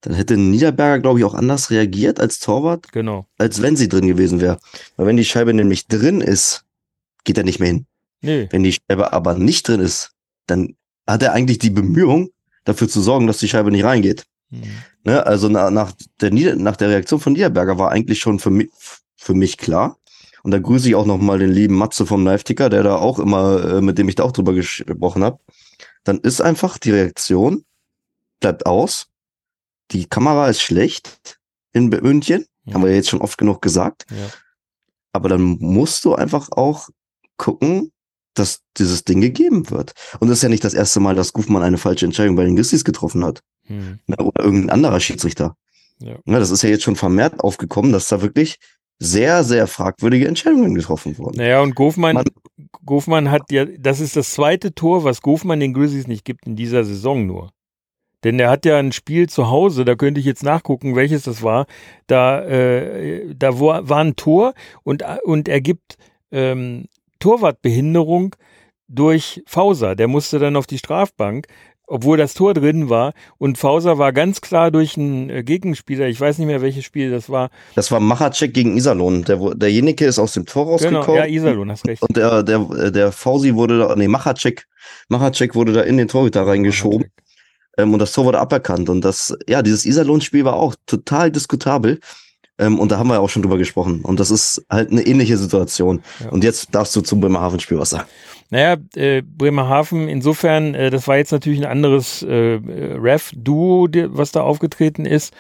[0.00, 3.26] dann hätte Niederberger, glaube ich, auch anders reagiert als Torwart, genau.
[3.38, 4.58] als wenn sie drin gewesen wäre.
[4.96, 6.64] Weil wenn die Scheibe nämlich drin ist,
[7.24, 7.86] geht er nicht mehr hin.
[8.22, 8.48] Nee.
[8.50, 10.12] Wenn die Scheibe aber nicht drin ist,
[10.46, 10.76] dann
[11.06, 12.30] hat er eigentlich die Bemühung,
[12.64, 14.24] dafür zu sorgen, dass die Scheibe nicht reingeht.
[14.56, 14.70] Mhm.
[15.04, 18.50] Ne, also na, nach, der Nieder nach der Reaktion von Niederberger war eigentlich schon für
[18.50, 18.70] mich,
[19.16, 19.98] für mich klar.
[20.42, 23.64] Und da grüße ich auch nochmal den lieben Matze vom Live-Ticker, der da auch immer,
[23.64, 25.40] äh, mit dem ich da auch drüber gesprochen habe.
[26.04, 27.64] Dann ist einfach die Reaktion,
[28.40, 29.08] bleibt aus.
[29.90, 31.38] Die Kamera ist schlecht
[31.72, 32.46] in München.
[32.64, 32.74] Ja.
[32.74, 34.06] Haben wir jetzt schon oft genug gesagt.
[34.10, 34.28] Ja.
[35.12, 36.88] Aber dann musst du einfach auch
[37.36, 37.92] gucken,
[38.34, 39.94] dass dieses Ding gegeben wird.
[40.20, 42.56] Und das ist ja nicht das erste Mal, dass Gufmann eine falsche Entscheidung bei den
[42.56, 43.42] Grizzlies getroffen hat.
[43.66, 43.98] Hm.
[44.18, 45.56] Oder irgendein anderer Schiedsrichter.
[45.98, 46.16] Ja.
[46.24, 46.38] ja.
[46.38, 48.58] Das ist ja jetzt schon vermehrt aufgekommen, dass da wirklich
[48.98, 51.36] sehr, sehr fragwürdige Entscheidungen getroffen wurden.
[51.36, 52.22] Naja, und Gofmann,
[52.84, 56.56] Gofmann hat ja, das ist das zweite Tor, was Gofmann den Grizzlies nicht gibt in
[56.56, 57.50] dieser Saison nur.
[58.24, 61.42] Denn er hat ja ein Spiel zu Hause, da könnte ich jetzt nachgucken, welches das
[61.42, 61.66] war.
[62.06, 65.98] Da, äh, da war, war ein Tor und, und er gibt
[66.32, 66.86] ähm,
[67.18, 68.34] Torwartbehinderung
[68.88, 69.94] durch Fauser.
[69.94, 71.46] Der musste dann auf die Strafbank
[71.86, 73.12] obwohl das Tor drin war.
[73.38, 77.10] Und Fauser war ganz klar durch einen äh, Gegenspieler, ich weiß nicht mehr, welches Spiel
[77.10, 77.50] das war.
[77.74, 79.24] Das war Machacek gegen Iserlohn.
[79.24, 81.02] Der, derjenige ist aus dem Tor rausgekommen.
[81.02, 82.02] Genau, ja, Iserlohn, hast recht.
[82.02, 84.66] Und der, der, der Fausi wurde da, nee, Machacek,
[85.08, 87.06] Machacek wurde da in den Torhüter reingeschoben.
[87.78, 88.88] Ähm, und das Tor wurde aberkannt.
[88.88, 92.00] Und das, ja, dieses Iserlohn-Spiel war auch total diskutabel.
[92.58, 94.00] Ähm, und da haben wir auch schon drüber gesprochen.
[94.02, 96.02] Und das ist halt eine ähnliche Situation.
[96.20, 96.30] Ja.
[96.30, 98.08] Und jetzt darfst du zum Bremerhaven-Spiel was sagen.
[98.50, 104.42] Naja, äh, Bremerhaven, insofern, äh, das war jetzt natürlich ein anderes äh, Ref-Duo, was da
[104.42, 105.34] aufgetreten ist.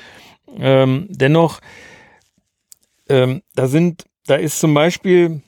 [0.58, 1.60] Ähm, dennoch,
[3.08, 5.42] ähm, da sind, da ist zum Beispiel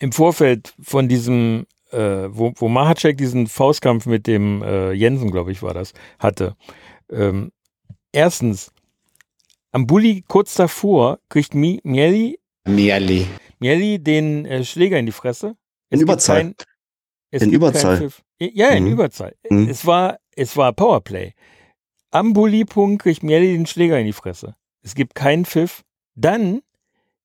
[0.00, 5.52] im Vorfeld von diesem, äh, wo, wo Mahacek diesen Faustkampf mit dem äh, Jensen, glaube
[5.52, 6.56] ich, war das, hatte.
[7.10, 7.52] Ähm,
[8.12, 8.72] erstens,
[9.70, 13.26] am Bulli kurz davor kriegt Mi Mieli, Mieli.
[13.60, 15.56] Mieli den äh, Schläger in die Fresse.
[15.90, 16.36] Es in Überzahl.
[16.42, 16.54] Kein,
[17.30, 18.10] in Überzahl.
[18.40, 18.92] Ja, in mhm.
[18.92, 19.34] Überzahl.
[19.48, 19.68] Mhm.
[19.68, 21.34] Es war, es war Powerplay.
[22.10, 24.56] Am Bulli-Punkt kriegt Mieli den Schläger in die Fresse.
[24.82, 25.84] Es gibt keinen Pfiff.
[26.14, 26.62] Dann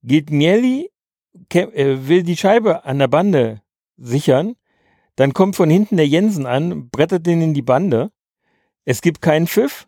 [0.03, 0.89] geht Mieli,
[1.53, 1.67] äh,
[2.07, 3.61] will die Scheibe an der Bande
[3.97, 4.55] sichern.
[5.15, 8.11] Dann kommt von hinten der Jensen an, brettert den in die Bande.
[8.85, 9.87] Es gibt keinen Pfiff.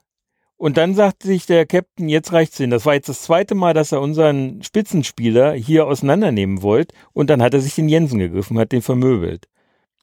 [0.57, 2.69] Und dann sagt sich der Captain, jetzt reicht's hin.
[2.69, 6.95] Das war jetzt das zweite Mal, dass er unseren Spitzenspieler hier auseinandernehmen wollte.
[7.11, 9.47] Und dann hat er sich den Jensen gegriffen, hat den vermöbelt.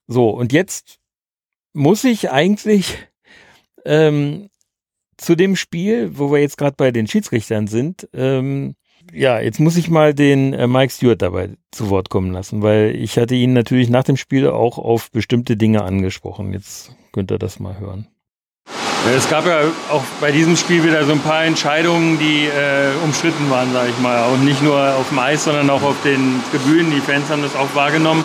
[0.07, 0.99] So, und jetzt
[1.73, 2.99] muss ich eigentlich
[3.87, 4.51] ähm,
[5.17, 8.75] zu dem Spiel, wo wir jetzt gerade bei den Schiedsrichtern sind, ähm,
[9.13, 12.95] ja, jetzt muss ich mal den äh, Mike Stewart dabei zu Wort kommen lassen, weil
[12.95, 16.53] ich hatte ihn natürlich nach dem Spiel auch auf bestimmte Dinge angesprochen.
[16.53, 18.07] Jetzt könnt ihr das mal hören.
[19.11, 23.51] Es gab ja auch bei diesem Spiel wieder so ein paar Entscheidungen, die äh, umstritten
[23.51, 24.29] waren, sage ich mal.
[24.33, 26.93] Und nicht nur auf dem Eis, sondern auch auf den Tribünen.
[26.93, 28.25] Die Fans haben das auch wahrgenommen.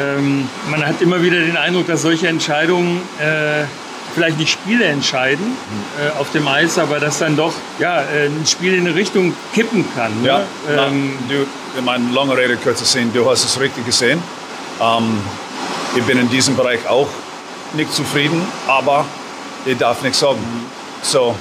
[0.00, 3.64] Ähm, man hat immer wieder den Eindruck, dass solche Entscheidungen äh,
[4.14, 5.44] vielleicht nicht Spiele entscheiden
[6.00, 9.34] äh, auf dem Eis, aber dass dann doch ja, äh, ein Spiel in eine Richtung
[9.52, 10.22] kippen kann.
[10.22, 10.28] Ne?
[10.28, 10.40] Ja,
[10.86, 11.46] ähm, na, du,
[11.76, 14.22] ich meine, lange Rede, kurzer Sinn, du hast es richtig gesehen.
[14.80, 15.18] Ähm,
[15.94, 17.08] ich bin in diesem Bereich auch
[17.74, 19.04] nicht zufrieden, aber
[19.66, 20.40] ich darf nichts sagen.
[21.02, 21.34] So,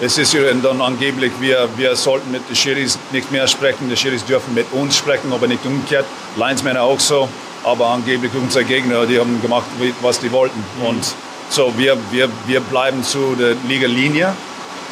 [0.00, 3.96] es ist ja dann angeblich, wir, wir sollten mit den Schiris nicht mehr sprechen, die
[3.96, 6.06] Schiris dürfen mit uns sprechen, aber nicht umgekehrt.
[6.36, 7.28] Linesmänner auch so,
[7.64, 9.66] aber angeblich unsere Gegner, die haben gemacht,
[10.02, 10.64] was die wollten.
[10.80, 10.86] Mhm.
[10.86, 11.04] Und
[11.48, 14.34] so, wir, wir, wir bleiben zu der Liga-Linie.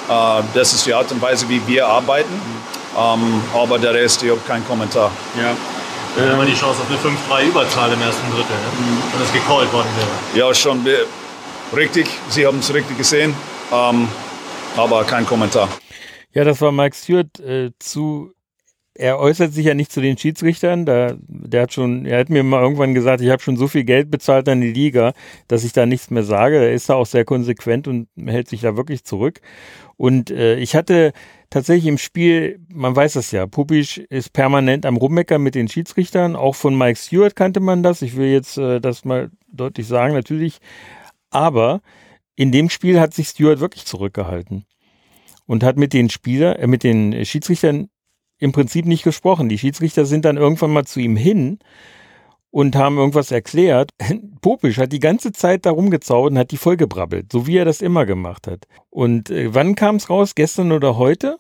[0.08, 2.34] Uh, das ist die Art und Weise, wie wir arbeiten.
[2.94, 3.42] Mhm.
[3.54, 5.10] Aber der Rest, ich habe keinen Kommentar.
[5.36, 5.54] Ja.
[6.14, 8.70] Wir haben die Chance auf eine 5-3 Überzahl im ersten Drittel, ne?
[8.78, 9.02] mhm.
[9.12, 10.46] wenn das gecallt worden wäre.
[10.46, 10.84] Ja, schon
[11.76, 12.06] richtig.
[12.28, 13.34] Sie haben es richtig gesehen.
[13.70, 14.08] Um,
[14.76, 15.68] aber kein Kommentar.
[16.32, 18.32] Ja, das war Mike Stewart äh, zu
[18.94, 20.84] er äußert sich ja nicht zu den Schiedsrichtern.
[20.84, 23.84] Da, der hat schon, er hat mir mal irgendwann gesagt, ich habe schon so viel
[23.84, 25.12] Geld bezahlt an die Liga,
[25.48, 26.56] dass ich da nichts mehr sage.
[26.56, 29.40] Er ist da auch sehr konsequent und hält sich da wirklich zurück.
[29.96, 31.12] Und äh, ich hatte
[31.48, 36.36] tatsächlich im Spiel, man weiß das ja, Pupisch ist permanent am Rummecker mit den Schiedsrichtern.
[36.36, 38.02] Auch von Mike Stewart kannte man das.
[38.02, 40.58] Ich will jetzt äh, das mal deutlich sagen, natürlich.
[41.32, 41.80] Aber
[42.36, 44.64] in dem Spiel hat sich Stewart wirklich zurückgehalten
[45.46, 47.88] und hat mit den Spieler, äh, mit den Schiedsrichtern
[48.38, 49.48] im Prinzip nicht gesprochen.
[49.48, 51.58] Die Schiedsrichter sind dann irgendwann mal zu ihm hin
[52.50, 53.90] und haben irgendwas erklärt.
[54.40, 57.80] Popisch hat die ganze Zeit da rumgezaubert und hat die vollgebrabbelt, so wie er das
[57.80, 58.66] immer gemacht hat.
[58.90, 60.34] Und äh, wann kam es raus?
[60.34, 61.36] Gestern oder heute?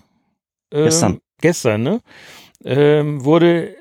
[0.72, 1.20] Ähm, gestern.
[1.40, 2.00] Gestern, ne?
[2.64, 3.74] Ähm, wurde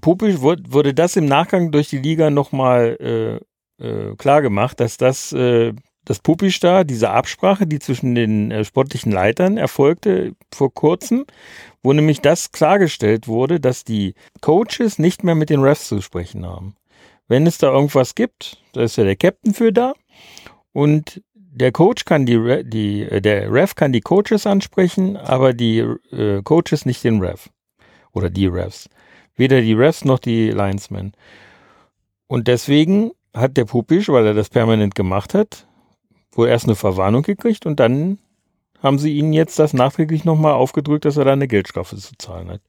[0.00, 3.44] Popisch wurde, wurde das im Nachgang durch die Liga nochmal äh,
[3.78, 5.72] äh, klar gemacht, dass das äh,
[6.04, 11.24] das Pupisch diese Absprache, die zwischen den äh, sportlichen Leitern erfolgte vor kurzem,
[11.82, 16.44] wo nämlich das klargestellt wurde, dass die Coaches nicht mehr mit den Refs zu sprechen
[16.46, 16.74] haben.
[17.26, 19.94] Wenn es da irgendwas gibt, da ist ja der Captain für da
[20.72, 25.78] und der Coach kann die, die äh, der Ref kann die Coaches ansprechen, aber die
[25.78, 27.48] äh, Coaches nicht den Ref
[28.12, 28.90] oder die Refs.
[29.36, 31.12] Weder die Refs noch die Linesmen.
[32.26, 35.66] Und deswegen hat der Pupisch, weil er das permanent gemacht hat,
[36.32, 38.18] wohl erst eine Verwarnung gekriegt und dann
[38.82, 42.50] haben sie ihnen jetzt das nachträglich nochmal aufgedrückt, dass er da eine Geldstrafe zu zahlen
[42.50, 42.60] hat.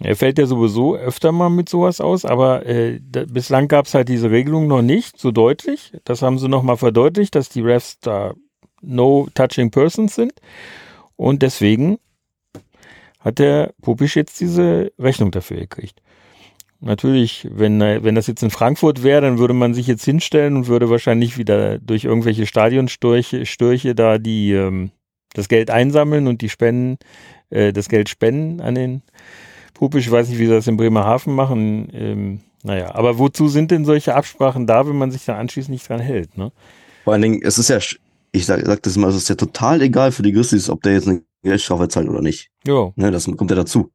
[0.00, 3.94] Er fällt ja sowieso öfter mal mit sowas aus, aber äh, da, bislang gab es
[3.94, 5.92] halt diese Regelung noch nicht so deutlich.
[6.04, 8.34] Das haben sie nochmal verdeutlicht, dass die Refs da
[8.82, 10.34] no touching persons sind.
[11.16, 11.98] Und deswegen
[13.20, 16.02] hat der Pupisch jetzt diese Rechnung dafür gekriegt.
[16.80, 20.66] Natürlich, wenn, wenn das jetzt in Frankfurt wäre, dann würde man sich jetzt hinstellen und
[20.66, 24.90] würde wahrscheinlich wieder durch irgendwelche Stadionstörche Störche da die ähm,
[25.32, 26.98] das Geld einsammeln und die Spenden,
[27.50, 29.02] äh, das Geld spenden an den
[29.74, 30.06] Pupisch.
[30.06, 31.88] Ich weiß nicht, wie sie das in Bremerhaven machen.
[31.92, 35.88] Ähm, naja, aber wozu sind denn solche Absprachen da, wenn man sich da anschließend nicht
[35.88, 36.36] dran hält?
[36.36, 36.52] Ne?
[37.04, 37.78] Vor allen Dingen, es ist ja,
[38.32, 40.94] ich sag, sag das mal, es ist ja total egal für die Grizzlies, ob der
[40.94, 42.50] jetzt eine Geldstrafe zahlt oder nicht.
[42.66, 42.90] Ja.
[42.96, 43.92] Ne, das kommt ja dazu.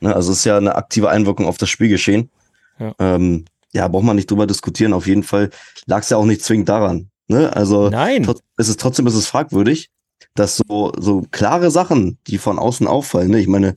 [0.00, 2.30] Ne, also es ist ja eine aktive Einwirkung auf das Spielgeschehen.
[2.78, 2.94] Ja.
[2.98, 4.92] Ähm, ja, braucht man nicht drüber diskutieren.
[4.92, 5.50] Auf jeden Fall
[5.86, 7.08] lag es ja auch nicht zwingend daran.
[7.26, 7.54] Ne?
[7.54, 8.26] Also Nein.
[8.56, 9.90] es ist trotzdem ist es fragwürdig
[10.34, 13.40] dass so, so klare Sachen, die von außen auffallen, ne?
[13.40, 13.76] ich meine,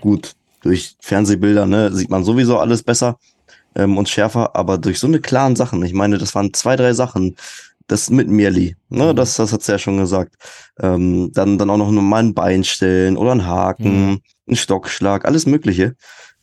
[0.00, 0.32] gut,
[0.62, 3.18] durch Fernsehbilder ne, sieht man sowieso alles besser
[3.74, 6.92] ähm, und schärfer, aber durch so eine klaren Sachen, ich meine, das waren zwei, drei
[6.92, 7.36] Sachen,
[7.86, 9.16] das mit Mirli, ne, mhm.
[9.16, 10.34] das, das hat's ja schon gesagt.
[10.80, 14.20] Ähm, dann, dann auch noch mal ein Bein stellen oder ein Haken, mhm.
[14.48, 15.96] Ein Stockschlag, alles Mögliche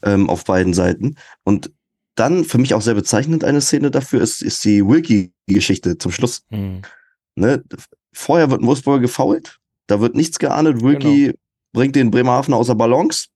[0.03, 1.15] ähm, auf beiden Seiten.
[1.43, 1.71] Und
[2.15, 6.43] dann für mich auch sehr bezeichnend eine Szene dafür ist, ist die Wilkie-Geschichte zum Schluss.
[6.49, 6.81] Mhm.
[7.35, 7.63] Ne,
[8.11, 10.81] vorher wird ein Wolfsburger gefault, da wird nichts geahndet.
[10.83, 11.37] Wilkie genau.
[11.71, 13.27] bringt den Bremerhaven außer Balance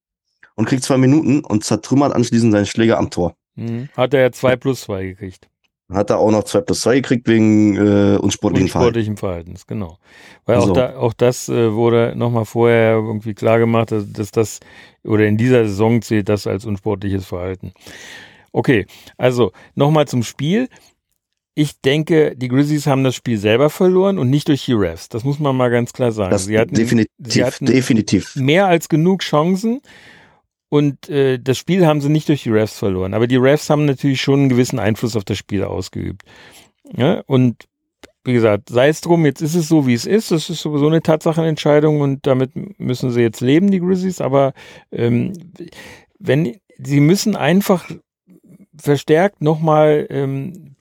[0.56, 3.36] und kriegt zwei Minuten und zertrümmert anschließend seinen Schläger am Tor.
[3.56, 3.90] Mhm.
[3.96, 5.50] Hat er ja zwei plus zwei gekriegt.
[5.94, 9.68] Hat er auch noch zwei plus zwei gekriegt wegen äh, unsportlichen, unsportlichen Verhaltens.
[9.68, 9.98] genau.
[10.46, 10.74] Weil auch, so.
[10.74, 14.60] da, auch das äh, wurde nochmal vorher irgendwie klar gemacht, dass, dass das,
[15.04, 17.74] oder in dieser Saison zählt das als unsportliches Verhalten.
[18.52, 18.86] Okay,
[19.18, 20.70] also nochmal zum Spiel
[21.56, 25.10] ich denke, die Grizzlies haben das Spiel selber verloren und nicht durch die Refs.
[25.10, 26.32] Das muss man mal ganz klar sagen.
[26.32, 28.36] Das sie hatten, definitiv, sie hatten definitiv.
[28.36, 29.82] mehr als genug Chancen
[30.74, 33.14] und äh, das Spiel haben sie nicht durch die Refs verloren.
[33.14, 36.24] Aber die Refs haben natürlich schon einen gewissen Einfluss auf das Spiel ausgeübt.
[36.98, 37.66] Ja, und
[38.24, 40.32] wie gesagt, sei es drum, jetzt ist es so, wie es ist.
[40.32, 44.20] Das ist sowieso eine Tatsachenentscheidung und damit müssen sie jetzt leben, die Grizzlies.
[44.20, 44.54] Aber
[44.92, 45.34] ähm,
[46.18, 47.88] wenn sie müssen einfach
[48.76, 50.76] verstärkt nochmal, ähm,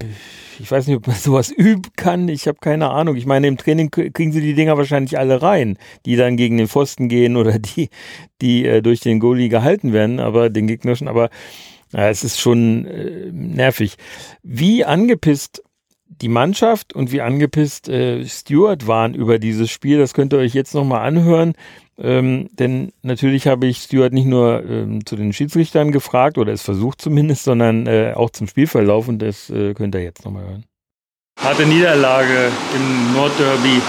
[0.58, 3.16] ich weiß nicht, ob man sowas üben kann, ich habe keine Ahnung.
[3.16, 6.68] Ich meine, im Training kriegen sie die Dinger wahrscheinlich alle rein, die dann gegen den
[6.68, 7.90] Pfosten gehen oder die,
[8.40, 11.30] die äh, durch den Goalie gehalten werden, aber den Gegner schon, aber
[11.92, 13.96] ja, es ist schon äh, nervig.
[14.42, 15.62] Wie angepisst
[16.20, 20.54] die Mannschaft und wie angepisst äh, Stewart waren über dieses Spiel, das könnt ihr euch
[20.54, 21.54] jetzt nochmal anhören.
[21.98, 26.62] Ähm, denn natürlich habe ich Stuart nicht nur ähm, zu den Schiedsrichtern gefragt oder es
[26.62, 30.64] versucht zumindest, sondern äh, auch zum Spielverlauf und das äh, könnt ihr jetzt nochmal hören.
[31.38, 33.80] Harte Niederlage im Nordderby.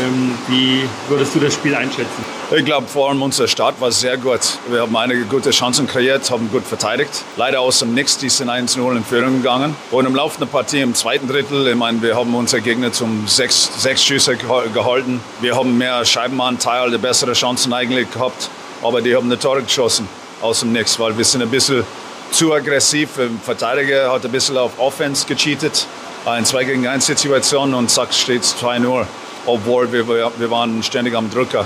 [0.00, 2.24] Ähm, wie würdest du das Spiel einschätzen?
[2.54, 4.40] Ich glaube, vor allem unser Start war sehr gut.
[4.68, 7.24] Wir haben einige gute Chancen kreiert, haben gut verteidigt.
[7.36, 9.76] Leider aus dem Nix, die sind 1-0 in Führung gegangen.
[9.90, 13.26] Und im Laufe der Partie im zweiten Drittel, ich meine, wir haben unsere Gegner zum
[13.26, 15.20] sechs, sechs Schüsse gehalten.
[15.40, 18.48] Wir haben mehr Scheibenanteil, die bessere Chancen eigentlich gehabt.
[18.82, 20.08] Aber die haben eine Tore geschossen
[20.40, 21.84] aus dem Nix, weil wir sind ein bisschen
[22.30, 23.10] zu aggressiv.
[23.16, 25.86] Der Verteidiger hat ein bisschen auf Offense gecheatet.
[26.24, 29.06] Eine 2 gegen 1 Situation und zack steht es 2-0
[29.46, 31.64] obwohl wir, wir waren ständig am Drücker.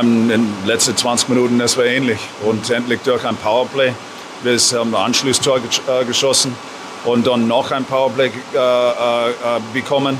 [0.00, 2.20] In den letzten 20 Minuten, das war ähnlich.
[2.42, 3.92] Und endlich durch ein Powerplay.
[4.42, 6.54] Wir haben ein Anschlusstor äh, geschossen
[7.04, 9.32] und dann noch ein Powerplay äh, äh,
[9.72, 10.18] bekommen.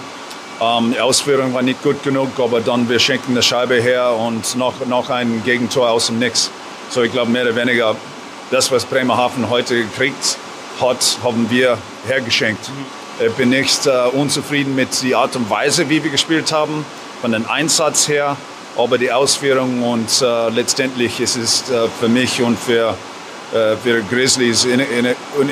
[0.60, 4.56] Ähm, die Ausführung war nicht gut genug, aber dann wir schenken eine Scheibe her und
[4.56, 6.50] noch, noch ein Gegentor aus dem Nix.
[6.90, 7.96] So ich glaube mehr oder weniger,
[8.50, 10.36] das was Bremerhaven heute gekriegt
[10.80, 12.70] hat, haben wir hergeschenkt.
[13.20, 16.84] Äh, bin nicht äh, unzufrieden mit der Art und Weise, wie wir gespielt haben,
[17.20, 18.36] von dem Einsatz her,
[18.76, 21.64] aber die Ausführung und äh, letztendlich ist es
[22.00, 22.96] für mich und für,
[23.50, 25.06] für Grizzlies in, in,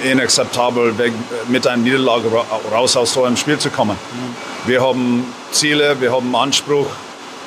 [0.04, 1.12] inakzeptabel, weg,
[1.48, 2.28] mit einer Niederlage
[2.70, 3.98] raus aus so einem Spiel zu kommen.
[4.12, 4.68] Mhm.
[4.68, 6.86] Wir haben Ziele, wir haben Anspruch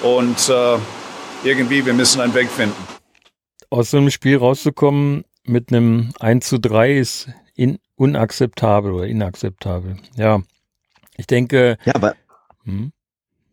[0.04, 0.78] und äh,
[1.44, 2.76] irgendwie, wir müssen einen Weg finden.
[3.70, 7.30] Aus so einem Spiel rauszukommen mit einem 1 zu 3 ist
[7.62, 9.98] in, unakzeptabel oder inakzeptabel.
[10.16, 10.42] Ja,
[11.18, 11.78] ich denke.
[11.86, 12.16] Ja, weil,
[12.64, 12.92] hm?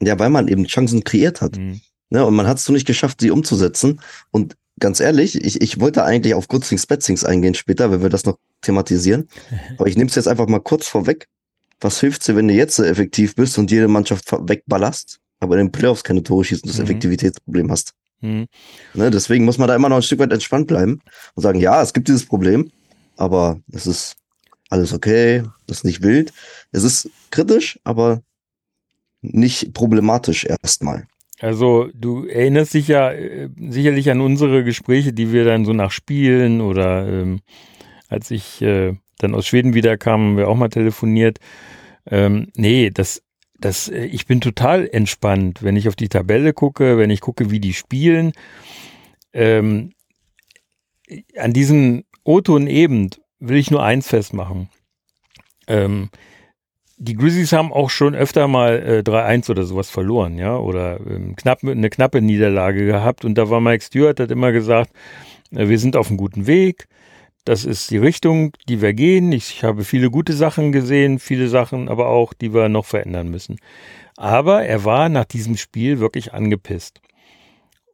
[0.01, 1.57] ja, weil man eben Chancen kreiert hat.
[1.57, 1.81] Hm.
[2.09, 4.01] Ne, und man hat es so nicht geschafft, sie umzusetzen.
[4.31, 8.25] Und ganz ehrlich, ich, ich wollte eigentlich auf Gutzings Betzings eingehen später, wenn wir das
[8.25, 9.29] noch thematisieren.
[9.77, 11.29] Aber ich nehme es jetzt einfach mal kurz vorweg.
[11.81, 15.67] Was hilft dir, wenn du jetzt so effektiv bist und jede Mannschaft wegballerst, aber in
[15.67, 16.85] den Playoffs keine Tore schießt und das mhm.
[16.85, 17.93] Effektivitätsproblem hast?
[18.21, 18.47] Mhm.
[18.95, 21.01] Ne, deswegen muss man da immer noch ein Stück weit entspannt bleiben
[21.35, 22.73] und sagen, ja, es gibt dieses Problem,
[23.19, 24.17] aber es ist
[24.71, 26.33] alles okay, das ist nicht wild.
[26.73, 28.23] Es ist kritisch, aber
[29.21, 31.07] nicht problematisch erstmal.
[31.41, 35.91] Also du erinnerst dich ja äh, sicherlich an unsere Gespräche, die wir dann so nach
[35.91, 37.41] Spielen oder ähm,
[38.09, 41.39] als ich äh, dann aus Schweden wiederkam, haben wir auch mal telefoniert.
[42.11, 43.23] Ähm, nee, das,
[43.59, 47.51] das, äh, ich bin total entspannt, wenn ich auf die Tabelle gucke, wenn ich gucke,
[47.51, 48.33] wie die spielen.
[49.33, 49.93] Ähm,
[51.37, 53.09] an diesem O-Ton eben
[53.41, 54.69] will ich nur eins festmachen.
[55.67, 56.11] Ähm,
[56.99, 61.37] die Grizzlies haben auch schon öfter mal äh, 3-1 oder sowas verloren, ja, oder ähm,
[61.37, 63.25] knapp, eine knappe Niederlage gehabt.
[63.25, 64.91] Und da war Mike Stewart, hat immer gesagt,
[65.53, 66.89] äh, wir sind auf einem guten Weg.
[67.47, 69.33] Das ist die Richtung, die wir gehen.
[69.33, 73.57] Ich habe viele gute Sachen gesehen, viele Sachen aber auch, die wir noch verändern müssen.
[74.19, 77.01] Aber er war nach diesem Spiel wirklich angepisst.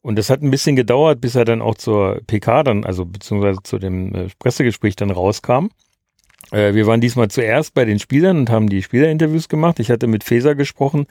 [0.04, 3.60] Und das hat ein bisschen gedauert, bis er dann auch zur PK dann, also beziehungsweise
[3.62, 5.68] zu dem äh, Pressegespräch dann rauskam.
[6.50, 9.80] Äh, wir waren diesmal zuerst bei den Spielern und haben die Spielerinterviews gemacht.
[9.80, 11.06] Ich hatte mit Feser gesprochen.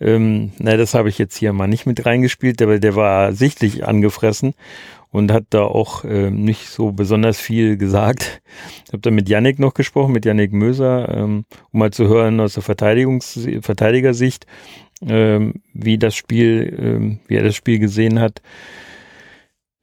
[0.00, 3.86] Ähm, na, das habe ich jetzt hier mal nicht mit reingespielt, aber der war sichtlich
[3.86, 4.54] angefressen
[5.12, 8.42] und hat da auch äh, nicht so besonders viel gesagt.
[8.84, 12.40] Ich habe dann mit Yannick noch gesprochen, mit Yannick Möser, ähm, um mal zu hören
[12.40, 14.46] aus der Verteidigungs Verteidigersicht,
[15.06, 18.40] ähm, wie das Spiel, ähm, wie er das Spiel gesehen hat.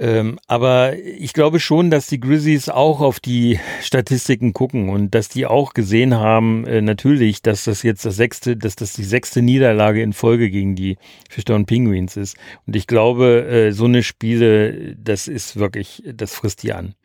[0.01, 5.29] Ähm, aber ich glaube schon, dass die Grizzlies auch auf die Statistiken gucken und dass
[5.29, 9.43] die auch gesehen haben, äh, natürlich, dass das jetzt das sechste, dass das die sechste
[9.43, 10.97] Niederlage in Folge gegen die
[11.29, 12.35] Fishtown Penguins ist.
[12.65, 16.95] Und ich glaube, äh, so eine Spiele, das ist wirklich, das frisst die an.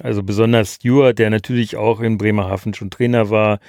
[0.00, 3.60] Also besonders Stewart, der natürlich auch in Bremerhaven schon Trainer war,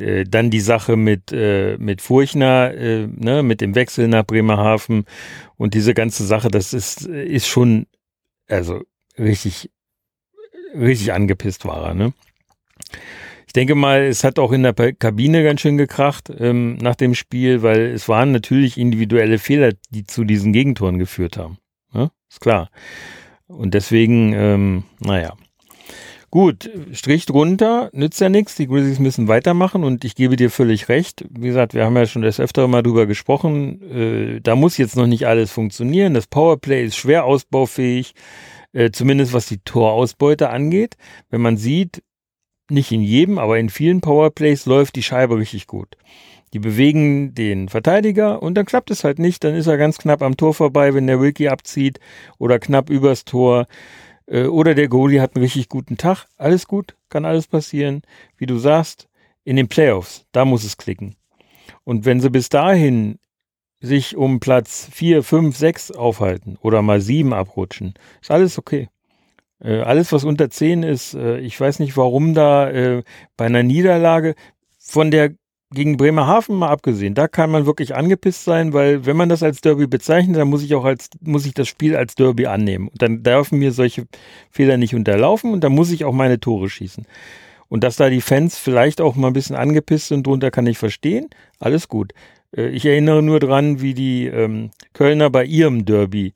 [0.00, 5.04] äh, dann die Sache mit, äh, mit Furchner, äh, ne, mit dem Wechsel nach Bremerhaven
[5.56, 7.86] und diese ganze Sache, das ist, ist schon,
[8.48, 8.82] also
[9.18, 9.70] richtig,
[10.74, 12.12] richtig angepisst war er, ne?
[13.50, 17.16] ich denke mal, es hat auch in der Kabine ganz schön gekracht ähm, nach dem
[17.16, 21.58] Spiel, weil es waren natürlich individuelle Fehler, die zu diesen Gegentoren geführt haben.
[21.92, 22.12] Ja?
[22.30, 22.70] Ist klar.
[23.48, 25.34] Und deswegen, ähm, naja.
[26.30, 28.54] Gut, Strich drunter, nützt ja nichts.
[28.54, 31.24] Die Grizzlies müssen weitermachen und ich gebe dir völlig recht.
[31.28, 33.82] Wie gesagt, wir haben ja schon das öfter mal drüber gesprochen.
[33.90, 36.14] Äh, da muss jetzt noch nicht alles funktionieren.
[36.14, 38.14] Das Powerplay ist schwer ausbaufähig,
[38.72, 40.96] äh, zumindest was die Torausbeute angeht.
[41.30, 42.04] Wenn man sieht,
[42.70, 45.96] nicht in jedem, aber in vielen Powerplays läuft die Scheibe richtig gut.
[46.52, 49.42] Die bewegen den Verteidiger und dann klappt es halt nicht.
[49.42, 51.98] Dann ist er ganz knapp am Tor vorbei, wenn der Wilkie abzieht
[52.38, 53.66] oder knapp übers Tor.
[54.30, 56.26] Äh, oder der Goalie hat einen richtig guten Tag.
[56.36, 58.02] Alles gut, kann alles passieren.
[58.36, 59.08] Wie du sagst,
[59.44, 61.16] in den Playoffs, da muss es klicken.
[61.84, 63.18] Und wenn sie bis dahin
[63.80, 68.88] sich um Platz 4, 5, 6 aufhalten oder mal 7 abrutschen, ist alles okay.
[69.60, 73.02] Äh, alles, was unter 10 ist, äh, ich weiß nicht, warum da äh,
[73.36, 74.34] bei einer Niederlage
[74.78, 75.34] von der
[75.72, 79.60] gegen Bremerhaven mal abgesehen, da kann man wirklich angepisst sein, weil wenn man das als
[79.60, 82.88] Derby bezeichnet, dann muss ich auch als, muss ich das Spiel als Derby annehmen.
[82.88, 84.06] Und dann dürfen mir solche
[84.50, 87.06] Fehler nicht unterlaufen und dann muss ich auch meine Tore schießen.
[87.68, 90.76] Und dass da die Fans vielleicht auch mal ein bisschen angepisst sind drunter, kann ich
[90.76, 91.28] verstehen.
[91.60, 92.12] Alles gut.
[92.56, 96.34] Äh, ich erinnere nur dran, wie die ähm, Kölner bei ihrem Derby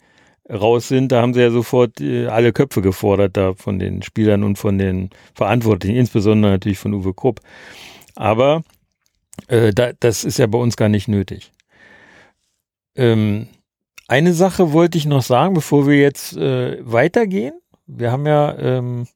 [0.49, 1.11] raus sind.
[1.11, 4.79] Da haben sie ja sofort äh, alle Köpfe gefordert da von den Spielern und von
[4.79, 7.41] den Verantwortlichen, insbesondere natürlich von Uwe Krupp.
[8.15, 8.63] Aber
[9.49, 11.53] äh, da, das ist ja bei uns gar nicht nötig.
[12.97, 13.49] Ähm,
[14.07, 17.55] eine Sache wollte ich noch sagen, bevor wir jetzt äh, weitergehen.
[17.87, 19.07] Wir haben ja ähm,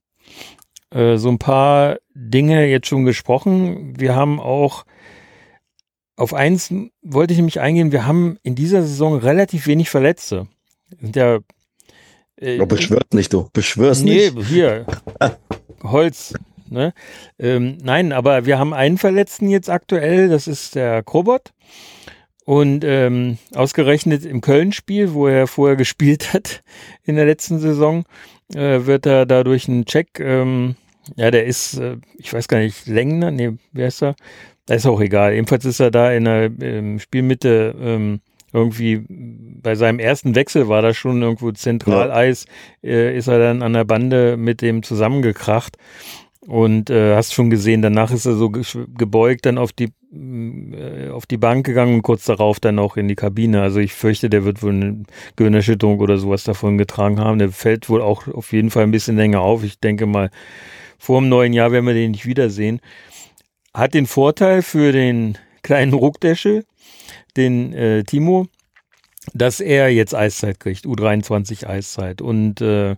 [0.90, 3.98] äh, so ein paar Dinge jetzt schon gesprochen.
[3.98, 4.84] Wir haben auch
[6.16, 7.92] auf eins wollte ich nämlich eingehen.
[7.92, 10.48] Wir haben in dieser Saison relativ wenig Verletzte.
[11.00, 11.38] Sind ja
[12.36, 13.48] äh, beschwört nicht, du.
[13.52, 14.34] Beschwörst nee, nicht.
[14.34, 14.86] Nee, hier.
[15.82, 16.34] Holz.
[16.70, 16.92] Ne?
[17.38, 21.52] Ähm, nein, aber wir haben einen Verletzten jetzt aktuell, das ist der Krobot.
[22.44, 26.62] Und ähm, ausgerechnet im Köln-Spiel, wo er vorher gespielt hat
[27.04, 28.04] in der letzten Saison,
[28.54, 30.76] äh, wird er dadurch ein Check, ähm,
[31.16, 34.14] ja, der ist, äh, ich weiß gar nicht, Längner, nee, wer ist er?
[34.66, 35.32] Da ist auch egal.
[35.32, 38.20] Jedenfalls ist er da in der ähm, Spielmitte ähm,
[38.52, 42.46] irgendwie bei seinem ersten Wechsel war da schon irgendwo Zentraleis,
[42.82, 42.90] ja.
[42.90, 45.76] äh, ist er dann an der Bande mit dem zusammengekracht.
[46.48, 51.26] Und äh, hast schon gesehen, danach ist er so gebeugt dann auf die äh, auf
[51.26, 53.60] die Bank gegangen und kurz darauf dann auch in die Kabine.
[53.60, 55.02] Also ich fürchte, der wird wohl eine
[55.36, 57.38] Gehirnerschütterung oder sowas davon getragen haben.
[57.38, 59.62] Der fällt wohl auch auf jeden Fall ein bisschen länger auf.
[59.62, 60.30] Ich denke mal,
[60.98, 62.80] vor dem neuen Jahr werden wir den nicht wiedersehen.
[63.74, 66.64] Hat den Vorteil für den kleinen Ruckdäschel,
[67.36, 68.46] den äh, Timo,
[69.34, 72.22] dass er jetzt Eiszeit kriegt, U23 Eiszeit.
[72.22, 72.96] Und äh,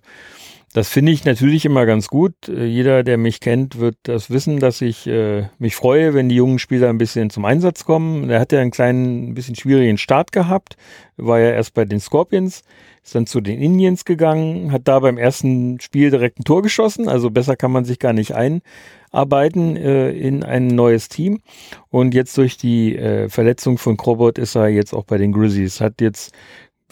[0.73, 2.49] das finde ich natürlich immer ganz gut.
[2.49, 6.37] Äh, jeder, der mich kennt, wird das wissen, dass ich äh, mich freue, wenn die
[6.37, 8.31] jungen Spieler ein bisschen zum Einsatz kommen.
[8.31, 10.77] Er hat ja einen kleinen, ein bisschen schwierigen Start gehabt,
[11.17, 12.63] war ja erst bei den Scorpions,
[13.03, 17.09] ist dann zu den Indians gegangen, hat da beim ersten Spiel direkt ein Tor geschossen,
[17.09, 21.41] also besser kann man sich gar nicht einarbeiten äh, in ein neues Team.
[21.89, 25.81] Und jetzt durch die äh, Verletzung von Krobot ist er jetzt auch bei den Grizzlies,
[25.81, 26.33] hat jetzt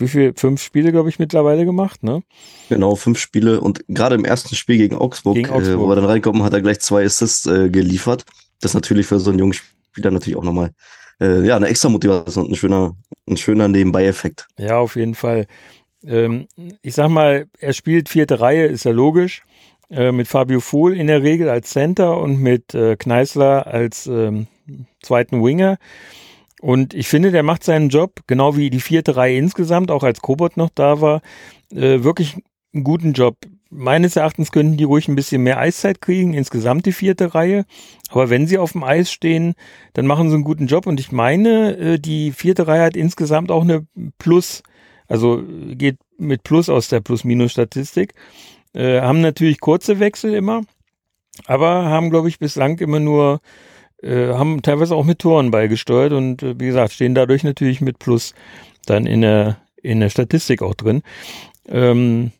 [0.00, 2.22] wie viel, fünf Spiele, glaube ich, mittlerweile gemacht, ne?
[2.68, 5.76] Genau, fünf Spiele und gerade im ersten Spiel gegen Augsburg, gegen Augsburg.
[5.76, 8.24] Äh, wo er dann reinkommen, hat er gleich zwei Assists äh, geliefert.
[8.60, 10.70] Das ist natürlich für so einen jungen Spieler natürlich auch nochmal
[11.20, 12.96] äh, ja, eine extra Motivation und ein schöner,
[13.28, 14.46] ein schöner Nebenbei-Effekt.
[14.58, 15.46] Ja, auf jeden Fall.
[16.04, 16.46] Ähm,
[16.82, 19.42] ich sag mal, er spielt vierte Reihe, ist ja logisch.
[19.90, 24.46] Äh, mit Fabio Fohl in der Regel als Center und mit äh, Kneißler als ähm,
[25.02, 25.78] zweiten Winger.
[26.60, 30.20] Und ich finde, der macht seinen Job, genau wie die vierte Reihe insgesamt, auch als
[30.20, 31.22] Kobot noch da war,
[31.72, 32.36] äh, wirklich
[32.74, 33.36] einen guten Job.
[33.70, 37.64] Meines Erachtens könnten die ruhig ein bisschen mehr Eiszeit kriegen, insgesamt die vierte Reihe.
[38.08, 39.54] Aber wenn sie auf dem Eis stehen,
[39.92, 40.86] dann machen sie einen guten Job.
[40.86, 43.86] Und ich meine, äh, die vierte Reihe hat insgesamt auch eine
[44.18, 44.62] Plus,
[45.06, 48.14] also geht mit Plus aus der Plus-Minus-Statistik.
[48.74, 50.62] Äh, haben natürlich kurze Wechsel immer,
[51.46, 53.40] aber haben, glaube ich, bislang immer nur
[54.02, 57.98] äh, haben teilweise auch mit Toren beigesteuert und äh, wie gesagt, stehen dadurch natürlich mit
[57.98, 58.34] Plus
[58.86, 61.02] dann in der, in der Statistik auch drin.
[61.68, 62.32] Ähm,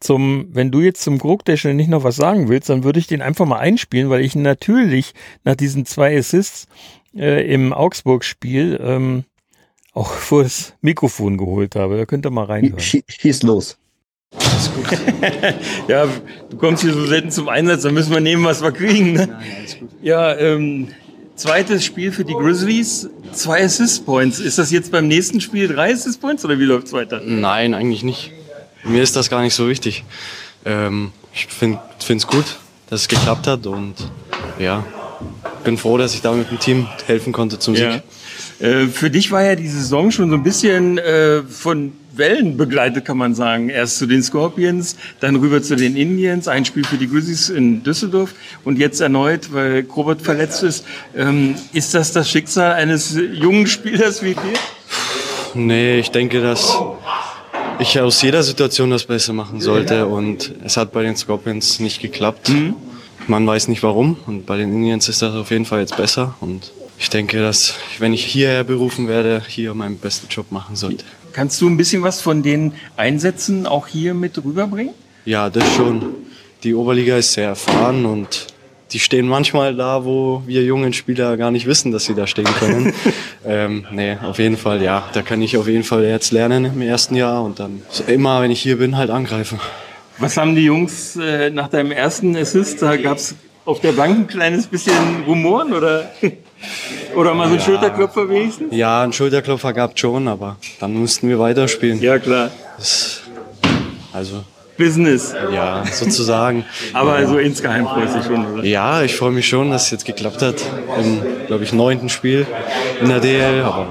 [0.00, 3.22] zum, wenn du jetzt zum Grogdeschel nicht noch was sagen willst, dann würde ich den
[3.22, 6.66] einfach mal einspielen, weil ich natürlich nach diesen zwei Assists
[7.16, 9.24] äh, im Augsburg-Spiel ähm,
[9.92, 11.96] auch vor das Mikrofon geholt habe.
[11.96, 12.80] Da könnt ihr mal reinhören.
[12.80, 13.78] Schieß los.
[15.88, 16.08] ja,
[16.50, 19.12] du kommst hier so selten zum Einsatz, dann müssen wir nehmen, was wir kriegen.
[19.12, 19.28] Ne?
[19.28, 19.88] Nein, alles gut.
[20.02, 20.88] Ja, ähm,
[21.36, 24.38] Zweites Spiel für die Grizzlies, zwei Assist Points.
[24.38, 27.20] Ist das jetzt beim nächsten Spiel drei Assist Points oder wie läuft es weiter?
[27.24, 28.30] Nein, eigentlich nicht.
[28.84, 30.04] Mir ist das gar nicht so wichtig.
[30.64, 32.44] Ähm, ich finde es gut,
[32.88, 33.94] dass es geklappt hat und
[34.58, 34.84] ja,
[35.64, 38.02] bin froh, dass ich da mit dem Team helfen konnte zum Sieg.
[38.60, 38.66] Ja.
[38.66, 43.04] Äh, für dich war ja die Saison schon so ein bisschen äh, von Wellen begleitet,
[43.04, 43.68] kann man sagen.
[43.68, 47.82] Erst zu den Scorpions, dann rüber zu den Indians, ein Spiel für die Grizzlies in
[47.82, 48.34] Düsseldorf
[48.64, 50.84] und jetzt erneut, weil Robert verletzt ist.
[51.16, 54.40] Ähm, ist das das Schicksal eines jungen Spielers wie dir?
[55.54, 56.76] Nee, ich denke, dass
[57.78, 62.00] ich aus jeder Situation das Beste machen sollte und es hat bei den Scorpions nicht
[62.00, 62.48] geklappt.
[62.48, 62.74] Mhm.
[63.26, 66.34] Man weiß nicht warum und bei den Indians ist das auf jeden Fall jetzt besser
[66.40, 71.04] und ich denke, dass wenn ich hierher berufen werde, hier meinen besten Job machen sollte.
[71.34, 74.94] Kannst du ein bisschen was von den Einsätzen auch hier mit rüberbringen?
[75.24, 76.14] Ja, das schon.
[76.62, 78.46] Die Oberliga ist sehr erfahren und
[78.92, 82.44] die stehen manchmal da, wo wir jungen Spieler gar nicht wissen, dass sie da stehen
[82.44, 82.94] können.
[83.44, 85.08] ähm, nee, auf jeden Fall, ja.
[85.12, 88.52] Da kann ich auf jeden Fall jetzt lernen im ersten Jahr und dann immer, wenn
[88.52, 89.58] ich hier bin, halt angreifen.
[90.18, 92.80] Was haben die Jungs äh, nach deinem ersten Assist?
[92.80, 96.12] Da gab es auf der Bank ein kleines bisschen Rumoren oder,
[97.14, 97.64] oder mal so ein ja.
[97.64, 98.74] Schulterklopfer wenigstens?
[98.74, 102.00] Ja, ein Schulterklopfer gab es schon, aber dann mussten wir weiterspielen.
[102.00, 102.50] Ja, klar.
[102.76, 103.22] Das,
[104.12, 104.44] also
[104.76, 105.34] Business.
[105.52, 106.64] Ja, sozusagen.
[106.92, 108.64] Aber also insgeheim freust du dich schon, oder?
[108.64, 110.56] Ja, ich freue mich schon, dass es jetzt geklappt hat.
[110.98, 112.46] Im, glaube ich, neunten Spiel
[113.00, 113.62] in der DL.
[113.62, 113.88] Aber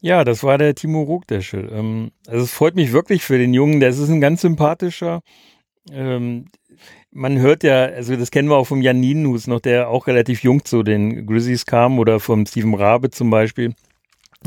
[0.00, 1.70] ja, das war der Timo Rogdeschel.
[1.72, 3.80] Ähm, also es freut mich wirklich für den Jungen.
[3.80, 5.22] Der ist ein ganz sympathischer.
[5.90, 6.46] Ähm,
[7.10, 10.42] man hört ja, also das kennen wir auch vom Jan Nienhus noch, der auch relativ
[10.42, 13.74] jung zu den Grizzlies kam oder vom Steven Rabe zum Beispiel.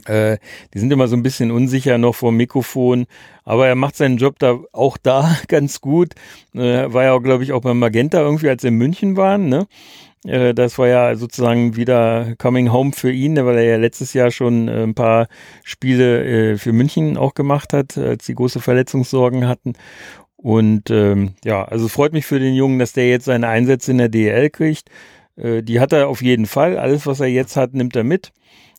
[0.05, 0.37] Äh,
[0.73, 3.07] die sind immer so ein bisschen unsicher noch vor dem Mikrofon,
[3.43, 6.13] aber er macht seinen Job da auch da ganz gut.
[6.53, 9.49] Äh, war ja auch, glaube ich, auch beim Magenta irgendwie, als sie in München waren,
[9.49, 9.67] ne?
[10.25, 14.31] Äh, das war ja sozusagen wieder Coming Home für ihn, weil er ja letztes Jahr
[14.31, 15.27] schon äh, ein paar
[15.63, 19.73] Spiele äh, für München auch gemacht hat, als sie große Verletzungssorgen hatten.
[20.41, 23.99] Und ähm, ja, also freut mich für den Jungen, dass der jetzt seine Einsätze in
[23.99, 24.89] der DL kriegt.
[25.35, 26.77] Äh, die hat er auf jeden Fall.
[26.77, 28.31] Alles, was er jetzt hat, nimmt er mit.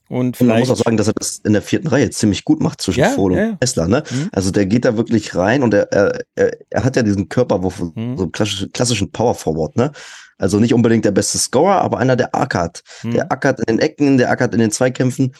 [0.08, 2.60] Und, und man muss auch sagen, dass er das in der vierten Reihe ziemlich gut
[2.60, 3.52] macht zwischen ja, Fohl und ja.
[3.60, 3.88] Tesla.
[3.88, 4.02] Ne?
[4.10, 4.28] Mhm.
[4.32, 6.20] Also der geht da wirklich rein und er, er,
[6.68, 8.18] er hat ja diesen Körperwurf, mhm.
[8.18, 9.76] so klassischen, klassischen Power Forward.
[9.76, 9.90] Ne?
[10.36, 12.82] Also nicht unbedingt der beste Scorer, aber einer, der ackert.
[13.04, 13.12] Mhm.
[13.12, 15.34] Der ackert in den Ecken, der ackert in den Zweikämpfen.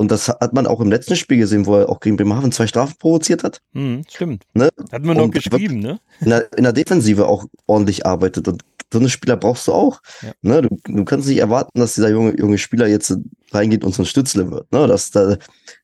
[0.00, 2.68] Und das hat man auch im letzten Spiel gesehen, wo er auch gegen Bremerhaven zwei
[2.68, 3.60] Strafen provoziert hat.
[3.72, 4.44] Mhm, stimmt.
[4.54, 4.70] Ne?
[4.92, 5.98] Hat man noch geschrieben, ne?
[6.20, 8.46] In der, in der Defensive auch ordentlich arbeitet.
[8.46, 10.00] Und so eine Spieler brauchst du auch.
[10.22, 10.32] Ja.
[10.42, 13.16] Ne, du, du kannst nicht erwarten, dass dieser junge, junge Spieler jetzt
[13.50, 14.70] reingeht und so ein Stützle wird.
[14.72, 15.36] Ne, das, da,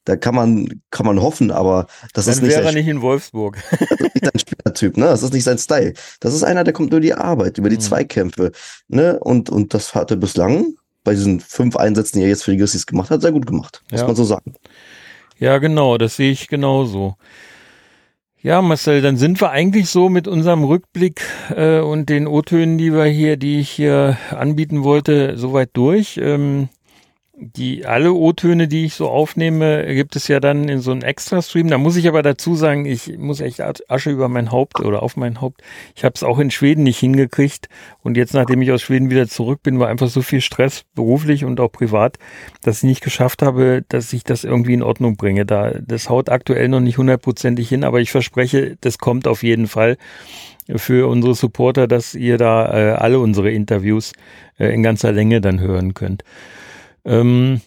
[0.04, 2.52] da kann man, kann man hoffen, aber das Dann ist nicht.
[2.52, 3.58] wäre er nicht in Wolfsburg.
[3.70, 5.06] das ist nicht sein Spielertyp, ne?
[5.06, 5.92] Das ist nicht sein Style.
[6.20, 7.80] Das ist einer, der kommt über die Arbeit, über die mhm.
[7.80, 8.52] Zweikämpfe.
[8.88, 9.18] Ne?
[9.20, 10.74] Und, und das hat er bislang
[11.04, 13.82] bei diesen fünf Einsätzen, die er jetzt für die Grizzlies gemacht hat, sehr gut gemacht.
[13.90, 14.06] Muss ja.
[14.06, 14.54] man so sagen.
[15.38, 17.16] Ja, genau, das sehe ich genauso.
[18.40, 21.22] Ja, Marcel, dann sind wir eigentlich so mit unserem Rückblick
[21.56, 26.18] äh, und den O-Tönen, die wir hier, die ich hier anbieten wollte, soweit durch.
[26.22, 26.68] Ähm,
[27.36, 31.68] die alle O-Töne, die ich so aufnehme, gibt es ja dann in so einem Extra-Stream.
[31.68, 33.60] Da muss ich aber dazu sagen, ich muss echt
[33.90, 35.60] Asche über mein Haupt oder auf mein Haupt.
[35.96, 37.68] Ich habe es auch in Schweden nicht hingekriegt.
[38.02, 41.44] Und jetzt, nachdem ich aus Schweden wieder zurück bin, war einfach so viel Stress, beruflich
[41.44, 42.18] und auch privat,
[42.62, 45.44] dass ich nicht geschafft habe, dass ich das irgendwie in Ordnung bringe.
[45.44, 49.66] Da, das haut aktuell noch nicht hundertprozentig hin, aber ich verspreche, das kommt auf jeden
[49.66, 49.96] Fall
[50.76, 54.12] für unsere Supporter, dass ihr da äh, alle unsere Interviews
[54.58, 56.22] äh, in ganzer Länge dann hören könnt.
[57.04, 57.60] Ähm,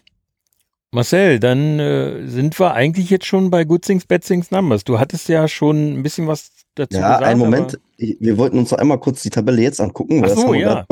[0.91, 4.83] Marcel, dann äh, sind wir eigentlich jetzt schon bei Good Things, Bad Things, Numbers.
[4.83, 7.21] Du hattest ja schon ein bisschen was dazu ja, gesagt.
[7.21, 7.79] Ja, einen Moment.
[7.97, 10.23] Wir wollten uns noch einmal kurz die Tabelle jetzt angucken.
[10.23, 10.85] Ach so, ja.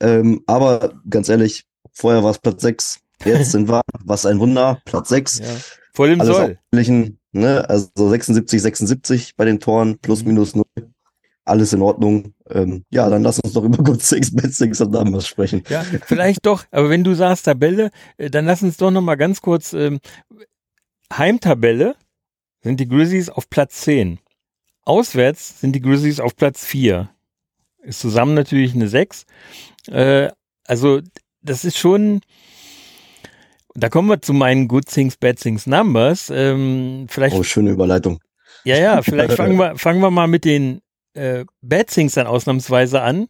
[0.00, 3.00] Ähm, aber ganz ehrlich, vorher war es Platz 6.
[3.24, 5.38] Jetzt sind wir, was ein Wunder, Platz 6.
[5.38, 5.44] Ja.
[5.92, 6.58] Voll im Alles Soll.
[7.32, 7.68] Ne?
[7.68, 10.28] Also 76, 76 bei den Toren, plus mhm.
[10.28, 10.64] minus 0
[11.48, 12.34] alles in Ordnung.
[12.50, 15.62] Ähm, ja, dann lass uns doch über Good Six, Bad Six und Numbers sprechen.
[15.68, 19.16] Ja, vielleicht doch, aber wenn du sagst Tabelle, äh, dann lass uns doch noch mal
[19.16, 20.00] ganz kurz ähm,
[21.12, 21.96] Heimtabelle
[22.62, 24.18] sind die Grizzlies auf Platz 10.
[24.84, 27.10] Auswärts sind die Grizzlies auf Platz 4.
[27.82, 29.24] Ist zusammen natürlich eine 6.
[29.88, 30.30] Äh,
[30.66, 31.00] also,
[31.42, 32.20] das ist schon,
[33.74, 36.30] da kommen wir zu meinen Good Things, Bad Things Numbers.
[36.34, 38.20] Ähm, vielleicht, oh, schöne Überleitung.
[38.64, 40.80] Ja, ja, vielleicht fangen wir, fangen wir mal mit den
[41.18, 43.28] äh, Bad Things dann ausnahmsweise an.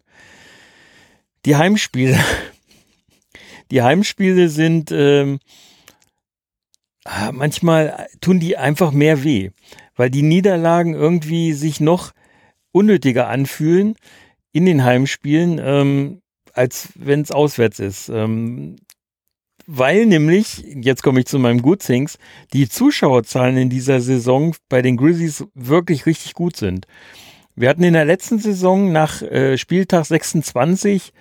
[1.45, 2.19] Die Heimspiele.
[3.71, 5.41] Die Heimspiele sind ähm,
[7.05, 9.51] ah, manchmal tun die einfach mehr weh,
[9.95, 12.13] weil die Niederlagen irgendwie sich noch
[12.73, 13.95] unnötiger anfühlen
[14.53, 16.23] in den Heimspielen, ähm,
[16.53, 18.09] als wenn es auswärts ist.
[18.09, 18.77] Ähm,
[19.67, 22.19] weil nämlich, jetzt komme ich zu meinem Good Things,
[22.55, 26.87] die Zuschauerzahlen in dieser Saison bei den Grizzlies wirklich richtig gut sind.
[27.61, 31.13] Wir hatten in der letzten Saison nach äh, Spieltag 26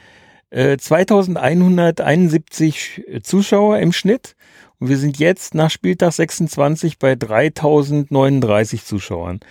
[0.50, 4.38] Äh, 2171 Zuschauer im Schnitt.
[4.80, 9.42] Und wir sind jetzt nach Spieltag 26 bei 3039 Zuschauern.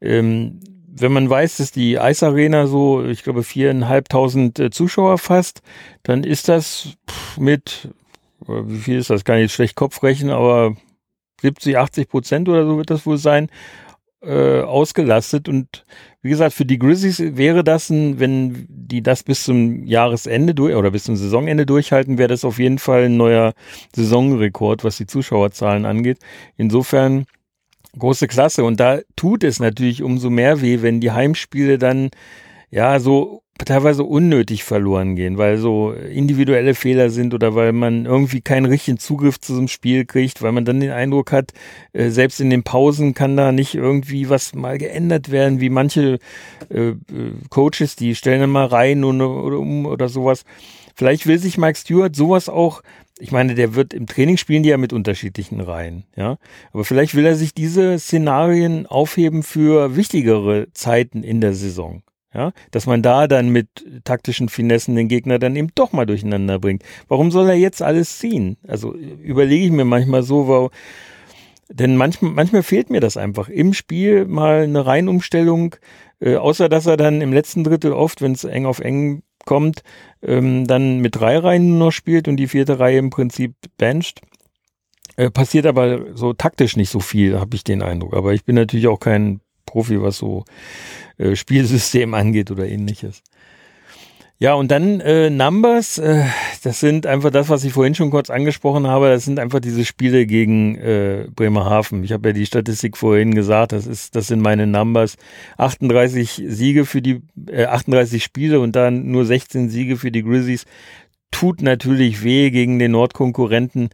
[0.00, 5.62] Ähm, wenn man weiß, dass die Eisarena so, ich glaube, viereinhalbtausend äh, Zuschauer fasst,
[6.02, 6.94] dann ist das
[7.38, 7.88] mit,
[8.48, 9.24] äh, wie viel ist das?
[9.24, 10.74] Kann ich jetzt schlecht Kopf rechnen, aber
[11.42, 13.50] 70, 80 Prozent oder so wird das wohl sein,
[14.22, 15.48] äh, ausgelastet.
[15.48, 15.84] Und
[16.22, 20.74] wie gesagt, für die Grizzlies wäre das ein, wenn die das bis zum Jahresende durch
[20.74, 23.54] oder bis zum Saisonende durchhalten, wäre das auf jeden Fall ein neuer
[23.94, 26.18] Saisonrekord, was die Zuschauerzahlen angeht.
[26.56, 27.26] Insofern
[27.98, 28.64] große Klasse.
[28.64, 32.10] Und da tut es natürlich umso mehr weh, wenn die Heimspiele dann
[32.70, 38.40] ja so teilweise unnötig verloren gehen, weil so individuelle Fehler sind oder weil man irgendwie
[38.40, 41.52] keinen richtigen Zugriff zu so einem Spiel kriegt, weil man dann den Eindruck hat,
[41.92, 46.18] äh, selbst in den Pausen kann da nicht irgendwie was mal geändert werden, wie manche
[46.70, 46.92] äh,
[47.50, 50.44] Coaches, die stellen dann mal rein oder, oder um oder sowas.
[50.94, 52.82] Vielleicht will sich Mike Stewart sowas auch
[53.22, 56.38] ich meine, der wird im Training spielen die ja mit unterschiedlichen Reihen, ja.
[56.72, 62.02] Aber vielleicht will er sich diese Szenarien aufheben für wichtigere Zeiten in der Saison.
[62.32, 63.66] Ja, dass man da dann mit
[64.04, 66.84] taktischen Finessen den Gegner dann eben doch mal durcheinander bringt.
[67.08, 68.56] Warum soll er jetzt alles ziehen?
[68.68, 70.68] Also überlege ich mir manchmal so, weil,
[71.68, 73.48] denn manchmal, manchmal fehlt mir das einfach.
[73.48, 75.74] Im Spiel mal eine Reihenumstellung,
[76.20, 79.82] äh, außer dass er dann im letzten Drittel oft, wenn es eng auf eng kommt,
[80.22, 84.20] ähm, dann mit drei Reihen nur noch spielt und die vierte Reihe im Prinzip bencht.
[85.16, 88.14] Äh, passiert aber so taktisch nicht so viel, habe ich den Eindruck.
[88.14, 90.44] Aber ich bin natürlich auch kein Profi, was so
[91.18, 93.22] äh, Spielsystem angeht oder ähnliches.
[94.42, 96.24] Ja, und dann äh, Numbers, äh,
[96.62, 99.84] das sind einfach das, was ich vorhin schon kurz angesprochen habe, das sind einfach diese
[99.84, 102.04] Spiele gegen äh, Bremerhaven.
[102.04, 105.18] Ich habe ja die Statistik vorhin gesagt, das ist, das sind meine Numbers.
[105.58, 110.64] 38 Siege für die, äh, 38 Spiele und dann nur 16 Siege für die Grizzlies.
[111.30, 113.90] Tut natürlich weh gegen den Nordkonkurrenten.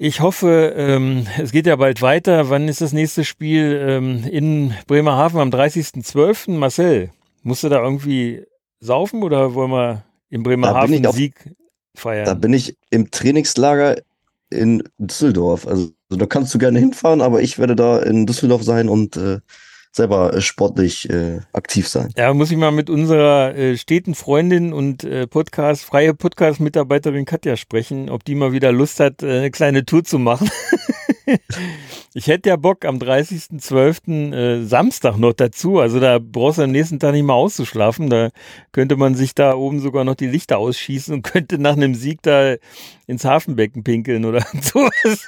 [0.00, 2.50] Ich hoffe, ähm, es geht ja bald weiter.
[2.50, 6.52] Wann ist das nächste Spiel ähm, in Bremerhaven am 30.12.?
[6.52, 7.10] Marcel,
[7.42, 8.44] musst du da irgendwie
[8.78, 11.52] saufen oder wollen wir in Bremerhaven einen Sieg
[11.96, 12.26] feiern?
[12.26, 13.96] Da bin ich im Trainingslager
[14.50, 15.66] in Düsseldorf.
[15.66, 19.40] Also da kannst du gerne hinfahren, aber ich werde da in Düsseldorf sein und äh,
[19.92, 22.12] selber äh, sportlich äh, aktiv sein.
[22.16, 27.56] Ja, muss ich mal mit unserer äh, steten Freundin und äh, Podcast, freie Podcast-Mitarbeiterin Katja
[27.56, 30.50] sprechen, ob die mal wieder Lust hat, äh, eine kleine Tour zu machen.
[32.14, 34.32] ich hätte ja Bock am 30.12.
[34.32, 35.78] Äh, Samstag noch dazu.
[35.78, 38.10] Also da brauchst du am nächsten Tag nicht mal auszuschlafen.
[38.10, 38.30] Da
[38.72, 42.22] könnte man sich da oben sogar noch die Lichter ausschießen und könnte nach einem Sieg
[42.22, 42.56] da
[43.06, 44.88] ins Hafenbecken pinkeln oder so.
[45.02, 45.26] das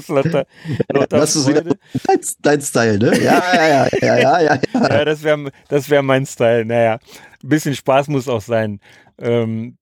[0.00, 0.46] ist lauter,
[0.92, 3.18] lauter das ist wieder dein, dein, Style, ne?
[3.22, 4.60] Ja, ja, ja, ja, ja, ja.
[4.74, 6.64] ja das wäre das wär mein Style.
[6.64, 6.98] Naja,
[7.42, 8.80] ein bisschen Spaß muss auch sein.
[9.18, 9.76] Ähm,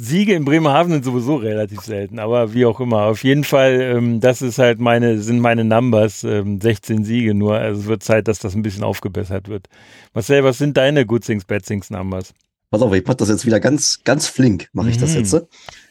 [0.00, 3.02] Siege in Bremerhaven sind sowieso relativ selten, aber wie auch immer.
[3.02, 7.56] Auf jeden Fall, ähm, das ist halt meine, sind meine Numbers, ähm, 16 Siege nur.
[7.56, 9.68] Also es wird Zeit, dass das ein bisschen aufgebessert wird.
[10.14, 12.32] Marcel, was sind deine Good Things, Bad Things Numbers?
[12.70, 15.00] Pass auf, ich mach das jetzt wieder ganz, ganz flink, mache ich mhm.
[15.00, 15.36] das jetzt.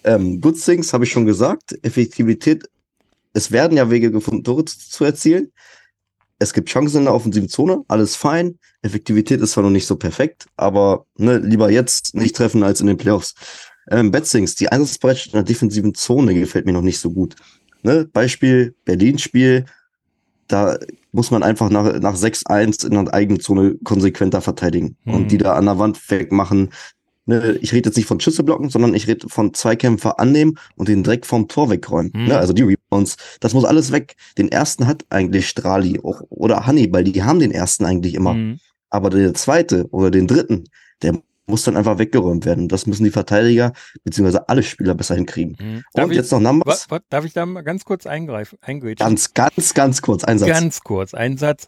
[0.03, 1.77] Ähm, Good Things habe ich schon gesagt.
[1.83, 2.63] Effektivität,
[3.33, 5.51] es werden ja Wege gefunden, Tore zu erzielen.
[6.41, 8.59] Es gibt Chancen in der offensiven Zone, alles fein.
[8.81, 12.87] Effektivität ist zwar noch nicht so perfekt, aber ne, lieber jetzt nicht treffen als in
[12.87, 13.35] den Playoffs.
[13.89, 17.35] Ähm, Betzings, die Einsatzbereitschaft in der defensiven Zone gefällt mir noch nicht so gut.
[17.83, 18.05] Ne?
[18.11, 19.65] Beispiel Berlin-Spiel,
[20.47, 20.77] da
[21.11, 25.13] muss man einfach nach, nach 6-1 in der eigenen Zone konsequenter verteidigen mhm.
[25.13, 26.71] und die da an der Wand wegmachen.
[27.25, 27.57] Ne?
[27.61, 31.03] Ich rede jetzt nicht von Schüsse blocken, sondern ich rede von Zweikämpfer annehmen und den
[31.03, 32.11] Dreck vom Tor wegräumen.
[32.13, 32.25] Mhm.
[32.25, 32.37] Ne?
[32.37, 34.15] Also die Rebounds, das muss alles weg.
[34.37, 38.33] Den ersten hat eigentlich Strali auch, oder Hannibal, die haben den ersten eigentlich immer.
[38.33, 38.59] Mhm.
[38.89, 40.65] Aber der zweite oder den dritten,
[41.01, 42.67] der muss dann einfach weggeräumt werden.
[42.67, 43.73] Das müssen die Verteidiger
[44.03, 45.57] beziehungsweise alle Spieler besser hinkriegen.
[45.59, 45.83] Mhm.
[45.93, 46.85] Und ich, jetzt noch Numbers.
[46.89, 48.57] Was, was, darf ich da mal ganz kurz eingreifen?
[48.61, 49.05] Eingrätschen?
[49.05, 50.49] Ganz, ganz, ganz kurz, ein Satz.
[50.49, 51.67] Ganz kurz, ein Satz.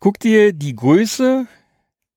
[0.00, 1.46] Guck dir die Größe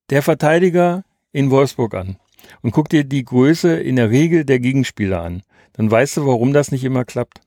[0.10, 2.18] der Verteidiger in Wolfsburg an
[2.62, 5.44] und guck dir die Größe in der Regel der Gegenspieler an.
[5.74, 7.42] Dann weißt du, warum das nicht immer klappt.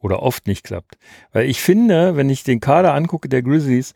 [0.00, 0.96] Oder oft nicht klappt.
[1.32, 3.94] Weil ich finde, wenn ich den Kader angucke der Grizzlies,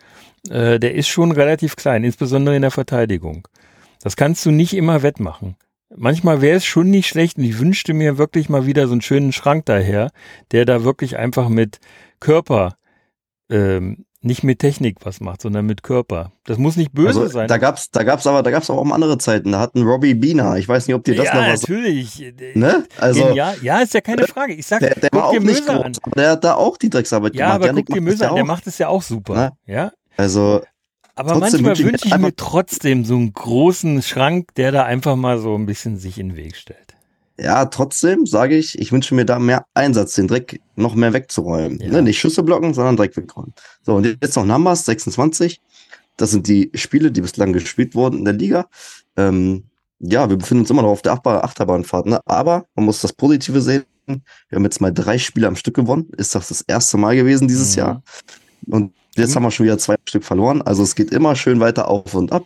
[0.48, 3.48] äh, der ist schon relativ klein, insbesondere in der Verteidigung.
[4.06, 5.56] Das kannst du nicht immer wettmachen.
[5.92, 9.02] Manchmal wäre es schon nicht schlecht und ich wünschte mir wirklich mal wieder so einen
[9.02, 10.12] schönen Schrank daher,
[10.52, 11.80] der da wirklich einfach mit
[12.20, 12.76] Körper,
[13.50, 16.30] ähm, nicht mit Technik was macht, sondern mit Körper.
[16.44, 17.48] Das muss nicht böse also, sein.
[17.48, 19.50] Da gab's, da gab's aber, da gab's auch um andere Zeiten.
[19.50, 20.56] Da hatten Robbie Biener.
[20.56, 21.62] Ich weiß nicht, ob dir das ja, noch was.
[21.62, 22.32] natürlich.
[22.54, 22.84] Ne?
[22.98, 24.54] Also, ja, ja, ist ja keine Frage.
[24.54, 25.92] Ich sag, der, der guck war dir auch nicht groß, an.
[26.14, 27.56] der hat da auch die Drecksarbeit ja, gemacht.
[27.56, 29.34] Aber Janik guck dir Möser an, der macht es ja auch super.
[29.34, 29.52] Ne?
[29.66, 29.92] Ja.
[30.16, 30.62] Also
[31.16, 35.38] Aber Trotzdem manchmal wünsche ich mir trotzdem so einen großen Schrank, der da einfach mal
[35.38, 36.94] so ein bisschen sich in den Weg stellt.
[37.38, 41.80] Ja, trotzdem sage ich, ich wünsche mir da mehr Einsatz, den Dreck noch mehr wegzuräumen.
[41.80, 41.88] Ja.
[41.88, 43.54] Ne, nicht Schüsse blocken, sondern Dreck wegräumen.
[43.82, 45.60] So, und jetzt noch Numbers 26.
[46.16, 48.66] Das sind die Spiele, die bislang gespielt wurden in der Liga.
[49.16, 49.64] Ähm,
[49.98, 52.20] ja, wir befinden uns immer noch auf der Achterbahnfahrt, ne?
[52.26, 53.84] aber man muss das Positive sehen.
[54.06, 56.10] Wir haben jetzt mal drei Spiele am Stück gewonnen.
[56.16, 57.78] Ist das das erste Mal gewesen dieses Mhm.
[57.78, 58.02] Jahr?
[58.68, 60.62] Und jetzt haben wir schon wieder zwei Stück verloren.
[60.62, 62.44] Also es geht immer schön weiter auf und ab.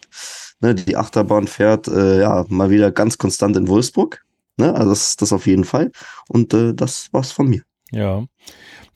[0.60, 4.22] Ne, die Achterbahn fährt äh, ja mal wieder ganz konstant in Wolfsburg.
[4.56, 5.90] Ne, also das, das auf jeden Fall.
[6.28, 7.62] Und äh, das war's von mir.
[7.92, 8.24] Ja.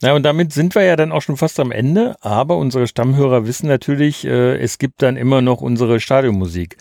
[0.01, 3.47] Na, und damit sind wir ja dann auch schon fast am Ende, aber unsere Stammhörer
[3.47, 6.77] wissen natürlich, äh, es gibt dann immer noch unsere Stadionmusik.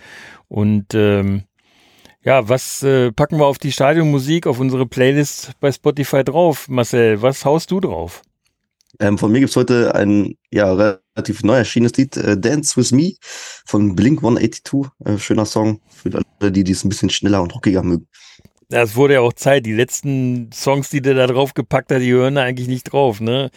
[0.48, 1.44] Und ähm,
[2.22, 6.68] ja, was äh, packen wir auf die Stadionmusik, auf unsere Playlist bei Spotify drauf?
[6.68, 8.22] Marcel, was haust du drauf?
[9.00, 13.14] Ähm, von mir gibt's heute ein ja relativ neu erschienenes Lied, äh, Dance With Me
[13.66, 14.90] von Blink 182.
[15.04, 18.06] Äh, schöner Song für alle, die es ein bisschen schneller und rockiger mögen.
[18.70, 19.66] Ja, Es wurde ja auch Zeit.
[19.66, 23.20] Die letzten Songs, die der da drauf gepackt hat, die hören da eigentlich nicht drauf.
[23.20, 23.50] Ne?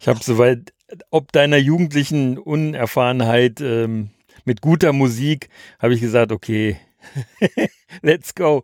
[0.00, 0.72] Ich habe soweit,
[1.10, 4.10] ob deiner jugendlichen Unerfahrenheit ähm,
[4.44, 5.48] mit guter Musik,
[5.78, 6.76] habe ich gesagt, okay,
[8.02, 8.62] let's go.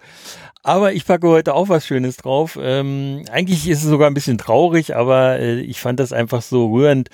[0.63, 2.59] Aber ich packe heute auch was Schönes drauf.
[2.61, 6.73] Ähm, eigentlich ist es sogar ein bisschen traurig, aber äh, ich fand das einfach so
[6.73, 7.09] rührend.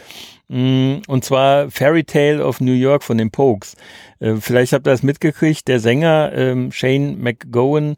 [0.49, 3.77] Mm, Und zwar Fairy Tale of New York von den Pokes.
[4.21, 5.69] Äh, vielleicht habt ihr das mitgekriegt.
[5.69, 7.97] Der Sänger ähm, Shane McGowan,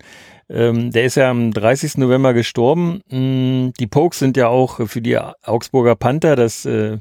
[0.49, 1.99] ähm, der ist ja am 30.
[1.99, 3.01] November gestorben.
[3.11, 6.99] Mm, Die Pokes sind ja auch für die Augsburger Panther das, äh,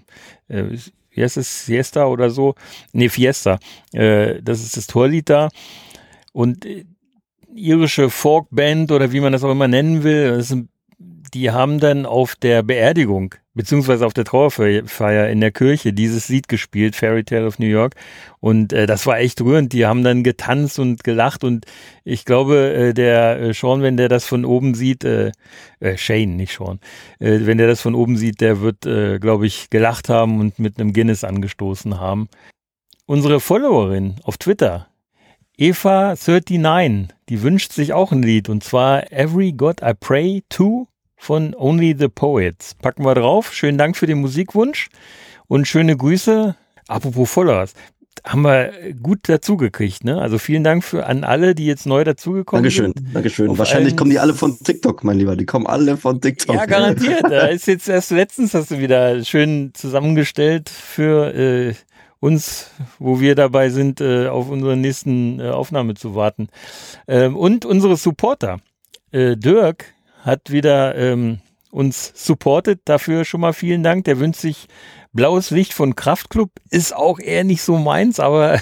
[0.48, 0.64] äh,
[1.12, 2.56] wie heißt es, Siesta oder so?
[2.92, 3.60] Nee, Fiesta.
[3.94, 5.50] Äh, das ist das Torlied da.
[6.34, 6.84] Und äh,
[7.56, 10.44] irische Folkband oder wie man das auch immer nennen will,
[11.34, 16.48] die haben dann auf der Beerdigung beziehungsweise auf der Trauerfeier in der Kirche dieses Lied
[16.48, 17.96] gespielt, Fairy Tale of New York.
[18.40, 19.74] Und äh, das war echt rührend.
[19.74, 21.66] Die haben dann getanzt und gelacht und
[22.04, 25.32] ich glaube, äh, der äh, Sean, wenn der das von oben sieht, äh,
[25.80, 26.80] äh, Shane, nicht Sean,
[27.20, 30.60] äh, wenn der das von oben sieht, der wird, äh, glaube ich, gelacht haben und
[30.60, 32.28] mit einem Guinness angestoßen haben.
[33.06, 34.88] Unsere Followerin auf Twitter,
[35.60, 41.54] Eva39, die wünscht sich auch ein Lied und zwar Every God I Pray To von
[41.54, 42.74] Only the Poets.
[42.74, 43.54] Packen wir drauf.
[43.54, 44.90] Schönen Dank für den Musikwunsch
[45.48, 46.56] und schöne Grüße.
[46.88, 47.76] Apropos Followers,
[48.26, 50.20] haben wir gut dazugekriegt, ne?
[50.20, 53.14] Also vielen Dank für an alle, die jetzt neu dazugekommen Dankeschön, sind.
[53.14, 53.50] Dankeschön.
[53.50, 55.36] Auf Wahrscheinlich kommen die alle von TikTok, mein Lieber.
[55.36, 56.56] Die kommen alle von TikTok.
[56.56, 57.24] Ja, garantiert.
[57.30, 61.74] Da ist jetzt erst letztens hast du wieder schön zusammengestellt für äh,
[62.24, 66.48] uns, wo wir dabei sind, äh, auf unsere nächsten äh, Aufnahme zu warten.
[67.06, 68.60] Ähm, und unsere Supporter.
[69.12, 72.80] Äh, Dirk hat wieder ähm, uns supportet.
[72.86, 74.06] Dafür schon mal vielen Dank.
[74.06, 74.68] Der wünscht sich
[75.14, 76.52] blaues Licht von Kraftklub.
[76.70, 78.60] Ist auch eher nicht so meins, aber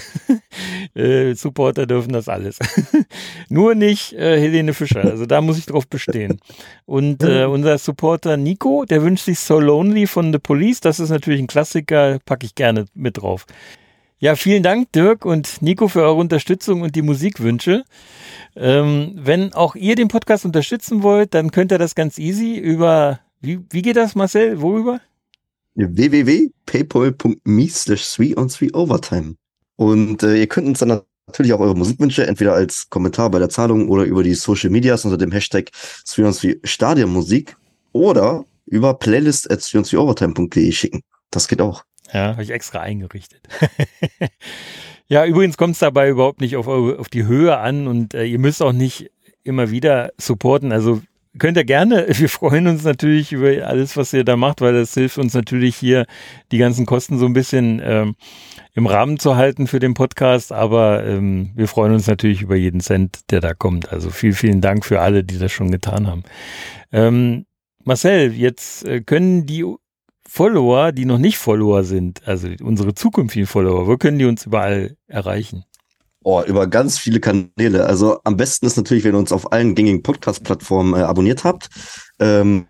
[0.94, 2.58] äh, Supporter dürfen das alles.
[3.48, 5.04] Nur nicht äh, Helene Fischer.
[5.04, 6.40] Also da muss ich drauf bestehen.
[6.84, 10.80] Und äh, unser Supporter Nico, der wünscht sich So Lonely von The Police.
[10.80, 13.46] Das ist natürlich ein Klassiker, packe ich gerne mit drauf.
[14.18, 17.82] Ja, vielen Dank, Dirk und Nico, für eure Unterstützung und die Musikwünsche.
[18.54, 23.18] Ähm, wenn auch ihr den Podcast unterstützen wollt, dann könnt ihr das ganz easy über,
[23.40, 24.60] wie, wie geht das, Marcel?
[24.60, 25.00] Worüber?
[25.74, 29.36] www.paypal.me slash 3 on 3 overtime.
[29.76, 33.48] Und äh, ihr könnt uns dann natürlich auch eure Musikwünsche entweder als Kommentar bei der
[33.48, 35.70] Zahlung oder über die Social Medias unter dem Hashtag
[36.08, 37.56] 3 on 3 Stadionmusik
[37.92, 41.02] oder über playlist at 3 on 3 overtime.de schicken.
[41.30, 41.84] Das geht auch.
[42.12, 43.48] Ja, habe ich extra eingerichtet.
[45.08, 48.24] ja, übrigens kommt es dabei überhaupt nicht auf, eure, auf die Höhe an und äh,
[48.24, 49.10] ihr müsst auch nicht
[49.42, 50.72] immer wieder supporten.
[50.72, 51.00] Also
[51.38, 52.06] könnt ihr gerne.
[52.10, 55.76] Wir freuen uns natürlich über alles, was ihr da macht, weil das hilft uns natürlich
[55.76, 56.06] hier,
[56.50, 58.16] die ganzen Kosten so ein bisschen ähm,
[58.74, 60.52] im Rahmen zu halten für den Podcast.
[60.52, 63.92] Aber ähm, wir freuen uns natürlich über jeden Cent, der da kommt.
[63.92, 66.22] Also vielen, vielen Dank für alle, die das schon getan haben.
[66.92, 67.46] Ähm,
[67.84, 69.64] Marcel, jetzt äh, können die
[70.28, 74.96] Follower, die noch nicht Follower sind, also unsere zukünftigen Follower, wo können die uns überall
[75.06, 75.64] erreichen?
[76.24, 77.86] Oh, über ganz viele Kanäle.
[77.86, 81.68] Also am besten ist natürlich, wenn ihr uns auf allen gängigen Podcast-Plattformen äh, abonniert habt,
[82.20, 82.66] ähm,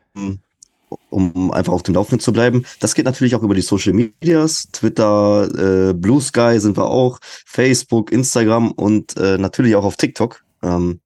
[1.10, 2.64] um einfach auf dem Laufenden zu bleiben.
[2.80, 7.18] Das geht natürlich auch über die Social Medias, Twitter, äh, Blue Sky sind wir auch,
[7.22, 10.42] Facebook, Instagram und äh, natürlich auch auf TikTok.
[10.62, 11.00] Ähm,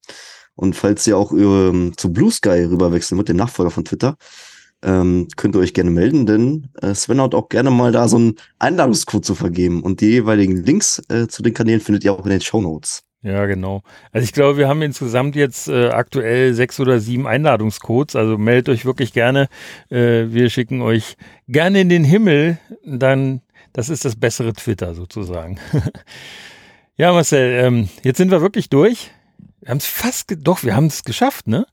[0.55, 4.17] und falls ihr auch ähm, zu Blue Sky rüberwechseln mit dem Nachfolger von Twitter,
[4.83, 8.17] ähm, könnt ihr euch gerne melden, denn äh, Sven hat auch gerne mal da so
[8.17, 9.83] einen Einladungscode zu vergeben.
[9.83, 13.03] Und die jeweiligen Links äh, zu den Kanälen findet ihr auch in den Show Notes.
[13.23, 13.83] Ja, genau.
[14.13, 18.15] Also ich glaube, wir haben insgesamt jetzt äh, aktuell sechs oder sieben Einladungscodes.
[18.15, 19.49] Also meldet euch wirklich gerne.
[19.91, 21.17] Äh, wir schicken euch
[21.49, 22.59] gerne in den Himmel.
[22.85, 23.41] Dann
[23.73, 25.59] Das ist das bessere Twitter sozusagen.
[26.97, 29.11] ja, Marcel, ähm, jetzt sind wir wirklich durch.
[29.61, 31.67] Wir haben es fast, doch, wir haben es geschafft, ne?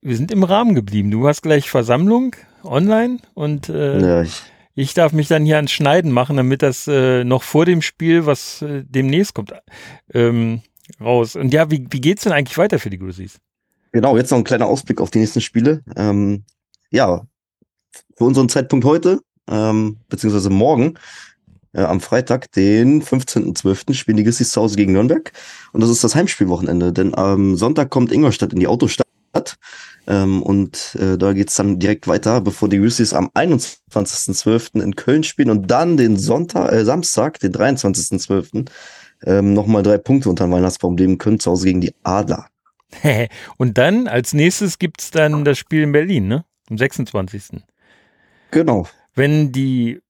[0.00, 1.10] Wir sind im Rahmen geblieben.
[1.10, 4.42] Du hast gleich Versammlung online und äh, ja, ich,
[4.74, 8.24] ich, darf mich dann hier ans Schneiden machen, damit das äh, noch vor dem Spiel,
[8.24, 9.52] was äh, demnächst kommt,
[10.14, 10.62] ähm,
[11.00, 11.34] raus.
[11.34, 13.38] Und ja, wie, wie geht's denn eigentlich weiter für die Grizzlies?
[13.90, 15.82] Genau, jetzt noch ein kleiner Ausblick auf die nächsten Spiele.
[15.96, 16.44] Ähm,
[16.90, 17.26] ja,
[18.16, 19.20] für unseren Zeitpunkt heute,
[19.50, 20.94] ähm, beziehungsweise morgen,
[21.72, 25.32] äh, am Freitag, den 15.12., spielen die Grizzlies zu Hause gegen Nürnberg.
[25.72, 29.08] Und das ist das Heimspielwochenende, denn am Sonntag kommt Ingolstadt in die Autostadt.
[30.06, 34.82] Ähm, und äh, da geht's dann direkt weiter, bevor die Grizzlies am 21.12.
[34.82, 38.70] in Köln spielen und dann den Sonntag, äh, Samstag, den 23.12.
[39.24, 42.46] Ähm, nochmal drei Punkte unter dem Weihnachtsbaum leben können, zu Hause gegen die Adler.
[43.58, 46.44] und dann als nächstes gibt's dann das Spiel in Berlin, ne?
[46.70, 47.62] Am 26.
[48.50, 48.86] Genau.
[49.14, 50.00] Wenn die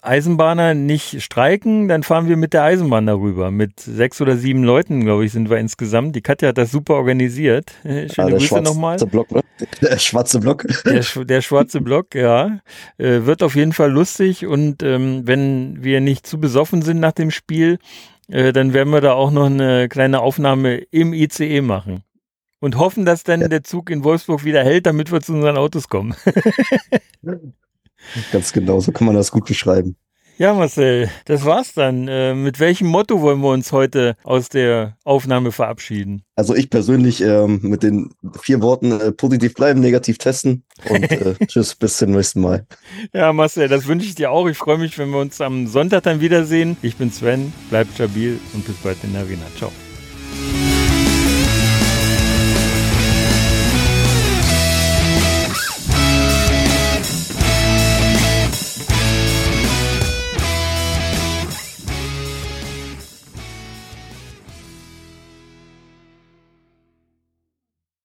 [0.00, 3.50] Eisenbahner nicht streiken, dann fahren wir mit der Eisenbahn darüber.
[3.50, 6.16] Mit sechs oder sieben Leuten, glaube ich, sind wir insgesamt.
[6.16, 7.72] Die Katja hat das super organisiert.
[7.82, 8.96] Schöne ja, Grüße nochmal.
[8.98, 9.42] Block, ne?
[9.80, 10.66] Der schwarze Block.
[10.84, 12.58] Der, der schwarze Block, ja.
[12.98, 17.12] Äh, wird auf jeden Fall lustig und ähm, wenn wir nicht zu besoffen sind nach
[17.12, 17.78] dem Spiel,
[18.28, 22.02] äh, dann werden wir da auch noch eine kleine Aufnahme im ICE machen.
[22.60, 23.48] Und hoffen, dass dann ja.
[23.48, 26.14] der Zug in Wolfsburg wieder hält, damit wir zu unseren Autos kommen.
[28.32, 29.96] Ganz genau, so kann man das gut beschreiben.
[30.38, 32.08] Ja, Marcel, das war's dann.
[32.08, 36.24] Äh, mit welchem Motto wollen wir uns heute aus der Aufnahme verabschieden?
[36.36, 38.10] Also ich persönlich ähm, mit den
[38.40, 42.66] vier Worten äh, positiv bleiben, negativ testen und äh, tschüss, bis zum nächsten Mal.
[43.12, 44.48] Ja, Marcel, das wünsche ich dir auch.
[44.48, 46.76] Ich freue mich, wenn wir uns am Sonntag dann wiedersehen.
[46.82, 49.44] Ich bin Sven, bleib stabil und bis bald in der Arena.
[49.56, 49.70] Ciao.